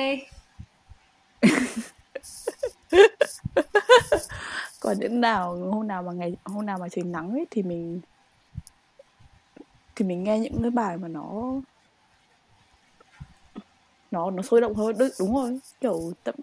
còn 4.81 4.99
những 4.99 5.21
nào 5.21 5.55
hôm 5.71 5.87
nào 5.87 6.03
mà 6.03 6.11
ngày 6.11 6.35
hôm 6.45 6.65
nào 6.65 6.77
mà 6.77 6.89
trời 6.89 7.03
nắng 7.03 7.31
ấy 7.31 7.45
thì 7.51 7.63
mình 7.63 8.01
thì 9.95 10.05
mình 10.05 10.23
nghe 10.23 10.39
những 10.39 10.61
cái 10.61 10.71
bài 10.71 10.97
mà 10.97 11.07
nó 11.07 11.53
nó 14.11 14.31
nó 14.31 14.41
sôi 14.41 14.61
động 14.61 14.75
hơn. 14.75 14.97
Đúng, 14.97 15.09
đúng 15.19 15.35
rồi 15.35 15.59
kiểu 15.81 16.13
tâm 16.23 16.35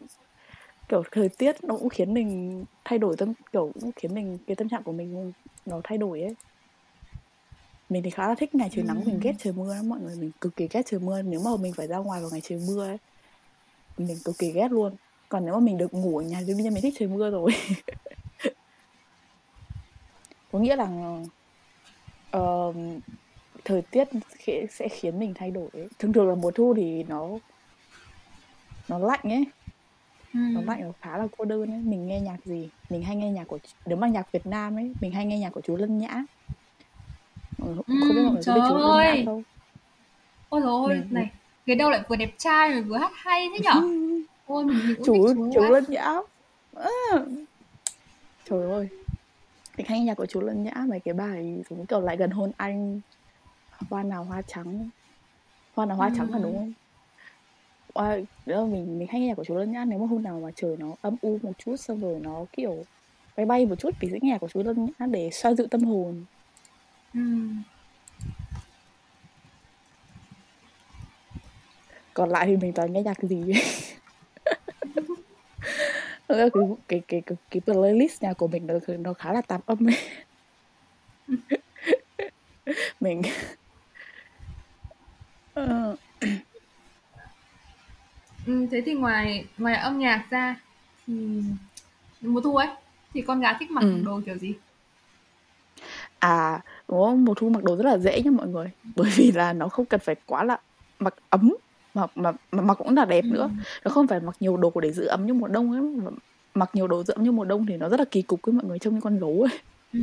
kiểu 0.93 1.03
thời 1.13 1.29
tiết 1.29 1.65
nó 1.65 1.77
cũng 1.77 1.89
khiến 1.89 2.15
mình 2.15 2.65
thay 2.85 2.99
đổi 2.99 3.17
tâm 3.17 3.33
kiểu 3.53 3.73
cũng 3.81 3.91
khiến 3.97 4.15
mình 4.15 4.39
cái 4.47 4.57
tâm 4.57 4.69
trạng 4.69 4.83
của 4.83 4.93
mình 4.93 5.33
nó 5.67 5.81
thay 5.85 5.99
đổi 5.99 6.23
ấy. 6.23 6.35
Mình 7.89 8.03
thì 8.03 8.11
khá 8.11 8.29
là 8.29 8.35
thích 8.35 8.55
ngày 8.55 8.71
trời 8.73 8.85
nắng 8.85 9.05
mình 9.07 9.21
ghét 9.23 9.33
trời 9.39 9.53
mưa 9.53 9.75
lắm 9.75 9.89
mọi 9.89 10.01
người 10.01 10.17
mình 10.17 10.31
cực 10.41 10.57
kỳ 10.57 10.69
ghét 10.71 10.83
trời 10.87 11.01
mưa. 11.01 11.23
Nếu 11.23 11.41
mà 11.41 11.51
mình 11.61 11.73
phải 11.73 11.87
ra 11.87 11.99
ngoài 11.99 12.21
vào 12.21 12.31
ngày 12.31 12.41
trời 12.41 12.61
mưa 12.69 12.87
ấy 12.87 12.97
mình 13.99 14.19
cực 14.25 14.39
kỳ 14.39 14.53
ghét 14.53 14.73
luôn. 14.73 14.97
Còn 15.29 15.45
nếu 15.45 15.55
mà 15.55 15.61
mình 15.61 15.79
được 15.79 15.95
ngủ 15.95 16.19
ở 16.19 16.25
nhà 16.25 16.43
thì 16.47 16.55
bây 16.55 16.63
giờ 16.63 16.71
mình 16.71 16.83
thích 16.83 16.95
trời 16.99 17.09
mưa 17.09 17.31
rồi. 17.31 17.51
Có 20.53 20.59
nghĩa 20.59 20.77
là 20.77 21.19
uh, 22.37 22.77
thời 23.65 23.83
tiết 23.83 24.09
sẽ 24.71 24.89
khiến 24.89 25.19
mình 25.19 25.35
thay 25.35 25.51
đổi 25.51 25.69
ấy. 25.73 25.89
thường 25.99 26.13
thường 26.13 26.29
là 26.29 26.35
mùa 26.35 26.51
thu 26.51 26.75
thì 26.77 27.03
nó 27.03 27.29
nó 28.89 28.99
lạnh 28.99 29.23
ấy 29.23 29.45
ừ. 30.35 30.38
nó 30.38 30.61
lạnh 30.66 30.81
nó 30.81 30.92
khá 31.01 31.18
là 31.18 31.27
cô 31.38 31.45
đơn 31.45 31.71
ấy. 31.71 31.79
Mình 31.79 32.07
nghe 32.07 32.21
nhạc 32.21 32.45
gì? 32.45 32.68
Mình 32.90 33.03
hay 33.03 33.16
nghe 33.16 33.31
nhạc 33.31 33.45
của 33.45 33.59
nếu 33.87 33.97
mà 33.97 34.09
nhạc 34.09 34.33
Việt 34.33 34.47
Nam 34.47 34.77
ấy 34.77 34.92
mình 35.01 35.12
hay 35.12 35.25
nghe 35.27 35.38
nhạc 35.38 35.51
của 35.51 35.61
chú 35.61 35.77
Lân 35.77 35.99
Nhã. 35.99 36.25
Ừ, 37.59 37.75
không 37.87 37.87
biết 37.87 38.23
mọi 38.23 38.33
người 38.33 38.42
có 38.47 38.55
biết 38.55 38.61
chú 38.68 38.77
Lân 38.77 39.16
Nhã 39.16 39.23
không? 39.27 39.42
Ôi 40.49 40.61
rồi 40.61 40.88
mình... 40.88 41.09
này 41.11 41.31
người 41.66 41.77
đâu 41.77 41.90
lại 41.90 42.03
vừa 42.09 42.16
đẹp 42.16 42.31
trai 42.38 42.75
mà 42.75 42.81
vừa 42.81 42.97
hát 42.97 43.12
hay 43.14 43.49
thế 43.53 43.59
nhở? 43.62 43.83
Ôi 44.47 44.64
mình 44.64 44.95
chú 45.05 45.35
chú, 45.35 45.51
chú 45.55 45.61
Lân 45.61 45.85
Nhã. 45.88 46.21
À. 46.77 47.18
trời 48.51 48.71
ơi! 48.71 48.88
Mình 49.77 49.87
hay 49.88 49.99
nghe 49.99 50.05
nhạc 50.05 50.14
của 50.14 50.27
chú 50.27 50.40
Lân 50.40 50.62
Nhã 50.64 50.75
mấy 50.88 51.01
cái 51.01 51.14
bài 51.14 51.62
giống 51.71 51.87
kiểu 51.87 52.01
lại 52.01 52.16
gần 52.16 52.31
hôn 52.31 52.53
anh 52.57 53.01
hoa 53.90 54.03
nào 54.03 54.25
hoa 54.25 54.42
trắng. 54.42 54.88
Hoa 55.75 55.87
nào 55.87 55.97
hoa 55.97 56.09
ừ. 56.09 56.14
trắng 56.16 56.31
là 56.33 56.38
đúng 56.38 56.59
không 56.59 56.73
à, 57.95 58.17
đó 58.47 58.65
mình 58.65 58.99
mình 58.99 59.09
hay 59.11 59.21
nghe 59.21 59.27
nhạc 59.27 59.35
của 59.35 59.45
chú 59.45 59.57
Lân 59.57 59.73
Nhã 59.73 59.85
nếu 59.85 59.99
mà 59.99 60.07
hôm 60.07 60.23
nào 60.23 60.41
mà 60.43 60.51
trời 60.57 60.77
nó 60.79 60.95
âm 61.01 61.17
u 61.21 61.39
một 61.43 61.53
chút 61.59 61.77
xong 61.77 62.01
rồi 62.01 62.21
nó 62.21 62.45
kiểu 62.53 62.85
bay 63.37 63.47
bay 63.47 63.67
một 63.67 63.75
chút 63.79 63.91
thì 64.01 64.09
sẽ 64.13 64.19
nghe 64.23 64.31
nhạc 64.31 64.39
của 64.39 64.49
chú 64.49 64.63
Lân 64.63 64.89
Nhã 64.99 65.07
để 65.07 65.31
xoa 65.33 65.55
dịu 65.55 65.67
tâm 65.67 65.85
hồn. 65.85 66.25
Còn 72.15 72.31
lại 72.31 72.47
thì 72.47 72.57
mình 72.57 72.73
toàn 72.73 72.93
nghe 72.93 73.03
nhạc 73.03 73.23
gì? 73.23 73.43
Cái 76.29 76.51
cái 76.89 77.01
cái 77.09 77.23
cái, 77.27 77.37
cái 77.51 77.61
playlist 77.61 78.23
nhà 78.23 78.33
của 78.33 78.49
mình 78.49 78.67
nó 78.67 78.75
nó 78.99 79.13
khá 79.13 79.33
là 79.33 79.43
tạp 79.43 79.67
âm 79.67 79.89
ấy. 79.89 79.97
Mình 83.01 83.23
uh, 85.61 85.99
Ừ, 88.47 88.67
thế 88.71 88.83
thì 88.87 88.95
ngoài 88.95 89.45
ngoài 89.59 89.75
âm 89.75 89.99
nhạc 89.99 90.27
ra 90.31 90.57
thì 91.07 91.43
mùa 92.21 92.41
thu 92.41 92.57
ấy 92.57 92.69
thì 93.15 93.23
con 93.23 93.41
gái 93.41 93.57
thích 93.61 93.71
mặc 93.71 93.81
ừ. 93.81 94.03
đồ 94.05 94.21
kiểu 94.27 94.39
gì? 94.39 94.55
À, 96.19 96.61
đúng 96.89 97.05
không? 97.05 97.25
Mùa 97.25 97.35
thu 97.35 97.49
mặc 97.49 97.65
đồ 97.65 97.77
rất 97.77 97.85
là 97.85 97.99
dễ 97.99 98.23
nha 98.23 98.31
mọi 98.31 98.47
người. 98.47 98.71
Bởi 98.97 99.11
vì 99.17 99.33
là 99.33 99.53
nó 99.53 99.69
không 99.69 99.87
cần 99.87 100.01
phải 100.01 100.15
quá 100.27 100.45
là 100.45 100.59
mặc 100.99 101.15
ấm 101.31 101.55
mà 101.95 102.07
mà 102.15 102.33
mà 102.53 102.63
mặc 102.63 102.75
cũng 102.75 102.97
là 102.97 103.05
đẹp 103.05 103.25
ừ. 103.25 103.29
nữa. 103.29 103.51
Nó 103.85 103.91
không 103.91 104.07
phải 104.07 104.21
mặc 104.21 104.37
nhiều 104.41 104.57
đồ 104.57 104.73
để 104.83 104.93
giữ 104.93 105.07
ấm 105.07 105.27
như 105.27 105.35
mùa 105.35 105.49
đông 105.49 105.73
ấy. 105.73 105.81
Mặc 106.55 106.71
nhiều 106.75 106.89
đồ 106.89 107.03
giữ 107.05 107.15
ấm 107.15 107.25
như 107.25 107.33
mùa 107.33 107.45
đông 107.45 107.67
thì 107.67 107.77
nó 107.77 107.89
rất 107.89 108.01
là 108.01 108.07
kỳ 108.11 108.23
cục 108.23 108.41
với 108.43 108.53
mọi 108.53 108.65
người 108.65 108.79
trông 108.79 108.95
như 108.95 109.01
con 109.01 109.19
gấu 109.19 109.47
ấy. 109.51 109.59
Ừ. 109.93 110.01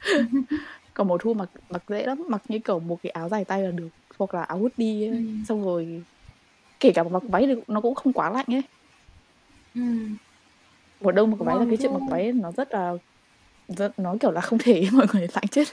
Còn 0.94 1.08
mùa 1.08 1.18
thu 1.18 1.34
mặc 1.34 1.48
mặc 1.68 1.82
dễ 1.88 2.06
lắm, 2.06 2.22
mặc 2.28 2.42
như 2.48 2.58
kiểu 2.64 2.80
một 2.80 2.98
cái 3.02 3.10
áo 3.10 3.28
dài 3.28 3.44
tay 3.44 3.62
là 3.62 3.70
được 3.70 3.88
hoặc 4.18 4.34
là 4.34 4.42
áo 4.42 4.58
hoodie 4.58 5.08
ấy. 5.08 5.18
Ừ. 5.18 5.24
xong 5.48 5.64
rồi 5.64 6.04
kể 6.80 6.92
cả 6.92 7.02
mặc 7.02 7.22
váy 7.28 7.46
thì 7.46 7.54
nó 7.68 7.80
cũng 7.80 7.94
không 7.94 8.12
quá 8.12 8.30
lạnh 8.30 8.46
ấy. 8.48 8.62
Ừ. 9.74 9.82
mùa 11.00 11.12
đông 11.12 11.30
mặc 11.30 11.36
váy 11.40 11.58
là 11.58 11.64
cái 11.68 11.76
chuyện 11.76 11.92
mặc 11.92 12.02
váy 12.10 12.32
nó 12.32 12.52
rất 12.52 12.72
là 12.72 12.92
rất, 13.68 13.98
nó 13.98 14.16
kiểu 14.20 14.30
là 14.30 14.40
không 14.40 14.58
thể 14.58 14.88
mọi 14.92 15.06
người 15.12 15.28
lạnh 15.34 15.48
chết. 15.50 15.68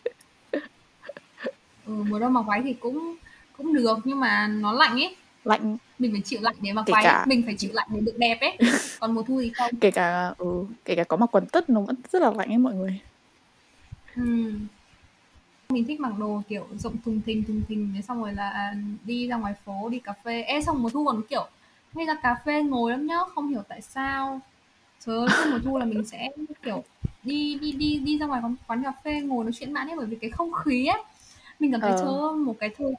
Ừ, 1.86 2.04
mùa 2.10 2.20
đông 2.20 2.34
mặc 2.34 2.42
váy 2.48 2.62
thì 2.64 2.74
cũng 2.74 3.16
cũng 3.58 3.74
được 3.74 4.00
nhưng 4.04 4.20
mà 4.20 4.48
nó 4.48 4.74
lạnh 4.74 4.94
ấy. 4.94 5.16
Lạnh. 5.44 5.78
Mình 6.00 6.12
phải 6.12 6.22
chịu 6.22 6.40
lạnh 6.42 6.56
để 6.62 6.74
mặc 6.74 6.86
váy 6.88 7.04
cả... 7.04 7.26
mình 7.28 7.44
phải 7.46 7.56
chịu 7.58 7.72
lạnh 7.74 7.88
để 7.94 8.00
được 8.00 8.18
đẹp 8.18 8.38
ấy. 8.42 8.58
Còn 9.00 9.16
mùa 9.16 9.24
thu 9.24 9.42
thì 9.42 9.52
không. 9.56 9.72
Kể 9.82 9.92
cả 9.92 10.34
ừ, 10.38 10.66
kể 10.86 10.96
cả 10.96 11.04
có 11.04 11.18
mặc 11.18 11.30
quần 11.32 11.46
tất 11.46 11.70
nó 11.70 11.82
vẫn 11.82 11.96
rất 12.12 12.22
là 12.22 12.32
lạnh 12.32 12.50
ấy 12.50 12.58
mọi 12.58 12.74
người. 12.74 13.00
Ừ 14.16 14.52
mình 15.76 15.86
thích 15.86 16.00
mặc 16.00 16.12
đồ 16.20 16.42
kiểu 16.48 16.68
rộng 16.78 16.96
thùng 17.06 17.22
thình 17.26 17.44
thùng 17.44 17.62
thình 17.68 17.92
thế 17.96 18.02
xong 18.02 18.22
rồi 18.22 18.34
là 18.34 18.50
à, 18.50 18.74
đi 19.04 19.28
ra 19.28 19.36
ngoài 19.36 19.54
phố 19.66 19.90
đi 19.90 20.00
cà 20.00 20.14
phê 20.24 20.42
ê 20.42 20.62
xong 20.62 20.84
mùa 20.84 20.90
thu 20.90 21.06
còn 21.06 21.22
kiểu 21.30 21.48
hay 21.96 22.06
ra 22.06 22.16
cà 22.24 22.36
phê 22.46 22.64
ngồi 22.64 22.92
lắm 22.92 23.08
nhá 23.08 23.16
không 23.36 23.48
hiểu 23.48 23.62
tại 23.68 23.82
sao 23.82 24.42
trời 25.06 25.18
ơi 25.18 25.52
mùa 25.52 25.60
thu 25.64 25.78
là 25.78 25.86
mình 25.86 26.06
sẽ 26.06 26.30
kiểu 26.64 26.84
đi 27.24 27.60
đi 27.62 27.72
đi 27.72 28.00
đi 28.00 28.18
ra 28.18 28.26
ngoài 28.26 28.42
quán, 28.44 28.56
quán 28.68 28.84
cà 28.84 28.92
phê 29.04 29.22
ngồi 29.22 29.44
nói 29.44 29.54
chuyện 29.54 29.74
mãi 29.74 29.86
ấy 29.86 29.98
bởi 29.98 30.06
vì 30.06 30.18
cái 30.22 30.30
không 30.30 30.54
khí 30.54 30.86
ấy 30.86 31.04
mình 31.60 31.72
cảm 31.72 31.82
thấy 31.82 31.92
ờ. 31.92 31.98
chờ 32.02 32.36
một 32.36 32.56
cái 32.60 32.70
thời 32.78 32.94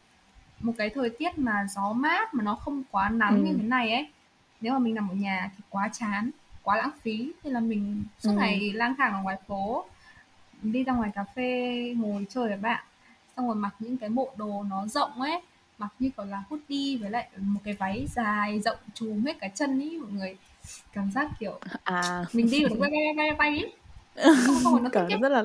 một 0.61 0.73
cái 0.79 0.91
thời 0.91 1.11
tiết 1.11 1.39
mà 1.39 1.67
gió 1.75 1.93
mát 1.93 2.35
mà 2.35 2.45
nó 2.45 2.55
không 2.55 2.83
quá 2.91 3.09
nắng 3.09 3.37
ừ. 3.37 3.43
như 3.43 3.57
thế 3.59 3.63
này 3.63 3.93
ấy 3.93 4.07
nếu 4.61 4.73
mà 4.73 4.79
mình 4.79 4.95
nằm 4.95 5.09
ở 5.09 5.15
nhà 5.15 5.51
thì 5.57 5.65
quá 5.71 5.89
chán 5.93 6.31
quá 6.63 6.77
lãng 6.77 6.91
phí 7.03 7.33
nên 7.45 7.53
là 7.53 7.61
mình 7.61 8.05
suốt 8.19 8.31
ừ. 8.31 8.37
ngày 8.37 8.73
lang 8.75 8.95
thang 8.99 9.13
ở 9.13 9.23
ngoài 9.23 9.37
phố 9.47 9.85
đi 10.73 10.85
ra 10.85 10.93
ngoài 10.93 11.11
cà 11.15 11.25
phê 11.25 11.95
ngồi 11.99 12.27
chơi 12.31 12.49
với 12.49 12.57
bạn 12.57 12.85
xong 13.37 13.47
rồi 13.47 13.57
mặc 13.57 13.75
những 13.79 13.97
cái 13.97 14.09
bộ 14.09 14.31
đồ 14.37 14.65
nó 14.71 14.87
rộng 14.87 15.23
ấy 15.23 15.41
mặc 15.79 15.89
như 15.99 16.11
kiểu 16.17 16.27
là 16.27 16.43
hoodie 16.49 16.97
với 16.97 17.11
lại 17.11 17.29
một 17.37 17.61
cái 17.65 17.75
váy 17.75 18.07
dài 18.11 18.61
rộng 18.61 18.79
trùm 18.95 19.25
hết 19.25 19.39
cả 19.41 19.49
chân 19.49 19.81
ý 19.81 19.99
mọi 19.99 20.11
người 20.11 20.37
cảm 20.93 21.11
giác 21.15 21.31
kiểu 21.41 21.59
à. 21.85 22.25
mình 22.33 22.51
đi 22.51 22.61
được 22.65 22.77
bay 22.81 22.91
bay 22.91 23.01
bay 23.17 23.33
bay 23.39 23.57
ý. 23.57 23.65
Không, 24.47 24.57
không 24.65 24.83
nó 24.83 24.91
cảm 24.93 25.21
rất 25.21 25.29
là 25.29 25.45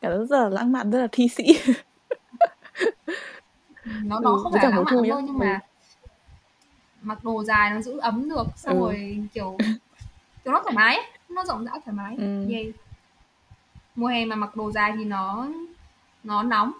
cảm 0.00 0.12
giác 0.12 0.24
rất 0.24 0.40
là 0.42 0.48
lãng 0.48 0.72
mạn 0.72 0.90
rất 0.90 1.00
là 1.00 1.08
thi 1.12 1.28
sĩ. 1.28 1.44
Nó 3.84 4.20
nó 4.20 4.30
ừ, 4.30 4.40
không 4.42 4.52
phải 4.52 4.64
là 4.64 4.70
lãng 4.70 4.84
mạn 4.84 5.08
đâu 5.08 5.20
nhưng 5.20 5.38
mà 5.38 5.60
ừ. 6.02 6.08
mặc 7.02 7.24
đồ 7.24 7.44
dài 7.44 7.70
nó 7.70 7.80
giữ 7.80 7.98
ấm 7.98 8.28
được 8.28 8.46
xong 8.56 8.74
ừ. 8.74 8.80
rồi 8.80 9.18
kiểu 9.34 9.56
kiểu 10.44 10.52
nó 10.52 10.62
thoải 10.62 10.74
mái 10.74 10.98
nó 11.28 11.44
rộng 11.44 11.64
rãi 11.64 11.80
thoải 11.84 11.96
mái. 11.96 12.16
Ừ. 12.16 12.46
yeah 12.52 12.66
mùa 13.96 14.06
hè 14.06 14.24
mà 14.24 14.36
mặc 14.36 14.56
đồ 14.56 14.72
dài 14.72 14.92
thì 14.96 15.04
nó 15.04 15.48
nó 16.24 16.42
nóng. 16.42 16.72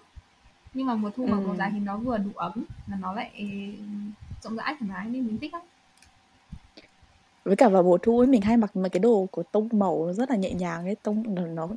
Nhưng 0.74 0.86
mà 0.86 0.94
mùa 0.94 1.10
thu 1.16 1.26
mặc 1.26 1.36
ừ. 1.36 1.46
đồ 1.46 1.56
dài 1.56 1.70
thì 1.72 1.80
nó 1.80 1.96
vừa 1.96 2.18
đủ 2.18 2.30
ấm 2.34 2.52
mà 2.86 2.96
nó 3.00 3.12
lại 3.12 3.30
rộng 4.42 4.56
rãi 4.56 4.76
thoải 4.78 4.90
mái 4.90 5.06
nên 5.06 5.26
mình 5.26 5.38
thích 5.38 5.52
lắm. 5.52 5.62
Với 7.44 7.56
cả 7.56 7.68
vào 7.68 7.82
mùa 7.82 7.98
thu 7.98 8.18
ấy 8.18 8.26
mình 8.26 8.42
hay 8.42 8.56
mặc 8.56 8.76
mấy 8.76 8.90
cái 8.90 9.00
đồ 9.00 9.26
của 9.30 9.42
tông 9.42 9.68
màu 9.72 10.06
nó 10.06 10.12
rất 10.12 10.30
là 10.30 10.36
nhẹ 10.36 10.52
nhàng 10.52 10.84
ấy 10.84 10.94
tông 10.94 11.34
nó 11.34 11.46
nó, 11.46 11.68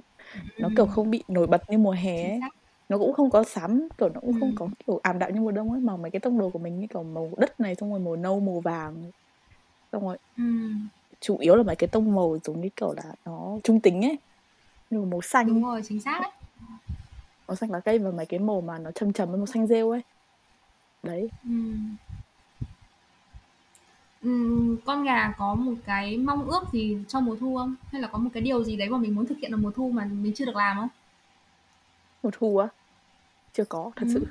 nó 0.58 0.70
kiểu 0.78 0.86
không 0.86 1.12
bị 1.12 1.24
nổi 1.28 1.48
bật 1.48 1.70
như 1.70 1.78
mùa 1.78 1.92
hè 1.92 2.30
ấy. 2.30 2.40
nó 2.90 2.98
cũng 2.98 3.14
không 3.14 3.30
có 3.30 3.44
sắm 3.44 3.88
kiểu 3.98 4.10
nó 4.10 4.20
cũng 4.20 4.34
ừ. 4.34 4.40
không 4.40 4.56
có 4.56 4.68
kiểu 4.88 5.00
ảm 5.04 5.20
đạm 5.20 5.34
như 5.34 5.42
mùa 5.42 5.52
đông 5.52 5.72
ấy 5.72 5.82
mà 5.82 5.98
mấy 5.98 6.12
cái 6.12 6.20
tông 6.20 6.40
đồ 6.40 6.50
của 6.50 6.60
mình 6.60 6.80
như 6.80 6.88
kiểu 6.88 7.04
màu 7.04 7.30
đất 7.38 7.60
này 7.60 7.76
xong 7.76 7.92
rồi 7.92 8.00
màu 8.00 8.16
nâu 8.16 8.40
màu 8.40 8.60
vàng. 8.60 9.12
Xong 9.92 10.04
rồi 10.04 10.18
ừ. 10.38 10.44
chủ 11.20 11.38
yếu 11.38 11.56
là 11.56 11.64
mấy 11.64 11.76
cái 11.76 11.88
tông 11.88 12.16
màu 12.16 12.38
giống 12.44 12.62
như 12.62 12.70
kiểu 12.76 12.94
là 12.94 13.04
nó 13.26 13.58
trung 13.64 13.80
tính 13.80 14.06
ấy 14.06 14.18
như 14.90 15.02
màu 15.02 15.22
xanh. 15.22 15.48
Đúng 15.48 15.64
rồi 15.64 15.82
chính 15.88 16.02
xác. 16.02 16.20
Đấy 16.22 16.32
màu 17.48 17.56
xanh 17.56 17.72
lá 17.72 17.80
cây 17.80 18.00
và 18.00 18.12
mấy 18.12 18.26
cái 18.26 18.40
màu 18.40 18.62
mà 18.62 18.80
nó 18.80 18.92
trầm 18.92 19.14
trầm 19.14 19.30
với 19.30 19.38
màu 19.38 19.46
xanh 19.46 19.68
rêu 19.68 19.92
ấy. 19.92 20.02
Đấy. 21.04 21.30
Ừ. 21.44 21.74
Ừ, 24.22 24.78
con 24.86 25.04
gà 25.04 25.34
có 25.38 25.56
một 25.56 25.74
cái 25.86 26.18
mong 26.18 26.50
ước 26.50 26.64
gì 26.72 26.98
trong 27.08 27.26
mùa 27.26 27.36
thu 27.36 27.58
không? 27.58 27.76
Hay 27.92 28.02
là 28.02 28.08
có 28.08 28.18
một 28.18 28.30
cái 28.34 28.44
điều 28.44 28.64
gì 28.64 28.76
đấy 28.76 28.90
mà 28.90 28.98
mình 28.98 29.16
muốn 29.16 29.26
thực 29.26 29.38
hiện 29.38 29.52
ở 29.52 29.58
mùa 29.58 29.72
thu 29.72 29.90
mà 29.90 30.06
mình 30.06 30.34
chưa 30.36 30.46
được 30.46 30.56
làm 30.56 30.78
không? 30.78 30.90
Mùa 32.24 32.30
thu 32.34 32.58
á? 32.58 32.68
Chưa 33.54 33.66
có 33.66 33.92
thật 33.96 34.06
ừ. 34.06 34.12
sự. 34.14 34.28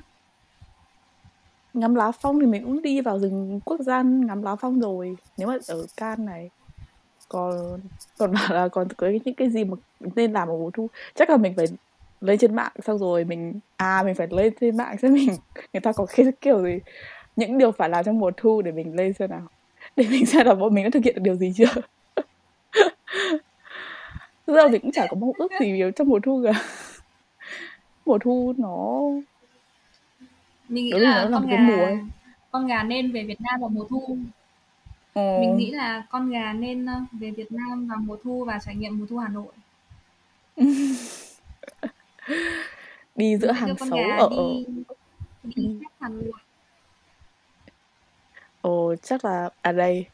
Ngắm 1.75 1.95
lá 1.95 2.11
phong 2.11 2.41
thì 2.41 2.47
mình 2.47 2.65
cũng 2.65 2.83
đi 2.83 3.01
vào 3.01 3.19
rừng 3.19 3.61
quốc 3.65 3.81
gia 3.81 4.03
ngắm 4.03 4.43
lá 4.43 4.57
phong 4.57 4.81
rồi. 4.81 5.17
Nếu 5.37 5.49
mà 5.49 5.57
ở 5.69 5.87
can 5.97 6.25
này 6.25 6.51
còn 7.29 7.81
còn 8.19 8.33
bảo 8.33 8.55
là 8.55 8.69
còn 8.69 8.89
có 8.97 9.09
những 9.09 9.35
cái 9.35 9.51
gì 9.51 9.65
mà 9.65 9.77
nên 10.17 10.33
làm 10.33 10.49
ở 10.49 10.53
mùa 10.53 10.71
thu. 10.71 10.89
Chắc 11.15 11.31
là 11.31 11.37
mình 11.37 11.55
phải 11.57 11.67
lên 12.21 12.39
trên 12.39 12.55
mạng 12.55 12.73
xong 12.87 12.99
rồi 12.99 13.25
mình 13.25 13.61
à 13.77 14.03
mình 14.03 14.15
phải 14.15 14.27
lên 14.31 14.53
trên 14.61 14.77
mạng 14.77 14.97
xem 15.03 15.15
mình 15.15 15.29
người 15.73 15.81
ta 15.81 15.93
có 15.93 16.07
cái 16.17 16.27
kiểu 16.41 16.63
gì. 16.63 16.79
Những 17.37 17.59
điều 17.59 17.73
phải 17.73 17.89
làm 17.89 18.05
trong 18.05 18.19
mùa 18.19 18.31
thu 18.37 18.63
để 18.63 18.73
mình 18.73 18.97
lên 18.97 19.13
xem 19.13 19.31
nào. 19.31 19.49
Để 19.97 20.07
mình 20.11 20.27
xem 20.27 20.47
là 20.47 20.55
bọn 20.55 20.75
mình 20.75 20.85
đã 20.85 20.91
thực 20.91 21.05
hiện 21.05 21.15
được 21.15 21.23
điều 21.23 21.35
gì 21.37 21.53
chưa. 21.57 21.81
Thực 24.47 24.55
ra 24.55 24.69
mình 24.69 24.81
cũng 24.81 24.93
chả 24.93 25.07
có 25.11 25.17
mong 25.17 25.33
ước 25.39 25.53
gì 25.61 25.83
trong 25.97 26.09
mùa 26.09 26.21
thu 26.23 26.45
cả. 26.45 26.53
Mùa 28.07 28.19
thu 28.19 28.55
nó 28.59 29.01
mình 30.69 30.85
nghĩ 30.85 30.93
là 30.93 31.29
con 31.33 31.47
gà 31.47 31.57
mùa 31.57 31.85
ấy. 31.85 31.99
con 32.51 32.67
gà 32.67 32.83
nên 32.83 33.13
về 33.13 33.25
Việt 33.25 33.41
Nam 33.41 33.61
vào 33.61 33.69
mùa 33.69 33.85
thu 33.91 34.19
mình 35.17 35.57
nghĩ 35.57 35.71
là 35.71 36.07
con 36.11 36.31
gà 36.31 36.53
nên 36.53 36.87
ờ, 36.87 37.01
về 37.13 37.31
Việt 37.31 37.53
Nam 37.53 37.87
vào 37.89 37.99
mùa 37.99 38.17
thu 38.25 38.45
và 38.45 38.59
trải 38.59 38.75
nghiệm 38.75 38.99
mùa 38.99 39.07
thu 39.07 39.19
Hà 39.19 39.29
Nội. 39.29 39.53
Đi 43.17 43.37
giữa 43.37 43.53
hàng 43.53 43.77
xấu 43.79 43.99
ở 44.19 44.29
đi, 44.31 44.67
đi 45.43 45.63
ừ. 45.63 45.73
Hà 46.01 46.09
Nội. 46.09 46.33
Ồ 48.61 48.95
chắc 49.03 49.25
là 49.25 49.51
ở 49.63 49.73
đây. 49.73 50.07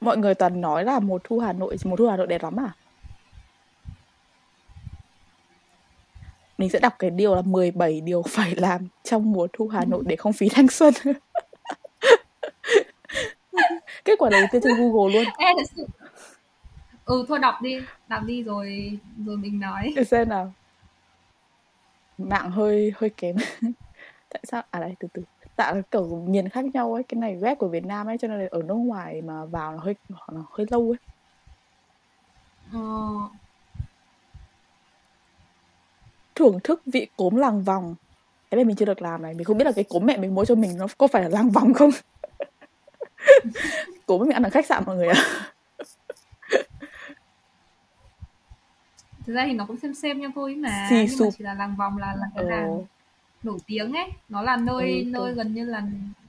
Mọi 0.00 0.16
người 0.16 0.34
toàn 0.34 0.60
nói 0.60 0.84
là 0.84 1.00
mùa 1.00 1.18
thu 1.24 1.38
Hà 1.38 1.52
Nội 1.52 1.76
mùa 1.84 1.96
thu 1.96 2.08
Hà 2.08 2.16
Nội 2.16 2.26
đẹp 2.26 2.42
lắm 2.42 2.60
à? 2.60 2.72
Mình 6.58 6.70
sẽ 6.70 6.78
đọc 6.78 6.94
cái 6.98 7.10
điều 7.10 7.34
là 7.34 7.42
17 7.42 8.00
điều 8.00 8.22
phải 8.28 8.54
làm 8.56 8.88
trong 9.02 9.32
mùa 9.32 9.48
thu 9.52 9.68
Hà 9.68 9.84
Nội 9.84 10.02
để 10.06 10.16
không 10.16 10.32
phí 10.32 10.48
thanh 10.48 10.68
xuân 10.68 10.94
quả 14.22 14.30
đầu 14.30 14.42
tiên 14.52 14.62
trên 14.64 14.74
Google 14.76 15.14
luôn. 15.14 15.24
Ê, 15.38 15.46
thật 15.56 15.70
sự. 15.76 15.86
Ừ 17.04 17.24
thôi 17.28 17.38
đọc 17.38 17.54
đi 17.62 17.80
đọc 18.08 18.22
đi 18.26 18.42
rồi 18.42 18.98
rồi 19.26 19.36
mình 19.36 19.60
nói. 19.60 19.92
Để 19.96 20.04
xem 20.04 20.28
nào. 20.28 20.52
Mạng 22.18 22.50
hơi 22.50 22.92
hơi 22.96 23.10
kém. 23.10 23.36
Tại 24.28 24.42
sao? 24.44 24.62
À 24.70 24.80
đây 24.80 24.94
từ 25.00 25.08
từ. 25.12 25.22
Tại 25.56 25.82
kiểu 25.90 26.06
nhìn 26.06 26.48
khác 26.48 26.64
nhau 26.64 26.94
ấy 26.94 27.02
cái 27.02 27.20
này 27.20 27.36
web 27.36 27.56
của 27.56 27.68
Việt 27.68 27.84
Nam 27.84 28.06
ấy 28.06 28.18
cho 28.18 28.28
nên 28.28 28.40
là 28.40 28.46
ở 28.50 28.62
nước 28.62 28.74
ngoài 28.74 29.22
mà 29.22 29.44
vào 29.44 29.72
nó 29.72 29.78
hơi 29.78 29.94
nó 30.32 30.44
hơi 30.50 30.66
lâu 30.70 30.92
ấy. 30.92 30.98
Ờ. 32.72 32.80
Thưởng 36.34 36.60
thức 36.64 36.82
vị 36.86 37.06
cốm 37.16 37.36
làng 37.36 37.62
vòng. 37.62 37.94
Cái 38.50 38.56
này 38.56 38.64
mình 38.64 38.76
chưa 38.76 38.86
được 38.86 39.02
làm 39.02 39.22
này 39.22 39.34
mình 39.34 39.44
không 39.44 39.58
biết 39.58 39.64
là 39.64 39.72
cái 39.72 39.84
cốm 39.84 40.06
mẹ 40.06 40.16
mình 40.16 40.34
mua 40.34 40.44
cho 40.44 40.54
mình 40.54 40.76
nó 40.78 40.86
có 40.98 41.06
phải 41.06 41.22
là 41.22 41.28
làng 41.28 41.50
vòng 41.50 41.74
không 41.74 41.90
cốm 44.06 44.20
mình 44.20 44.30
ăn 44.30 44.42
ở 44.42 44.50
khách 44.50 44.66
sạn 44.66 44.82
mọi 44.86 44.96
người 44.96 45.08
ạ. 45.08 45.24
Thực 49.26 49.34
ra 49.34 49.44
thì 49.46 49.52
nó 49.52 49.64
cũng 49.66 49.76
xem 49.76 49.94
xem 49.94 50.20
nhau 50.20 50.30
thôi 50.34 50.54
mà 50.54 50.86
Xì 50.90 51.06
nhưng 51.10 51.18
mà 51.20 51.26
chỉ 51.38 51.44
là 51.44 51.54
làng 51.54 51.74
vòng 51.78 51.98
là 51.98 52.14
là 52.20 52.26
cái 52.34 52.44
làng 52.44 52.68
ừ. 52.68 52.82
nổi 53.42 53.58
tiếng 53.66 53.92
ấy. 53.92 54.10
Nó 54.28 54.42
là 54.42 54.56
nơi 54.56 55.02
ừ, 55.04 55.04
nơi 55.06 55.32
gần 55.32 55.54
như 55.54 55.64
là 55.64 55.82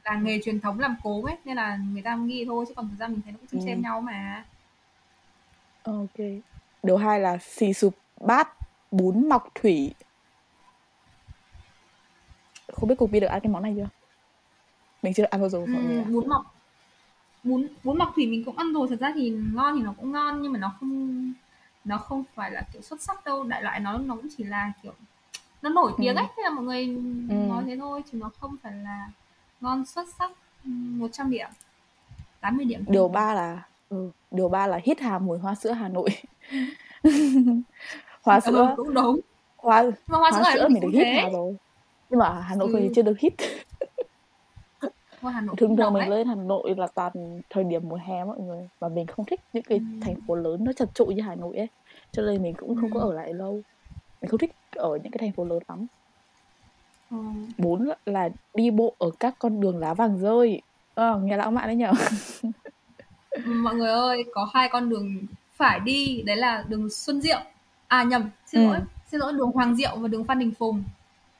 làng 0.03 0.23
nghề 0.23 0.39
truyền 0.43 0.59
thống 0.59 0.79
làm 0.79 0.95
cốm 1.03 1.25
ấy 1.25 1.35
nên 1.45 1.55
là 1.55 1.79
người 1.93 2.01
ta 2.01 2.15
nghĩ 2.15 2.45
thôi 2.45 2.65
chứ 2.67 2.73
còn 2.75 2.89
thực 2.89 2.99
ra 2.99 3.07
mình 3.07 3.21
thấy 3.23 3.31
nó 3.31 3.37
cũng 3.37 3.47
xem 3.49 3.59
ừ. 3.59 3.65
xem 3.65 3.81
nhau 3.81 4.01
mà. 4.01 4.45
Ok. 5.83 6.25
Điều 6.83 6.97
hai 6.97 7.19
là 7.19 7.37
xì 7.37 7.73
sụp 7.73 7.93
bát 8.21 8.49
bún 8.91 9.29
mọc 9.29 9.47
thủy. 9.55 9.93
Không 12.73 12.89
biết 12.89 12.95
cục 12.97 13.11
bi 13.11 13.19
được 13.19 13.27
ăn 13.27 13.39
cái 13.41 13.51
món 13.51 13.63
này 13.63 13.73
chưa? 13.77 13.89
Mình 15.01 15.13
chưa 15.13 15.23
ăn 15.23 15.41
bao 15.41 15.49
giờ 15.49 15.59
ừ, 15.59 15.65
mọi 15.67 15.83
người 15.83 15.97
ạ. 15.97 16.05
bún 16.09 16.27
mọc 16.27 16.52
bún 17.43 17.67
bún 17.83 17.97
mọc 17.97 18.11
thủy 18.15 18.27
mình 18.27 18.43
cũng 18.43 18.57
ăn 18.57 18.73
rồi 18.73 18.87
thật 18.89 18.99
ra 18.99 19.11
thì 19.15 19.29
ngon 19.53 19.75
thì 19.77 19.83
nó 19.83 19.93
cũng 19.97 20.11
ngon 20.11 20.41
nhưng 20.41 20.51
mà 20.51 20.59
nó 20.59 20.71
không 20.79 21.33
nó 21.85 21.97
không 21.97 22.23
phải 22.35 22.51
là 22.51 22.63
kiểu 22.73 22.81
xuất 22.81 23.01
sắc 23.01 23.25
đâu 23.25 23.43
đại 23.43 23.63
loại 23.63 23.79
nó 23.79 23.97
nó 23.97 24.15
cũng 24.15 24.27
chỉ 24.37 24.43
là 24.43 24.71
kiểu 24.83 24.93
nó 25.61 25.69
nổi 25.69 25.91
ừ. 25.91 25.95
tiếng 25.97 26.15
ừ. 26.15 26.19
ấy 26.19 26.27
thế 26.37 26.43
là 26.43 26.49
mọi 26.49 26.65
người 26.65 26.85
ừ. 27.29 27.35
nói 27.35 27.63
thế 27.67 27.77
thôi 27.77 28.03
chứ 28.11 28.17
nó 28.17 28.29
không 28.39 28.55
phải 28.63 28.73
là 28.73 29.09
ngon 29.61 29.85
xuất 29.85 30.07
sắc 30.19 30.31
100 30.63 31.29
điểm 31.29 31.47
80 32.41 32.65
điểm 32.65 32.85
điều 32.87 33.07
ba 33.07 33.33
là 33.33 33.61
ừ, 33.89 34.09
điều 34.31 34.49
ba 34.49 34.67
là 34.67 34.79
hít 34.83 34.99
hà 34.99 35.19
mùi 35.19 35.39
hoa 35.39 35.55
sữa 35.55 35.71
Hà 35.71 35.87
Nội 35.87 36.09
hoa 38.21 38.39
sữa 38.39 38.67
ừ, 38.69 38.73
cũng 38.75 38.93
đúng 38.93 39.19
hoa, 39.57 39.83
hoa, 40.07 40.19
hoa 40.19 40.31
sữa, 40.31 40.51
sữa 40.53 40.67
mình 40.69 40.81
được 40.81 40.89
hít 40.93 41.07
hà 41.07 41.29
rồi 41.29 41.55
nhưng 42.09 42.19
mà 42.19 42.41
Hà 42.41 42.55
Nội 42.55 42.71
ừ. 42.71 42.89
chưa 42.95 43.01
được 43.01 43.19
hít 43.19 43.33
Hà 45.29 45.41
Nội 45.41 45.55
thường 45.55 45.77
thường 45.77 45.93
mình 45.93 46.09
lên 46.09 46.27
Hà 46.27 46.35
Nội 46.35 46.75
là 46.77 46.87
toàn 46.87 47.41
thời 47.49 47.63
điểm 47.63 47.89
mùa 47.89 47.99
hè 48.07 48.23
mọi 48.23 48.39
người 48.39 48.69
và 48.79 48.87
mình 48.89 49.07
không 49.07 49.25
thích 49.25 49.39
những 49.53 49.63
cái 49.63 49.77
ừ. 49.77 49.85
thành 50.01 50.15
phố 50.27 50.35
lớn 50.35 50.63
nó 50.63 50.73
chật 50.73 50.89
trội 50.93 51.13
như 51.13 51.21
Hà 51.21 51.35
Nội 51.35 51.57
ấy 51.57 51.67
cho 52.11 52.23
nên 52.23 52.43
mình 52.43 52.53
cũng 52.53 52.75
không 52.75 52.91
ừ. 52.91 52.93
có 52.93 52.99
ở 52.99 53.13
lại 53.13 53.33
lâu 53.33 53.61
mình 54.21 54.29
không 54.29 54.39
thích 54.39 54.51
ở 54.71 54.89
những 55.03 55.11
cái 55.11 55.19
thành 55.19 55.31
phố 55.31 55.45
lớn 55.45 55.59
lắm 55.67 55.85
ừ. 57.11 57.17
bốn 57.57 57.89
là 58.05 58.29
đi 58.53 58.71
bộ 58.71 58.95
ở 58.97 59.09
các 59.19 59.35
con 59.39 59.61
đường 59.61 59.77
lá 59.77 59.93
vàng 59.93 60.17
rơi 60.17 60.61
ờ, 60.93 61.19
nghe 61.19 61.37
lãng 61.37 61.55
mạn 61.55 61.67
đấy 61.67 61.75
nhở 61.75 61.91
mọi 63.45 63.75
người 63.75 63.89
ơi 63.89 64.23
có 64.33 64.49
hai 64.53 64.69
con 64.69 64.89
đường 64.89 65.17
phải 65.55 65.79
đi 65.79 66.23
đấy 66.25 66.35
là 66.35 66.65
đường 66.67 66.89
Xuân 66.89 67.21
Diệu 67.21 67.39
à 67.87 68.03
nhầm 68.03 68.29
xin 68.45 68.61
ừ. 68.61 68.67
lỗi 68.67 68.79
xin 69.11 69.19
lỗi 69.19 69.33
đường 69.33 69.51
Hoàng 69.51 69.75
Diệu 69.75 69.95
và 69.95 70.07
đường 70.07 70.23
Phan 70.23 70.39
Đình 70.39 70.51
Phùng 70.51 70.83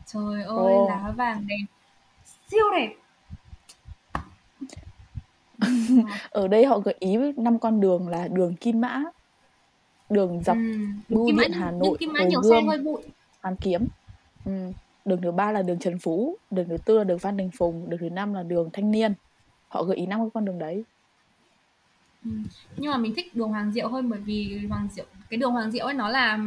trời 0.06 0.44
ơi 0.44 0.74
oh. 0.74 0.90
lá 0.90 1.14
vàng 1.18 1.48
đẹp 1.48 1.66
siêu 2.48 2.66
đẹp 2.72 2.96
ở 6.30 6.48
đây 6.48 6.66
họ 6.66 6.80
gợi 6.80 6.96
ý 7.00 7.18
năm 7.38 7.60
con 7.60 7.82
đường 7.82 8.08
là 8.08 8.28
đường 8.28 8.56
Kim 8.56 8.82
Mã 8.82 9.04
đường 10.10 10.44
dọc 10.44 10.58
ừ. 10.58 10.76
Bưu 11.10 11.32
Điện 11.32 11.52
Hà 11.52 11.72
Nội 11.72 11.98
Kim 12.00 12.14
Mã 12.14 12.20
Hồ 12.20 12.26
nhiều 12.30 12.42
Gươm, 12.42 12.52
xe 12.52 12.62
hơi 12.68 12.78
bụi 12.78 13.02
Hoàn 13.42 13.56
Kiếm 13.56 13.88
ừ. 14.46 14.52
đường 15.06 15.22
thứ 15.22 15.32
ba 15.32 15.52
là 15.52 15.62
đường 15.62 15.80
Trần 15.80 16.00
Phú 16.00 16.38
đường 16.52 16.70
thứ 16.70 16.78
tư 16.86 16.98
là 16.98 17.04
đường 17.04 17.20
Phan 17.20 17.38
Đình 17.38 17.50
Phùng 17.58 17.90
đường 17.90 18.00
thứ 18.00 18.10
năm 18.10 18.34
là 18.34 18.44
đường 18.44 18.70
Thanh 18.74 18.92
Niên 18.92 19.14
họ 19.68 19.84
gợi 19.84 19.98
ý 19.98 20.06
năm 20.06 20.30
con 20.30 20.46
đường 20.46 20.60
đấy 20.60 20.84
ừ. 22.26 22.32
nhưng 22.78 22.92
mà 22.92 22.98
mình 22.98 23.14
thích 23.16 23.36
đường 23.36 23.50
Hoàng 23.50 23.72
Diệu 23.72 23.88
hơn 23.88 24.10
bởi 24.10 24.20
vì 24.20 24.66
Hoàng 24.70 24.88
Diệu 24.92 25.06
cái 25.30 25.38
đường 25.38 25.52
Hoàng 25.52 25.72
Diệu 25.72 25.86
ấy 25.86 25.94
nó 25.94 26.10
là 26.10 26.40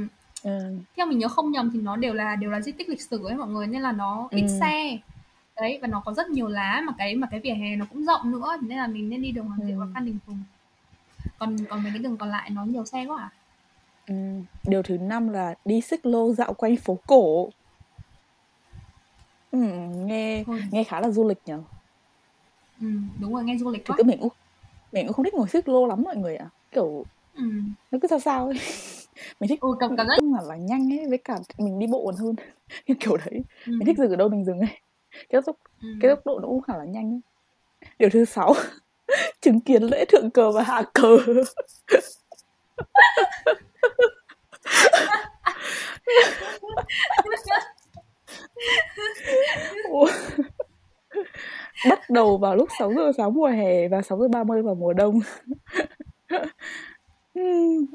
ừ. 0.42 0.50
theo 0.96 1.07
mình 1.07 1.18
nhớ 1.18 1.29
không 1.29 1.50
nhầm 1.50 1.70
thì 1.74 1.81
nó 1.81 1.96
đều 1.96 2.14
là 2.14 2.37
đều 2.37 2.50
là 2.50 2.61
di 2.61 2.72
tích 2.72 2.88
lịch 2.88 3.03
sử 3.03 3.24
ấy 3.24 3.36
mọi 3.36 3.49
người 3.49 3.66
nên 3.66 3.82
là 3.82 3.93
nó 3.93 4.28
ít 4.30 4.43
ừ. 4.43 4.59
xe 4.61 4.99
đấy 5.61 5.78
và 5.82 5.88
nó 5.88 6.02
có 6.04 6.14
rất 6.14 6.28
nhiều 6.28 6.48
lá 6.48 6.82
mà 6.86 6.92
cái 6.98 7.16
mà 7.16 7.28
cái 7.30 7.40
vỉa 7.40 7.54
hè 7.54 7.76
nó 7.76 7.86
cũng 7.90 8.04
rộng 8.04 8.30
nữa 8.30 8.57
nên 8.62 8.78
là 8.78 8.86
mình 8.86 9.11
nên 9.11 9.22
đi 9.22 9.32
đường 9.32 9.46
Hoàng 9.46 9.61
Diệu 9.66 9.76
ừ. 9.76 9.80
và 9.80 9.86
Phan 9.94 10.04
Đình 10.04 10.18
Phùng 10.26 10.38
còn 11.38 11.57
còn 11.68 11.82
mấy 11.82 11.92
cái 11.92 11.98
đường 11.98 12.16
còn 12.16 12.28
lại 12.28 12.50
nó 12.50 12.64
nhiều 12.64 12.84
xe 12.84 13.07
quá 13.07 13.18
à 13.18 13.30
ừ. 14.07 14.14
điều 14.64 14.82
thứ 14.82 14.98
năm 14.98 15.28
là 15.28 15.54
đi 15.64 15.80
xích 15.80 16.07
lô 16.07 16.32
dạo 16.32 16.54
quanh 16.54 16.76
phố 16.76 16.98
cổ 17.07 17.50
ừ, 19.50 19.59
nghe 19.94 20.44
Thôi. 20.46 20.62
nghe 20.70 20.84
khá 20.84 21.00
là 21.00 21.11
du 21.11 21.28
lịch 21.28 21.38
nhở 21.46 21.62
ừ, 22.80 22.86
đúng 23.20 23.34
rồi 23.34 23.44
nghe 23.44 23.57
du 23.57 23.70
lịch 23.70 23.86
quá 23.86 23.96
thì 23.98 24.04
mình 24.04 24.18
cũng 24.20 24.32
mình 24.92 25.07
cũng 25.07 25.14
không 25.14 25.24
thích 25.24 25.34
ngồi 25.34 25.48
xích 25.48 25.68
lô 25.68 25.86
lắm 25.86 26.02
mọi 26.02 26.16
người 26.16 26.36
ạ 26.36 26.44
à. 26.44 26.54
kiểu 26.70 27.04
ừ. 27.34 27.50
nó 27.90 27.98
cứ 28.02 28.09
sao 28.09 28.18
sao 28.18 28.46
ấy 28.46 28.59
mình 29.40 29.48
thích 29.48 29.61
ừ, 29.61 29.68
cảm 29.80 29.96
cảm 29.96 30.07
giác 30.07 30.18
là, 30.22 30.42
là 30.48 30.57
nhanh 30.57 30.92
ấy 30.92 31.09
với 31.09 31.18
cả 31.18 31.38
mình 31.59 31.78
đi 31.78 31.86
bộ 31.86 32.02
còn 32.07 32.16
hơn 32.16 32.34
kiểu 33.00 33.16
đấy 33.16 33.44
ừ. 33.66 33.72
mình 33.78 33.86
thích 33.86 33.98
dừng 33.98 34.11
ở 34.11 34.16
đâu 34.16 34.28
mình 34.28 34.44
dừng 34.44 34.61
ấy 34.61 34.80
cái 35.29 35.41
tốc 35.47 35.57
ừ. 35.83 35.89
cái 36.01 36.11
tốc 36.11 36.27
độ 36.27 36.39
nó 36.39 36.49
cũng 36.49 36.62
khá 36.62 36.77
là 36.77 36.85
nhanh 36.85 37.12
ấy. 37.12 37.21
điều 37.99 38.11
thứ 38.11 38.25
sáu 38.25 38.55
chứng 39.41 39.61
kiến 39.61 39.83
lễ 39.83 40.05
thượng 40.05 40.31
cờ 40.31 40.51
và 40.51 40.62
hạ 40.62 40.83
cờ 40.95 41.19
bắt 51.89 52.11
đầu 52.11 52.39
vào 52.39 52.57
lúc 52.57 52.69
6 52.79 52.93
giờ 52.95 53.12
sáng 53.17 53.35
mùa 53.35 53.47
hè 53.47 53.89
và 53.89 54.03
6 54.03 54.19
giờ 54.19 54.29
30 54.29 54.62
vào 54.62 54.75
mùa 54.75 54.93
đông 54.93 55.21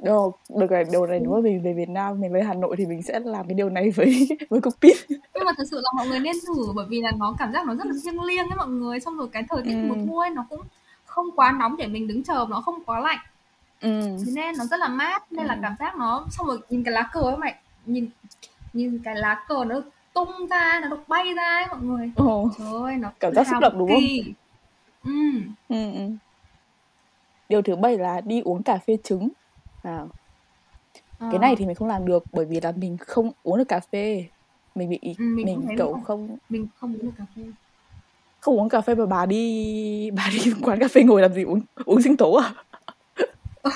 Đồ, 0.03 0.37
được 0.59 0.69
rồi, 0.69 0.83
điều 0.91 1.05
này 1.05 1.19
nếu 1.19 1.31
mà 1.31 1.39
mình 1.41 1.61
về 1.63 1.73
Việt 1.73 1.89
Nam, 1.89 2.21
mình 2.21 2.33
về 2.33 2.41
Hà 2.41 2.53
Nội 2.53 2.75
thì 2.77 2.85
mình 2.85 3.01
sẽ 3.01 3.19
làm 3.19 3.47
cái 3.47 3.53
điều 3.53 3.69
này 3.69 3.91
với 3.91 4.27
với 4.49 4.61
cục 4.61 4.81
pin. 4.81 4.95
Nhưng 5.09 5.45
mà 5.45 5.51
thật 5.57 5.63
sự 5.71 5.81
là 5.83 5.89
mọi 5.95 6.07
người 6.07 6.19
nên 6.19 6.35
thử 6.47 6.71
bởi 6.75 6.85
vì 6.89 7.01
là 7.01 7.11
nó 7.17 7.35
cảm 7.39 7.53
giác 7.53 7.67
nó 7.67 7.75
rất 7.75 7.87
là 7.87 7.93
thiêng 8.03 8.23
liêng 8.23 8.49
ấy 8.49 8.57
mọi 8.57 8.67
người. 8.67 8.99
Xong 8.99 9.17
rồi 9.17 9.27
cái 9.31 9.43
thời 9.49 9.61
tiết 9.63 9.75
mùa 9.75 9.95
thu 10.07 10.19
ấy 10.19 10.29
nó 10.29 10.45
cũng 10.49 10.61
không 11.05 11.31
quá 11.35 11.51
nóng 11.59 11.77
để 11.77 11.87
mình 11.87 12.07
đứng 12.07 12.23
chờ, 12.23 12.45
nó 12.49 12.61
không 12.61 12.83
quá 12.85 12.99
lạnh. 12.99 13.19
Ừ. 13.81 14.17
Thế 14.25 14.31
nên 14.35 14.55
nó 14.57 14.65
rất 14.65 14.79
là 14.79 14.87
mát 14.87 15.31
nên 15.31 15.45
là 15.45 15.59
cảm 15.61 15.75
giác 15.79 15.95
nó 15.95 16.25
xong 16.29 16.47
rồi 16.47 16.59
nhìn 16.69 16.83
cái 16.83 16.91
lá 16.91 17.09
cờ 17.13 17.21
ấy 17.21 17.37
mày 17.37 17.55
nhìn 17.85 18.09
nhìn 18.73 18.99
cái 19.03 19.15
lá 19.15 19.45
cờ 19.47 19.65
nó 19.65 19.81
tung 20.13 20.47
ra 20.49 20.79
nó 20.81 20.87
được 20.87 21.07
bay 21.07 21.33
ra 21.33 21.55
ấy 21.55 21.65
mọi 21.69 21.79
người. 21.81 22.11
Ồ. 22.15 22.49
Trời 22.57 22.67
ơi 22.81 22.97
nó 22.97 23.11
cảm 23.19 23.33
giác 23.33 23.47
xúc 23.47 23.57
động 23.61 23.79
đúng 23.79 23.89
không? 23.89 24.03
Ừ. 25.03 25.11
Ừ. 25.69 25.93
ừ 25.93 26.09
điều 27.51 27.61
thứ 27.61 27.75
bảy 27.75 27.97
là 27.97 28.21
đi 28.21 28.41
uống 28.41 28.63
cà 28.63 28.77
phê 28.77 28.97
trứng 29.03 29.29
à. 29.83 30.03
à. 31.19 31.27
cái 31.31 31.39
này 31.39 31.55
thì 31.55 31.65
mình 31.65 31.75
không 31.75 31.87
làm 31.87 32.05
được 32.05 32.23
bởi 32.31 32.45
vì 32.45 32.61
là 32.61 32.71
mình 32.71 32.97
không 32.97 33.31
uống 33.43 33.57
được 33.57 33.67
cà 33.67 33.79
phê. 33.91 34.25
Mình 34.75 34.89
bị 34.89 34.99
ừ, 35.01 35.23
mình, 35.23 35.45
mình 35.45 35.77
cậu 35.77 36.01
không. 36.03 36.37
mình 36.49 36.67
không 36.75 36.93
uống 36.93 37.05
được 37.05 37.11
cà 37.17 37.25
phê. 37.35 37.43
Không 38.39 38.59
uống 38.59 38.69
cà 38.69 38.81
phê 38.81 38.95
mà 38.95 39.05
bà 39.05 39.25
đi 39.25 40.11
bà 40.17 40.29
đi 40.31 40.53
quán 40.61 40.79
cà 40.79 40.87
phê 40.87 41.03
ngồi 41.03 41.21
làm 41.21 41.33
gì 41.33 41.43
uống 41.43 41.61
uống 41.85 42.01
sinh 42.01 42.17
tố 42.17 42.33
à? 42.33 42.53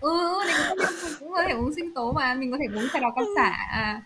Ừ 0.00 0.42
mình 0.46 0.56
cũng, 0.68 0.78
cũng 1.20 1.32
có 1.32 1.42
thể 1.48 1.54
uống 1.54 1.74
sinh 1.74 1.94
tố 1.94 2.12
mà 2.12 2.34
mình 2.34 2.50
có 2.52 2.58
thể 2.60 2.64
uống 2.76 2.88
trà 2.92 3.00
đào 3.00 3.12
cam 3.16 3.24
xả 3.36 3.50
à. 3.70 4.02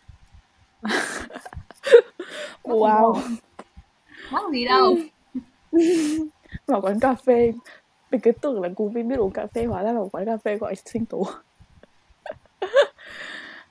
Wow. 2.63 3.21
mắc 4.31 4.43
gì 4.53 4.65
đâu. 4.65 4.97
Vào 6.67 6.81
quán 6.81 7.01
cà 7.01 7.15
phê 7.15 7.53
mình 8.17 8.21
cứ 8.23 8.33
tưởng 8.33 8.63
là 8.63 8.69
cú 8.77 8.89
Vin 8.89 9.09
biết 9.09 9.17
uống 9.17 9.33
cà 9.33 9.47
phê 9.47 9.65
hóa 9.65 9.83
ra 9.83 9.93
là 9.93 9.99
một 9.99 10.09
quán 10.13 10.27
cà 10.27 10.37
phê 10.37 10.57
gọi 10.57 10.75
sinh 10.75 11.07
tố 11.07 11.27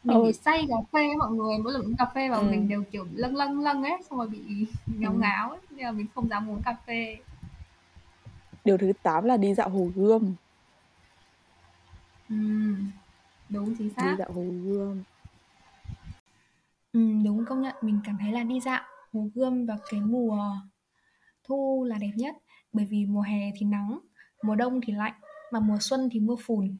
mình 0.04 0.24
bị 0.24 0.34
say 0.34 0.66
cà 0.70 0.76
phê 0.94 1.16
mọi 1.20 1.32
người 1.32 1.58
mỗi 1.58 1.74
lần 1.74 1.82
uống 1.82 1.96
cà 1.98 2.06
phê 2.16 2.30
và 2.30 2.38
ừ. 2.38 2.44
mình 2.44 2.68
đều 2.68 2.84
kiểu 2.92 3.06
lâng 3.14 3.36
lâng 3.36 3.60
lâng 3.60 3.84
ấy 3.84 3.98
xong 4.10 4.20
rồi 4.20 4.28
bị 4.28 4.68
ngáo 4.86 5.12
ừ. 5.12 5.18
ngáo 5.20 5.50
ấy 5.50 5.60
nên 5.70 5.86
là 5.86 5.92
mình 5.92 6.06
không 6.16 6.30
dám 6.30 6.50
uống 6.50 6.62
cà 6.66 6.76
phê 6.88 7.18
điều 8.66 8.78
thứ 8.78 8.92
8 9.04 9.24
là 9.24 9.38
đi 9.38 9.54
dạo 9.54 9.70
hồ 9.70 9.88
gươm 9.96 10.34
ừ. 12.30 12.36
đúng 13.50 13.76
chính 13.78 13.90
xác 13.90 14.04
đi 14.04 14.16
dạo 14.20 14.32
hồ 14.32 14.44
gươm 14.64 15.04
ừ, 16.94 17.00
đúng 17.26 17.46
công 17.46 17.62
nhận 17.62 17.76
mình 17.82 18.00
cảm 18.06 18.18
thấy 18.20 18.32
là 18.32 18.44
đi 18.44 18.60
dạo 18.60 18.84
hồ 19.14 19.28
gươm 19.36 19.66
vào 19.66 19.78
cái 19.92 20.02
mùa 20.02 20.40
thu 21.44 21.86
là 21.90 21.98
đẹp 21.98 22.14
nhất 22.16 22.36
bởi 22.74 22.86
vì 22.86 23.06
mùa 23.06 23.22
hè 23.22 23.52
thì 23.56 23.66
nắng 23.66 24.00
mùa 24.44 24.56
đông 24.56 24.82
thì 24.82 24.94
lạnh 24.94 25.14
mà 25.52 25.60
mùa 25.60 25.78
xuân 25.80 26.10
thì 26.12 26.20
mưa 26.20 26.36
phùn. 26.46 26.78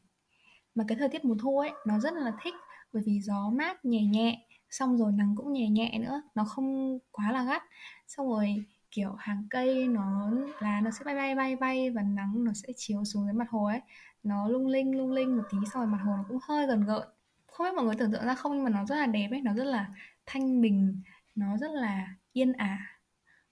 Mà 0.74 0.84
cái 0.88 0.98
thời 0.98 1.08
tiết 1.08 1.24
mùa 1.24 1.36
thu 1.42 1.58
ấy, 1.58 1.70
nó 1.86 1.98
rất 1.98 2.14
là 2.14 2.32
thích 2.42 2.54
bởi 2.92 3.02
vì 3.06 3.20
gió 3.20 3.50
mát 3.50 3.84
nhẹ 3.84 4.04
nhẹ, 4.04 4.46
xong 4.70 4.98
rồi 4.98 5.12
nắng 5.12 5.34
cũng 5.36 5.52
nhẹ 5.52 5.68
nhẹ 5.68 5.98
nữa, 5.98 6.22
nó 6.34 6.44
không 6.44 6.98
quá 7.10 7.32
là 7.32 7.44
gắt. 7.44 7.62
Xong 8.06 8.28
rồi, 8.28 8.64
kiểu, 8.90 9.12
hàng 9.18 9.46
cây 9.50 9.88
nó 9.88 10.30
là 10.60 10.80
nó 10.80 10.90
sẽ 10.90 11.04
bay 11.04 11.14
bay 11.14 11.34
bay 11.34 11.56
bay 11.56 11.90
và 11.90 12.02
nắng 12.02 12.44
nó 12.44 12.52
sẽ 12.54 12.68
chiếu 12.76 13.04
xuống 13.04 13.24
dưới 13.24 13.32
mặt 13.32 13.50
hồ 13.50 13.64
ấy. 13.64 13.80
Nó 14.22 14.48
lung 14.48 14.66
linh 14.66 14.98
lung 14.98 15.12
linh 15.12 15.36
một 15.36 15.42
tí, 15.50 15.58
xong 15.72 15.82
rồi 15.82 15.92
mặt 15.92 16.00
hồ 16.04 16.12
nó 16.16 16.24
cũng 16.28 16.38
hơi 16.48 16.66
gần 16.66 16.84
gợn. 16.86 17.08
Không 17.46 17.66
biết 17.66 17.74
mọi 17.76 17.84
người 17.84 17.94
tưởng 17.94 18.12
tượng 18.12 18.26
ra 18.26 18.34
không, 18.34 18.52
nhưng 18.54 18.64
mà 18.64 18.70
nó 18.70 18.84
rất 18.84 18.96
là 18.96 19.06
đẹp 19.06 19.28
ấy, 19.30 19.40
nó 19.40 19.54
rất 19.54 19.64
là 19.64 19.88
thanh 20.26 20.60
bình, 20.60 21.02
nó 21.34 21.56
rất 21.56 21.70
là 21.70 22.08
yên 22.32 22.52
ả. 22.52 22.78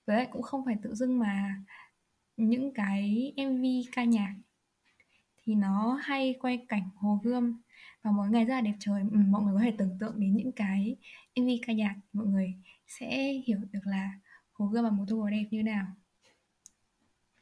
Với 0.06 0.16
lại 0.16 0.28
cũng 0.32 0.42
không 0.42 0.64
phải 0.64 0.76
tự 0.82 0.94
dưng 0.94 1.18
mà 1.18 1.56
những 2.36 2.74
cái 2.74 3.32
MV 3.36 3.64
ca 3.92 4.04
nhạc 4.04 4.34
thì 5.44 5.54
nó 5.54 6.00
hay 6.02 6.34
quay 6.40 6.66
cảnh 6.68 6.88
hồ 6.96 7.20
gươm. 7.22 7.60
Và 8.02 8.10
mỗi 8.10 8.28
ngày 8.28 8.44
rất 8.44 8.54
là 8.54 8.60
đẹp 8.60 8.74
trời. 8.80 9.02
Ừ, 9.12 9.18
mọi 9.28 9.42
người 9.42 9.54
có 9.54 9.60
thể 9.60 9.74
tưởng 9.78 9.98
tượng 10.00 10.20
đến 10.20 10.36
những 10.36 10.52
cái 10.52 10.96
MV 11.34 11.48
ca 11.66 11.72
nhạc, 11.72 11.96
mọi 12.12 12.26
người 12.26 12.54
sẽ 12.86 13.32
hiểu 13.46 13.58
được 13.72 13.80
là 13.84 14.10
hồ 14.52 14.66
gươm 14.66 14.84
và 14.84 14.90
mùa 14.90 15.06
thu 15.06 15.24
nó 15.24 15.30
đẹp 15.30 15.44
như 15.50 15.62
nào. 15.62 15.86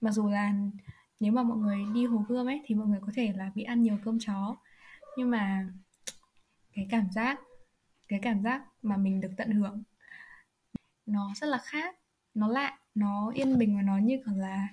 Mặc 0.00 0.10
dù 0.10 0.28
là 0.28 0.54
nếu 1.20 1.32
mà 1.32 1.42
mọi 1.42 1.58
người 1.58 1.78
đi 1.94 2.06
hồ 2.06 2.24
gươm 2.28 2.48
ấy, 2.48 2.62
thì 2.64 2.74
mọi 2.74 2.86
người 2.86 3.00
có 3.00 3.12
thể 3.14 3.32
là 3.36 3.52
bị 3.54 3.62
ăn 3.62 3.82
nhiều 3.82 3.98
cơm 4.04 4.18
chó. 4.18 4.56
Nhưng 5.16 5.30
mà 5.30 5.68
cái 6.72 6.86
cảm 6.90 7.10
giác, 7.10 7.40
cái 8.08 8.18
cảm 8.22 8.42
giác 8.42 8.62
mà 8.82 8.96
mình 8.96 9.20
được 9.20 9.30
tận 9.36 9.50
hưởng, 9.50 9.82
nó 11.06 11.32
rất 11.34 11.46
là 11.46 11.58
khác, 11.58 11.96
nó 12.34 12.48
lạ, 12.48 12.78
nó 12.94 13.30
yên 13.34 13.58
bình 13.58 13.76
và 13.76 13.82
nó 13.82 13.98
như 13.98 14.22
kiểu 14.26 14.34
là 14.34 14.68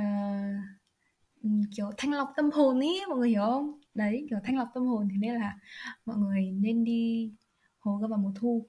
uh, 0.00 1.64
kiểu 1.76 1.90
thanh 1.96 2.12
lọc 2.12 2.28
tâm 2.36 2.50
hồn 2.50 2.80
ý 2.80 3.00
mọi 3.08 3.18
người 3.18 3.28
hiểu 3.28 3.42
không? 3.42 3.80
Đấy 3.94 4.26
kiểu 4.30 4.38
thanh 4.44 4.56
lọc 4.58 4.68
tâm 4.74 4.86
hồn 4.86 5.08
thì 5.10 5.16
nên 5.16 5.34
là 5.34 5.58
mọi 6.06 6.16
người 6.16 6.52
nên 6.60 6.84
đi 6.84 7.32
hồ 7.78 7.96
gươm 7.96 8.10
vào 8.10 8.18
mùa 8.18 8.32
thu. 8.34 8.66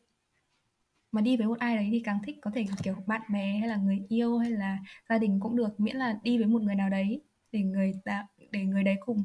Mà 1.11 1.21
đi 1.21 1.37
với 1.37 1.47
một 1.47 1.59
ai 1.59 1.75
đấy 1.75 1.87
thì 1.91 2.01
càng 2.05 2.19
thích 2.25 2.37
có 2.41 2.51
thể 2.53 2.65
kiểu 2.83 2.95
bạn 3.07 3.21
bè 3.33 3.57
hay 3.59 3.69
là 3.69 3.75
người 3.75 4.05
yêu 4.09 4.37
hay 4.37 4.51
là 4.51 4.77
gia 5.09 5.17
đình 5.17 5.39
cũng 5.39 5.55
được 5.55 5.79
miễn 5.79 5.95
là 5.95 6.19
đi 6.23 6.37
với 6.37 6.47
một 6.47 6.61
người 6.61 6.75
nào 6.75 6.89
đấy 6.89 7.21
để 7.51 7.59
người 7.59 7.93
ta 8.05 8.27
để 8.51 8.59
người 8.59 8.83
đấy 8.83 8.95
cùng 8.99 9.23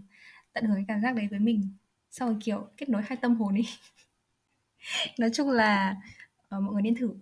tận 0.52 0.64
hưởng 0.64 0.76
cái 0.76 0.84
cảm 0.88 1.00
giác 1.00 1.16
đấy 1.16 1.28
với 1.30 1.38
mình. 1.38 1.68
Sau 2.10 2.28
rồi 2.28 2.36
kiểu 2.44 2.68
kết 2.76 2.88
nối 2.88 3.02
hai 3.06 3.16
tâm 3.16 3.34
hồn 3.34 3.54
đi 3.54 3.62
nói 5.18 5.30
chung 5.32 5.50
là 5.50 5.96
uh, 6.56 6.62
mọi 6.62 6.72
người 6.72 6.82
nên 6.82 6.94
thử. 6.94 7.14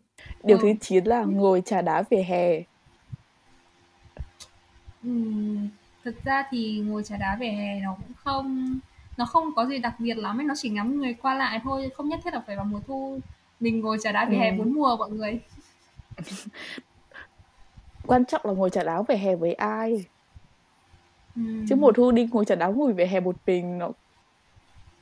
Điều 0.44 0.58
thứ 0.58 0.68
9 0.80 1.04
là 1.04 1.24
ngồi 1.24 1.62
trà 1.64 1.82
đá 1.82 2.02
về 2.10 2.22
hè 2.22 2.62
Ừm, 5.04 5.68
thực 6.04 6.24
ra 6.24 6.44
thì 6.50 6.82
ngồi 6.86 7.02
trà 7.02 7.16
đá 7.16 7.36
về 7.40 7.50
hè 7.50 7.80
nó 7.80 7.94
cũng 7.94 8.12
không 8.24 8.78
nó 9.16 9.24
không 9.24 9.54
có 9.56 9.66
gì 9.66 9.78
đặc 9.78 9.94
biệt 9.98 10.18
lắm 10.18 10.40
ấy, 10.40 10.46
nó 10.46 10.54
chỉ 10.56 10.68
ngắm 10.68 11.00
người 11.00 11.14
qua 11.14 11.34
lại 11.34 11.60
thôi, 11.64 11.90
không 11.96 12.08
nhất 12.08 12.20
thiết 12.24 12.34
là 12.34 12.42
phải 12.46 12.56
vào 12.56 12.64
mùa 12.64 12.80
thu. 12.86 13.20
Mình 13.60 13.80
ngồi 13.80 13.98
trà 14.02 14.12
đá 14.12 14.24
về 14.24 14.36
hè 14.36 14.52
bốn 14.52 14.74
mùa 14.74 14.96
mọi 14.96 15.10
người. 15.10 15.40
Quan 18.06 18.24
trọng 18.24 18.40
là 18.44 18.52
ngồi 18.52 18.70
trà 18.70 18.82
đá 18.82 19.02
về 19.02 19.16
hè 19.16 19.36
với 19.36 19.54
ai. 19.54 20.04
Chứ 21.36 21.76
mùa 21.76 21.92
thu 21.92 22.10
đi 22.10 22.28
ngồi 22.32 22.44
trà 22.44 22.54
đá 22.54 22.66
ngồi 22.66 22.92
về 22.92 23.06
hè 23.06 23.20
một 23.20 23.36
mình 23.46 23.78
nó 23.78 23.90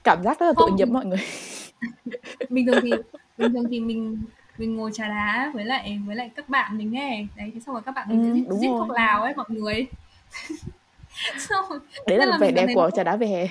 cảm 0.04 0.22
giác 0.22 0.40
rất 0.40 0.46
là 0.46 0.52
tội 0.56 0.72
nghiệp 0.72 0.88
mọi 0.88 1.06
người. 1.06 1.20
Bình 2.50 2.66
thường 2.66 2.78
thì 2.82 2.90
bình 3.38 3.52
thường 3.52 3.64
thì 3.70 3.80
mình 3.80 4.22
mình 4.58 4.76
ngồi 4.76 4.90
trà 4.94 5.08
đá 5.08 5.50
với 5.54 5.64
lại 5.64 6.00
với 6.06 6.16
lại 6.16 6.30
các 6.36 6.48
bạn 6.48 6.78
mình 6.78 6.92
nghe 6.92 7.26
đấy 7.36 7.50
thế 7.54 7.60
xong 7.60 7.74
rồi 7.74 7.82
các 7.86 7.92
bạn 7.92 8.08
mình 8.08 8.46
ừ, 8.46 8.50
sẽ 8.50 8.56
giết 8.60 8.68
thuốc 8.68 8.90
lào 8.90 9.22
ấy 9.22 9.34
mọi 9.34 9.46
người. 9.48 9.86
Xong 11.38 11.64
rồi, 11.70 11.78
đấy 12.06 12.18
là, 12.18 12.26
là 12.26 12.38
vẻ 12.38 12.50
đẹp 12.50 12.66
của 12.74 12.90
trà 12.96 13.04
đá 13.04 13.16
về 13.16 13.26
hè. 13.26 13.48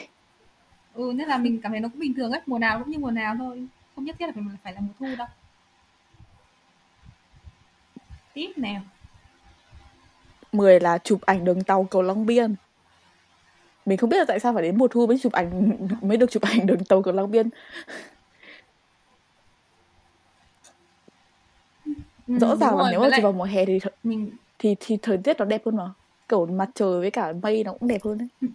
Ừ 0.94 1.12
nên 1.16 1.28
là 1.28 1.38
mình 1.38 1.62
cảm 1.62 1.72
thấy 1.72 1.82
nó 1.82 1.90
cũng 1.90 2.00
bình 2.00 2.14
thường 2.14 2.32
ấy 2.32 2.42
mùa 2.46 2.60
nào 2.60 2.80
cũng 2.80 2.92
như 2.92 3.00
mùa 3.00 3.12
nào 3.12 3.36
thôi. 3.40 3.68
Không 3.96 4.06
nhất 4.06 4.16
thiết 4.20 4.26
là 4.26 4.32
phải 4.36 4.44
phải 4.64 4.74
là 4.74 4.80
mùa 4.82 4.94
thu 5.00 5.16
đâu. 5.18 5.28
Tiếp 8.34 8.52
nào. 8.56 8.82
10 10.52 10.80
là 10.80 10.98
chụp 10.98 11.22
ảnh 11.22 11.46
đường 11.46 11.64
tàu 11.64 11.84
cầu 11.84 12.02
Long 12.02 12.26
Biên. 12.26 12.56
Mình 13.86 13.98
không 13.98 14.10
biết 14.10 14.18
là 14.18 14.26
tại 14.28 14.40
sao 14.40 14.54
phải 14.54 14.64
đến 14.64 14.78
mùa 14.78 14.88
thu 14.88 15.08
mới 15.08 15.20
chụp 15.20 15.34
ảnh 15.34 15.78
mới 16.02 16.18
được 16.18 16.32
chụp 16.32 16.44
ảnh 16.44 16.66
đường 16.66 16.84
tàu 16.84 17.02
cầu 17.02 17.14
Long 17.14 17.32
Biên 17.32 17.50
Ừ, 22.28 22.38
rõ 22.40 22.56
ràng 22.56 22.78
là 22.78 22.92
nếu 22.92 23.00
mà 23.00 23.10
chỉ 23.16 23.22
vào 23.22 23.32
mùa 23.32 23.44
hè 23.44 23.66
thì 23.66 23.80
mình 24.04 24.32
thì 24.60 24.76
thì 24.80 24.98
thời 25.02 25.18
tiết 25.18 25.38
nó 25.40 25.46
đẹp 25.46 25.62
hơn 25.66 25.76
mà 25.76 25.94
kiểu 26.30 26.46
mặt 26.46 26.70
trời 26.76 27.00
với 27.00 27.12
cả 27.12 27.34
mây 27.44 27.64
nó 27.64 27.74
cũng 27.74 27.88
đẹp 27.88 28.04
hơn 28.04 28.18
đấy 28.18 28.28
ừ. 28.42 28.48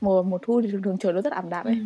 mùa 0.00 0.22
mùa 0.22 0.38
thu 0.42 0.62
thì 0.62 0.70
thường 0.70 0.82
thường 0.82 0.98
trời 0.98 1.12
nó 1.12 1.20
rất 1.20 1.32
ảm 1.32 1.50
đạm 1.50 1.66
ấy 1.66 1.74
ừ. 1.74 1.84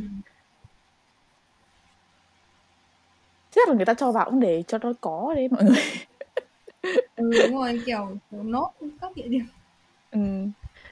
chắc 3.51 3.69
là 3.69 3.75
người 3.75 3.85
ta 3.85 3.95
cho 3.95 4.13
vào 4.13 4.31
cũng 4.31 4.41
để 4.41 4.63
cho 4.63 4.79
nó 4.79 4.93
có 5.01 5.33
đấy 5.37 5.49
mọi 5.49 5.65
người 5.65 5.83
ừ 7.17 7.33
đúng 7.43 7.57
rồi 7.57 7.81
kiểu 7.87 8.17
nốt 8.31 8.73
các 9.01 9.13
địa 9.17 9.29
điểm 9.29 9.47
ừ. 10.11 10.21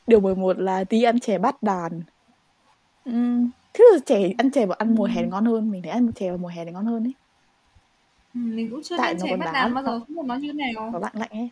điều 0.06 0.20
11 0.20 0.58
là 0.58 0.84
đi 0.90 1.02
ăn 1.02 1.20
chè 1.20 1.38
bát 1.38 1.62
đàn 1.62 2.02
ừ. 3.04 3.12
thế 3.72 3.84
là 3.92 3.98
chè 4.06 4.32
ăn 4.38 4.50
chè 4.50 4.66
vào 4.66 4.76
ăn 4.76 4.94
mùa 4.94 5.04
hè 5.04 5.26
ngon 5.26 5.44
hơn 5.44 5.70
mình 5.70 5.82
thấy 5.82 5.92
ăn 5.92 6.12
chè 6.12 6.28
vào 6.28 6.38
mùa 6.38 6.48
hè 6.48 6.64
thì 6.64 6.70
ngon 6.70 6.86
hơn 6.86 7.12
ấy 8.34 8.42
mình 8.42 8.70
cũng 8.70 8.82
chưa 8.82 8.96
Tại 8.98 9.06
ăn 9.06 9.18
chè 9.22 9.36
bắt 9.36 9.52
đàn 9.52 9.74
bao 9.74 9.84
giờ, 9.84 9.98
không 9.98 10.16
biết 10.16 10.22
nó 10.24 10.34
như 10.34 10.52
thế 10.52 10.72
nào. 10.72 10.90
Nó 10.90 10.98
lạnh 10.98 11.12
lạnh 11.14 11.30
ấy. 11.30 11.50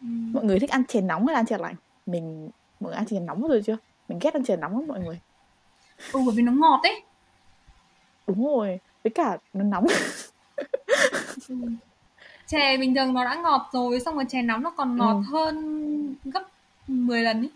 Ừm. 0.00 0.32
Mọi 0.32 0.44
người 0.44 0.58
thích 0.58 0.70
ăn 0.70 0.84
chè 0.88 1.00
nóng 1.00 1.26
hay 1.26 1.34
ăn 1.34 1.46
chè 1.46 1.58
lạnh? 1.58 1.74
Mình 2.06 2.50
mọi 2.80 2.88
người 2.90 2.96
ăn 2.96 3.06
chè 3.06 3.20
nóng 3.20 3.48
rồi 3.48 3.62
chưa? 3.66 3.76
Mình 4.08 4.18
ghét 4.22 4.34
ăn 4.34 4.44
chè 4.44 4.56
nóng 4.56 4.72
lắm 4.72 4.86
mọi 4.88 5.00
người. 5.00 5.20
Ừ, 6.12 6.20
bởi 6.26 6.34
vì 6.34 6.42
nó 6.42 6.52
ngọt 6.52 6.80
ấy. 6.82 7.02
Đúng 8.26 8.46
rồi, 8.46 8.80
với 9.04 9.10
cả 9.10 9.38
nó 9.52 9.64
nóng. 9.64 9.86
Chè 12.46 12.76
bình 12.76 12.94
thường 12.94 13.14
nó 13.14 13.24
đã 13.24 13.34
ngọt 13.34 13.70
rồi, 13.72 14.00
xong 14.00 14.14
rồi 14.14 14.24
chè 14.28 14.42
nóng 14.42 14.62
nó 14.62 14.70
còn 14.70 14.96
ngọt 14.96 15.14
ừ. 15.14 15.22
hơn 15.32 16.14
gấp 16.24 16.42
10 16.86 17.22
lần 17.22 17.42
ấy. 17.42 17.50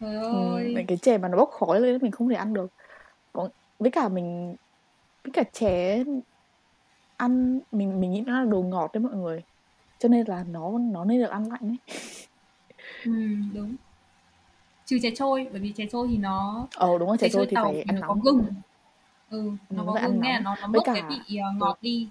Trời 0.00 0.16
ơi. 0.16 0.74
Ừ, 0.76 0.82
cái 0.88 0.96
chè 0.96 1.18
mà 1.18 1.28
nó 1.28 1.36
bốc 1.36 1.50
khói 1.50 1.80
lên 1.80 1.98
mình 2.02 2.12
không 2.12 2.28
thể 2.28 2.36
ăn 2.36 2.54
được. 2.54 2.70
Còn 3.32 3.50
với 3.78 3.90
cả 3.90 4.08
mình 4.08 4.56
với 5.24 5.32
cả 5.32 5.42
chè 5.52 6.04
ăn 7.18 7.60
mình 7.72 8.00
mình 8.00 8.12
nghĩ 8.12 8.20
nó 8.26 8.40
là 8.40 8.44
đồ 8.50 8.62
ngọt 8.62 8.90
đấy 8.92 9.00
mọi 9.02 9.12
người. 9.14 9.42
Cho 9.98 10.08
nên 10.08 10.26
là 10.28 10.44
nó 10.50 10.78
nó 10.78 11.04
nên 11.04 11.20
được 11.20 11.30
ăn 11.30 11.48
lạnh 11.48 11.60
ấy. 11.62 11.96
Ừ, 13.04 13.12
đúng. 13.54 13.76
Trừ 14.86 14.98
chè 15.02 15.10
trôi 15.16 15.48
bởi 15.52 15.60
vì 15.60 15.72
chè 15.76 15.86
trôi 15.92 16.08
thì 16.08 16.16
nó 16.16 16.66
ờ 16.74 16.98
đúng 16.98 17.08
rồi 17.08 17.18
chè 17.18 17.28
trôi 17.28 17.46
thì 17.46 17.56
phải 17.56 17.82
ăn 17.82 18.00
nó 18.00 18.06
nóng. 18.06 18.20
có 18.20 18.30
gừng. 18.32 18.44
Ừ 19.30 19.50
nó 19.70 19.84
có 19.86 20.00
gừng 20.02 20.20
nghe 20.20 20.32
là 20.32 20.40
nó 20.40 20.56
nó 20.60 20.68
Với 20.68 20.72
bớt 20.72 20.82
cái 20.86 21.02
cả- 21.02 21.08
vị 21.28 21.36
ờ, 21.36 21.52
ngọt 21.56 21.78
đi. 21.82 22.08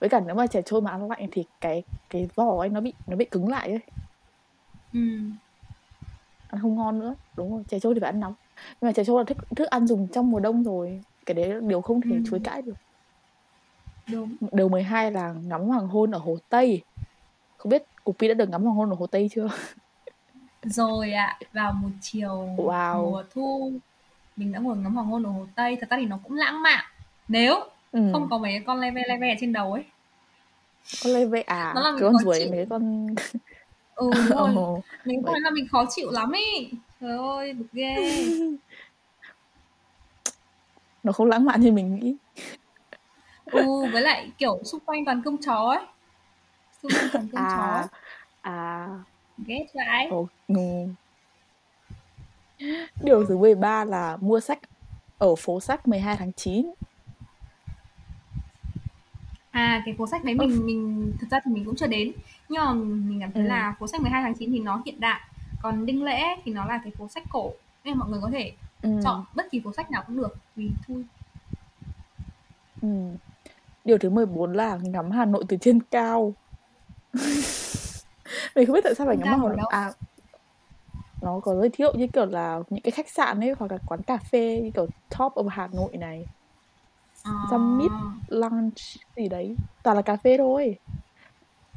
Với 0.00 0.08
cả 0.08 0.20
nếu 0.26 0.34
mà 0.34 0.46
chè 0.46 0.62
trôi 0.62 0.80
mà 0.80 0.90
ăn 0.90 1.08
lạnh 1.10 1.28
thì 1.32 1.44
cái 1.60 1.82
cái 2.10 2.28
vỏ 2.34 2.58
ấy 2.60 2.68
nó 2.68 2.80
bị 2.80 2.92
nó 3.06 3.16
bị 3.16 3.24
cứng 3.24 3.48
lại 3.48 3.68
ấy. 3.68 3.80
Ừ. 4.92 5.00
ăn 6.48 6.60
không 6.62 6.74
ngon 6.76 6.98
nữa. 6.98 7.14
Đúng 7.36 7.50
rồi 7.52 7.62
chè 7.68 7.78
trôi 7.80 7.94
thì 7.94 8.00
phải 8.00 8.10
ăn 8.10 8.20
nóng. 8.20 8.34
Nhưng 8.56 8.88
mà 8.88 8.92
chè 8.92 9.04
trôi 9.04 9.18
là 9.20 9.24
thức 9.24 9.36
thức 9.56 9.64
ăn 9.64 9.86
dùng 9.86 10.08
trong 10.12 10.30
mùa 10.30 10.40
đông 10.40 10.62
rồi. 10.64 11.00
Cái 11.26 11.34
đấy 11.34 11.48
là 11.48 11.60
điều 11.60 11.80
không 11.80 12.00
thể 12.00 12.10
Ừ. 12.16 12.22
chối 12.30 12.40
cãi 12.44 12.62
được 12.62 12.74
đúng. 14.06 14.36
Điều 14.52 14.68
12 14.68 15.10
là 15.10 15.32
ngắm 15.32 15.60
hoàng 15.60 15.88
hôn 15.88 16.10
ở 16.10 16.18
hồ 16.18 16.38
Tây. 16.48 16.82
Không 17.56 17.70
biết 17.70 17.82
cục 18.04 18.18
pi 18.18 18.28
đã 18.28 18.34
được 18.34 18.48
ngắm 18.48 18.62
hoàng 18.62 18.76
hôn 18.76 18.90
ở 18.90 18.96
hồ 18.96 19.06
Tây 19.06 19.30
chưa? 19.34 19.48
Rồi 20.62 21.12
ạ 21.12 21.38
vào 21.52 21.72
một 21.72 21.88
chiều 22.00 22.48
Wow. 22.56 23.02
mùa 23.02 23.22
thu 23.34 23.72
mình 24.36 24.52
đã 24.52 24.58
ngồi 24.58 24.76
ngắm 24.76 24.94
hoàng 24.94 25.06
hôn 25.06 25.26
ở 25.26 25.30
hồ 25.30 25.46
tây. 25.54 25.76
Thật 25.80 25.90
ra 25.90 25.96
thì 25.96 26.06
nó 26.06 26.18
cũng 26.24 26.36
lãng 26.36 26.62
mạn. 26.62 26.84
Nếu 27.28 27.54
ừ. 27.92 28.00
không 28.12 28.28
có 28.30 28.38
mấy 28.38 28.62
con 28.66 28.80
leve 28.80 29.02
leve 29.08 29.32
ở 29.32 29.34
trên 29.40 29.52
đầu 29.52 29.72
ấy. 29.72 29.84
Con 31.04 31.12
lê 31.12 31.26
vệ 31.26 31.40
à? 31.40 31.72
Nó 31.74 31.80
làm 31.80 31.96
con 32.00 32.18
ruồi 32.18 32.50
mấy 32.50 32.66
con 32.70 33.06
ừ 33.94 34.10
đúng 34.30 34.54
rồi. 34.54 34.80
Mình 35.04 35.22
thấy 35.26 35.40
là 35.40 35.50
mình 35.50 35.68
khó 35.68 35.84
chịu 35.90 36.10
lắm 36.10 36.32
ý. 36.32 36.70
Trời 37.00 37.18
ơi 37.18 37.52
bực 37.52 37.66
ghê. 37.72 38.24
Nó 41.02 41.12
không 41.12 41.26
lãng 41.26 41.44
mạn 41.44 41.60
như 41.60 41.72
mình 41.72 41.94
nghĩ 41.94 42.16
ừ 43.54 43.86
với 43.92 44.02
lại 44.02 44.30
kiểu 44.38 44.60
xung 44.64 44.80
quanh 44.80 45.04
toàn 45.04 45.22
cơm 45.24 45.36
chó 45.38 45.54
ấy 45.70 45.84
xung 46.82 46.92
quanh 46.94 47.08
toàn 47.12 47.28
cơm 47.32 47.44
chó 47.56 47.62
à 47.62 47.74
ấy. 47.74 47.86
à 48.40 48.88
ghét 49.46 49.66
ồ, 50.10 50.28
ừ. 50.48 50.86
điều 53.00 53.26
thứ 53.26 53.38
13 53.38 53.84
là 53.84 54.16
mua 54.20 54.40
sách 54.40 54.58
ở 55.18 55.34
phố 55.34 55.60
sách 55.60 55.88
12 55.88 56.16
tháng 56.16 56.32
9 56.32 56.70
À 59.50 59.82
cái 59.84 59.94
phố 59.98 60.06
sách 60.06 60.24
đấy 60.24 60.34
mình 60.34 60.66
mình 60.66 61.12
thực 61.20 61.30
ra 61.30 61.40
thì 61.44 61.50
mình 61.52 61.64
cũng 61.64 61.76
chưa 61.76 61.86
đến 61.86 62.12
nhưng 62.48 62.64
mà 62.64 62.72
mình 62.72 63.20
cảm 63.20 63.32
thấy 63.32 63.42
Ừ. 63.42 63.48
là 63.48 63.74
phố 63.78 63.86
sách 63.86 64.00
12 64.00 64.22
tháng 64.22 64.34
9 64.34 64.50
thì 64.52 64.58
nó 64.58 64.82
hiện 64.86 65.00
đại 65.00 65.20
còn 65.62 65.86
Đinh 65.86 66.04
Lễ 66.04 66.22
thì 66.44 66.52
nó 66.52 66.64
là 66.64 66.80
cái 66.84 66.92
phố 66.98 67.08
sách 67.08 67.24
cổ 67.30 67.52
nên 67.84 67.98
mọi 67.98 68.08
người 68.08 68.20
có 68.22 68.30
thể 68.32 68.52
ừ. 68.82 68.90
chọn 69.04 69.24
bất 69.34 69.50
kỳ 69.50 69.60
phố 69.64 69.72
sách 69.72 69.90
nào 69.90 70.02
cũng 70.06 70.16
được 70.16 70.36
tùy 70.56 70.70
thôi 70.88 71.04
Ừ. 72.82 72.88
Điều 73.84 73.98
thứ 73.98 74.10
14 74.10 74.52
là 74.52 74.78
ngắm 74.82 75.10
Hà 75.10 75.24
Nội 75.24 75.44
từ 75.48 75.56
trên 75.60 75.80
cao. 75.82 76.34
Mình 78.54 78.66
không 78.66 78.74
biết 78.74 78.80
tại 78.84 78.94
sao 78.94 79.06
phải 79.06 79.16
ngắm 79.16 79.28
Hà 79.28 79.36
Nội. 79.36 79.56
À, 79.68 79.92
nó 81.22 81.40
có 81.40 81.54
giới 81.54 81.68
thiệu 81.70 81.92
như 81.96 82.06
kiểu 82.06 82.26
là 82.26 82.60
những 82.70 82.82
cái 82.82 82.90
khách 82.90 83.08
sạn 83.08 83.40
ấy 83.40 83.54
hoặc 83.58 83.72
là 83.72 83.78
quán 83.86 84.02
cà 84.02 84.16
phê 84.16 84.60
như 84.64 84.70
kiểu 84.74 84.86
Top 85.18 85.32
of 85.32 85.48
Hà 85.48 85.66
Nội 85.66 85.96
này, 85.96 86.26
à, 87.22 87.32
Summit 87.50 87.90
Lounge 88.28 88.82
gì 89.16 89.28
đấy. 89.28 89.56
Toàn 89.82 89.96
là 89.96 90.02
cà 90.02 90.16
phê 90.16 90.36
thôi. 90.38 90.78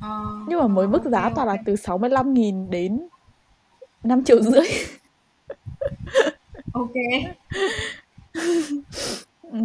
à, 0.01 0.19
Nhưng 0.47 0.59
mà 0.59 0.67
mới 0.67 0.87
mức 0.87 1.03
giá 1.03 1.29
toàn 1.35 1.47
là 1.47 1.57
từ 1.65 1.73
65.000 1.73 2.69
đến 2.69 3.07
5 4.03 4.23
triệu 4.23 4.41
rưỡi. 4.41 4.67
ok 6.73 6.93
Ừ. 9.51 9.59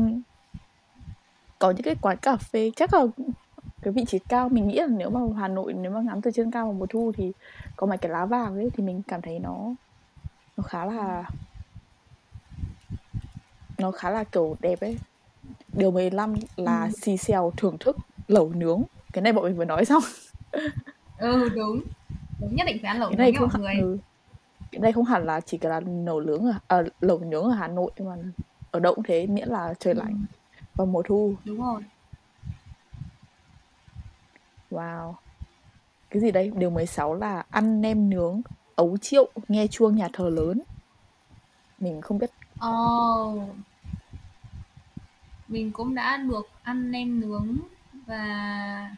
Có 1.62 1.70
những 1.70 1.82
cái 1.82 1.94
quán 2.00 2.16
cà 2.22 2.36
phê 2.36 2.70
chắc 2.76 2.94
là 2.94 3.00
cái 3.82 3.92
vị 3.92 4.04
trí 4.04 4.18
cao 4.18 4.48
mình 4.48 4.68
nghĩ 4.68 4.78
là 4.78 4.86
nếu 4.86 5.10
mà 5.10 5.20
Hà 5.36 5.48
Nội 5.48 5.72
nếu 5.72 5.92
mà 5.92 6.00
ngắm 6.00 6.20
từ 6.22 6.30
trên 6.30 6.50
cao 6.50 6.64
vào 6.66 6.72
mùa 6.72 6.86
thu 6.86 7.12
thì 7.16 7.32
có 7.76 7.86
mấy 7.86 7.98
cái 7.98 8.10
lá 8.12 8.26
vàng 8.26 8.54
ấy 8.54 8.70
thì 8.74 8.84
mình 8.84 9.02
cảm 9.08 9.22
thấy 9.22 9.38
nó 9.38 9.74
nó 10.56 10.62
khá 10.62 10.84
là 10.84 11.24
nó 13.78 13.90
khá 13.90 14.10
là 14.10 14.24
kiểu 14.24 14.56
đẹp 14.60 14.80
ấy 14.80 14.96
điều 15.72 15.90
15 15.90 16.34
là 16.56 16.86
Ừ. 16.86 16.90
xì 17.02 17.16
xèo 17.16 17.52
thưởng 17.56 17.76
thức 17.80 17.96
lẩu 18.28 18.52
nướng 18.52 18.82
cái 19.12 19.22
này 19.22 19.32
bọn 19.32 19.44
mình 19.44 19.56
vừa 19.56 19.64
nói 19.64 19.84
xong 19.84 20.02
ừ 21.18 21.48
đúng 21.56 21.82
đúng 22.40 22.56
nhất 22.56 22.66
định 22.66 22.78
phải 22.82 22.88
ăn 22.88 23.00
lẩu 23.00 23.10
cái 23.10 23.16
nướng 23.16 23.18
này 23.18 23.32
nha 23.32 23.38
không 23.38 23.48
mọi 23.48 23.60
người 23.62 23.74
ừ. 23.74 23.98
cái 24.72 24.80
này 24.80 24.92
không 24.92 25.04
hẳn 25.04 25.26
là 25.26 25.40
chỉ 25.40 25.58
là 25.62 25.80
lẩu 26.06 26.20
nướng 26.20 26.44
ở 26.44 26.52
à, 26.68 26.82
lẩu 27.00 27.18
nướng 27.18 27.44
ở 27.44 27.50
Hà 27.50 27.68
Nội 27.68 27.90
mà 27.98 28.16
ở 28.70 28.80
đâu 28.80 28.94
cũng 28.94 29.04
thế 29.04 29.26
miễn 29.26 29.48
là 29.48 29.74
trời 29.78 29.94
Ừ. 29.94 29.98
lạnh 29.98 30.26
vào 30.74 30.86
mùa 30.86 31.02
thu 31.02 31.34
đúng 31.44 31.62
rồi 31.62 31.82
Wow. 34.70 35.14
Cái 36.10 36.22
gì 36.22 36.30
đây? 36.30 36.52
Điều 36.56 36.70
16 36.70 37.14
là 37.14 37.44
ăn 37.50 37.80
nem 37.80 38.10
nướng, 38.10 38.42
ấu 38.74 38.96
triệu, 38.98 39.30
nghe 39.48 39.66
chuông 39.66 39.96
nhà 39.96 40.08
thờ 40.12 40.28
lớn. 40.28 40.60
Mình 41.78 42.00
không 42.00 42.18
biết. 42.18 42.30
Ồ. 42.58 43.44
Mình 45.48 45.72
cũng 45.72 45.94
đã 45.94 46.16
được 46.16 46.48
ăn 46.62 46.90
nem 46.90 47.20
nướng 47.20 47.56
và 48.06 48.90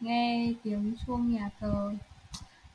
nghe 0.00 0.52
tiếng 0.62 0.94
chuông 1.06 1.32
nhà 1.34 1.50
thờ. 1.60 1.92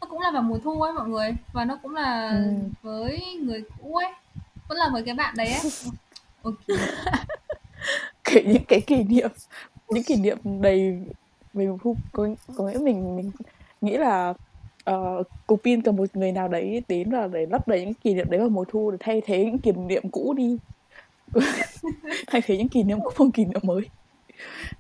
Nó 0.02 0.08
cũng 0.10 0.20
là 0.20 0.32
vào 0.32 0.42
mùa 0.42 0.58
thu 0.64 0.82
ấy 0.82 0.94
mọi 0.94 1.08
người 1.10 1.32
và 1.54 1.66
nó 1.66 1.78
cũng 1.84 1.96
là 1.96 2.30
Ừ. 2.30 2.54
với 2.82 3.38
người 3.42 3.64
cũ 3.82 3.96
ấy, 3.96 4.14
vẫn 4.68 4.78
là 4.78 4.90
với 4.94 5.04
cái 5.06 5.16
bạn 5.16 5.34
đấy 5.38 5.48
ấy. 5.54 5.62
Ok. 6.44 6.56
Kể 8.26 8.44
những 8.46 8.64
cái 8.68 8.82
kỷ 8.82 9.04
niệm, 9.04 9.32
những 9.90 10.04
kỷ 10.04 10.16
niệm 10.16 10.38
đầy 10.62 11.00
thu. 11.54 11.96
Có, 12.12 12.28
có 12.58 12.64
nghĩa 12.64 12.80
mình 12.80 13.16
mình 13.16 13.32
nghĩ 13.82 13.98
là 13.98 14.34
uh, 14.92 15.28
cục 15.48 15.64
pin 15.64 15.82
cần 15.82 15.96
một 15.96 16.06
người 16.14 16.32
nào 16.32 16.48
đấy 16.48 16.84
đến 16.88 17.12
và 17.12 17.28
để 17.28 17.46
lấp 17.46 17.68
đầy 17.68 17.86
những 17.86 17.94
kỷ 17.94 18.14
niệm 18.14 18.30
đấy 18.30 18.40
vào 18.40 18.50
mùa 18.50 18.66
thu 18.66 18.92
để 18.92 18.98
thay 19.00 19.22
thế 19.26 19.46
những 19.46 19.60
kỷ 19.60 19.72
niệm 19.72 20.10
cũ 20.10 20.34
đi. 20.38 20.58
thay 22.28 22.42
thế 22.46 22.58
những 22.58 22.70
kỷ 22.70 22.84
niệm 22.84 23.00
cũ 23.00 23.10
bằng 23.20 23.32
kỷ 23.32 23.46
niệm 23.46 23.62
mới. 23.64 23.82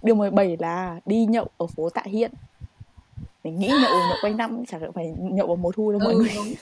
Điều 0.01 0.15
17 0.15 0.57
là 0.59 0.99
đi 1.05 1.25
nhậu 1.25 1.47
ở 1.57 1.67
phố 1.67 1.89
Tạ 1.89 2.03
Hiện. 2.05 2.31
Mình 3.43 3.59
nghĩ 3.59 3.67
nhậu 3.67 3.99
nhậu 4.09 4.17
quanh 4.21 4.37
năm 4.37 4.65
chẳng 4.67 4.91
phải 4.93 5.13
nhậu 5.17 5.47
vào 5.47 5.55
mùa 5.55 5.71
thu 5.71 5.91
đâu 5.91 5.99
mọi 6.03 6.13
Ừ 6.13 6.19
người. 6.19 6.55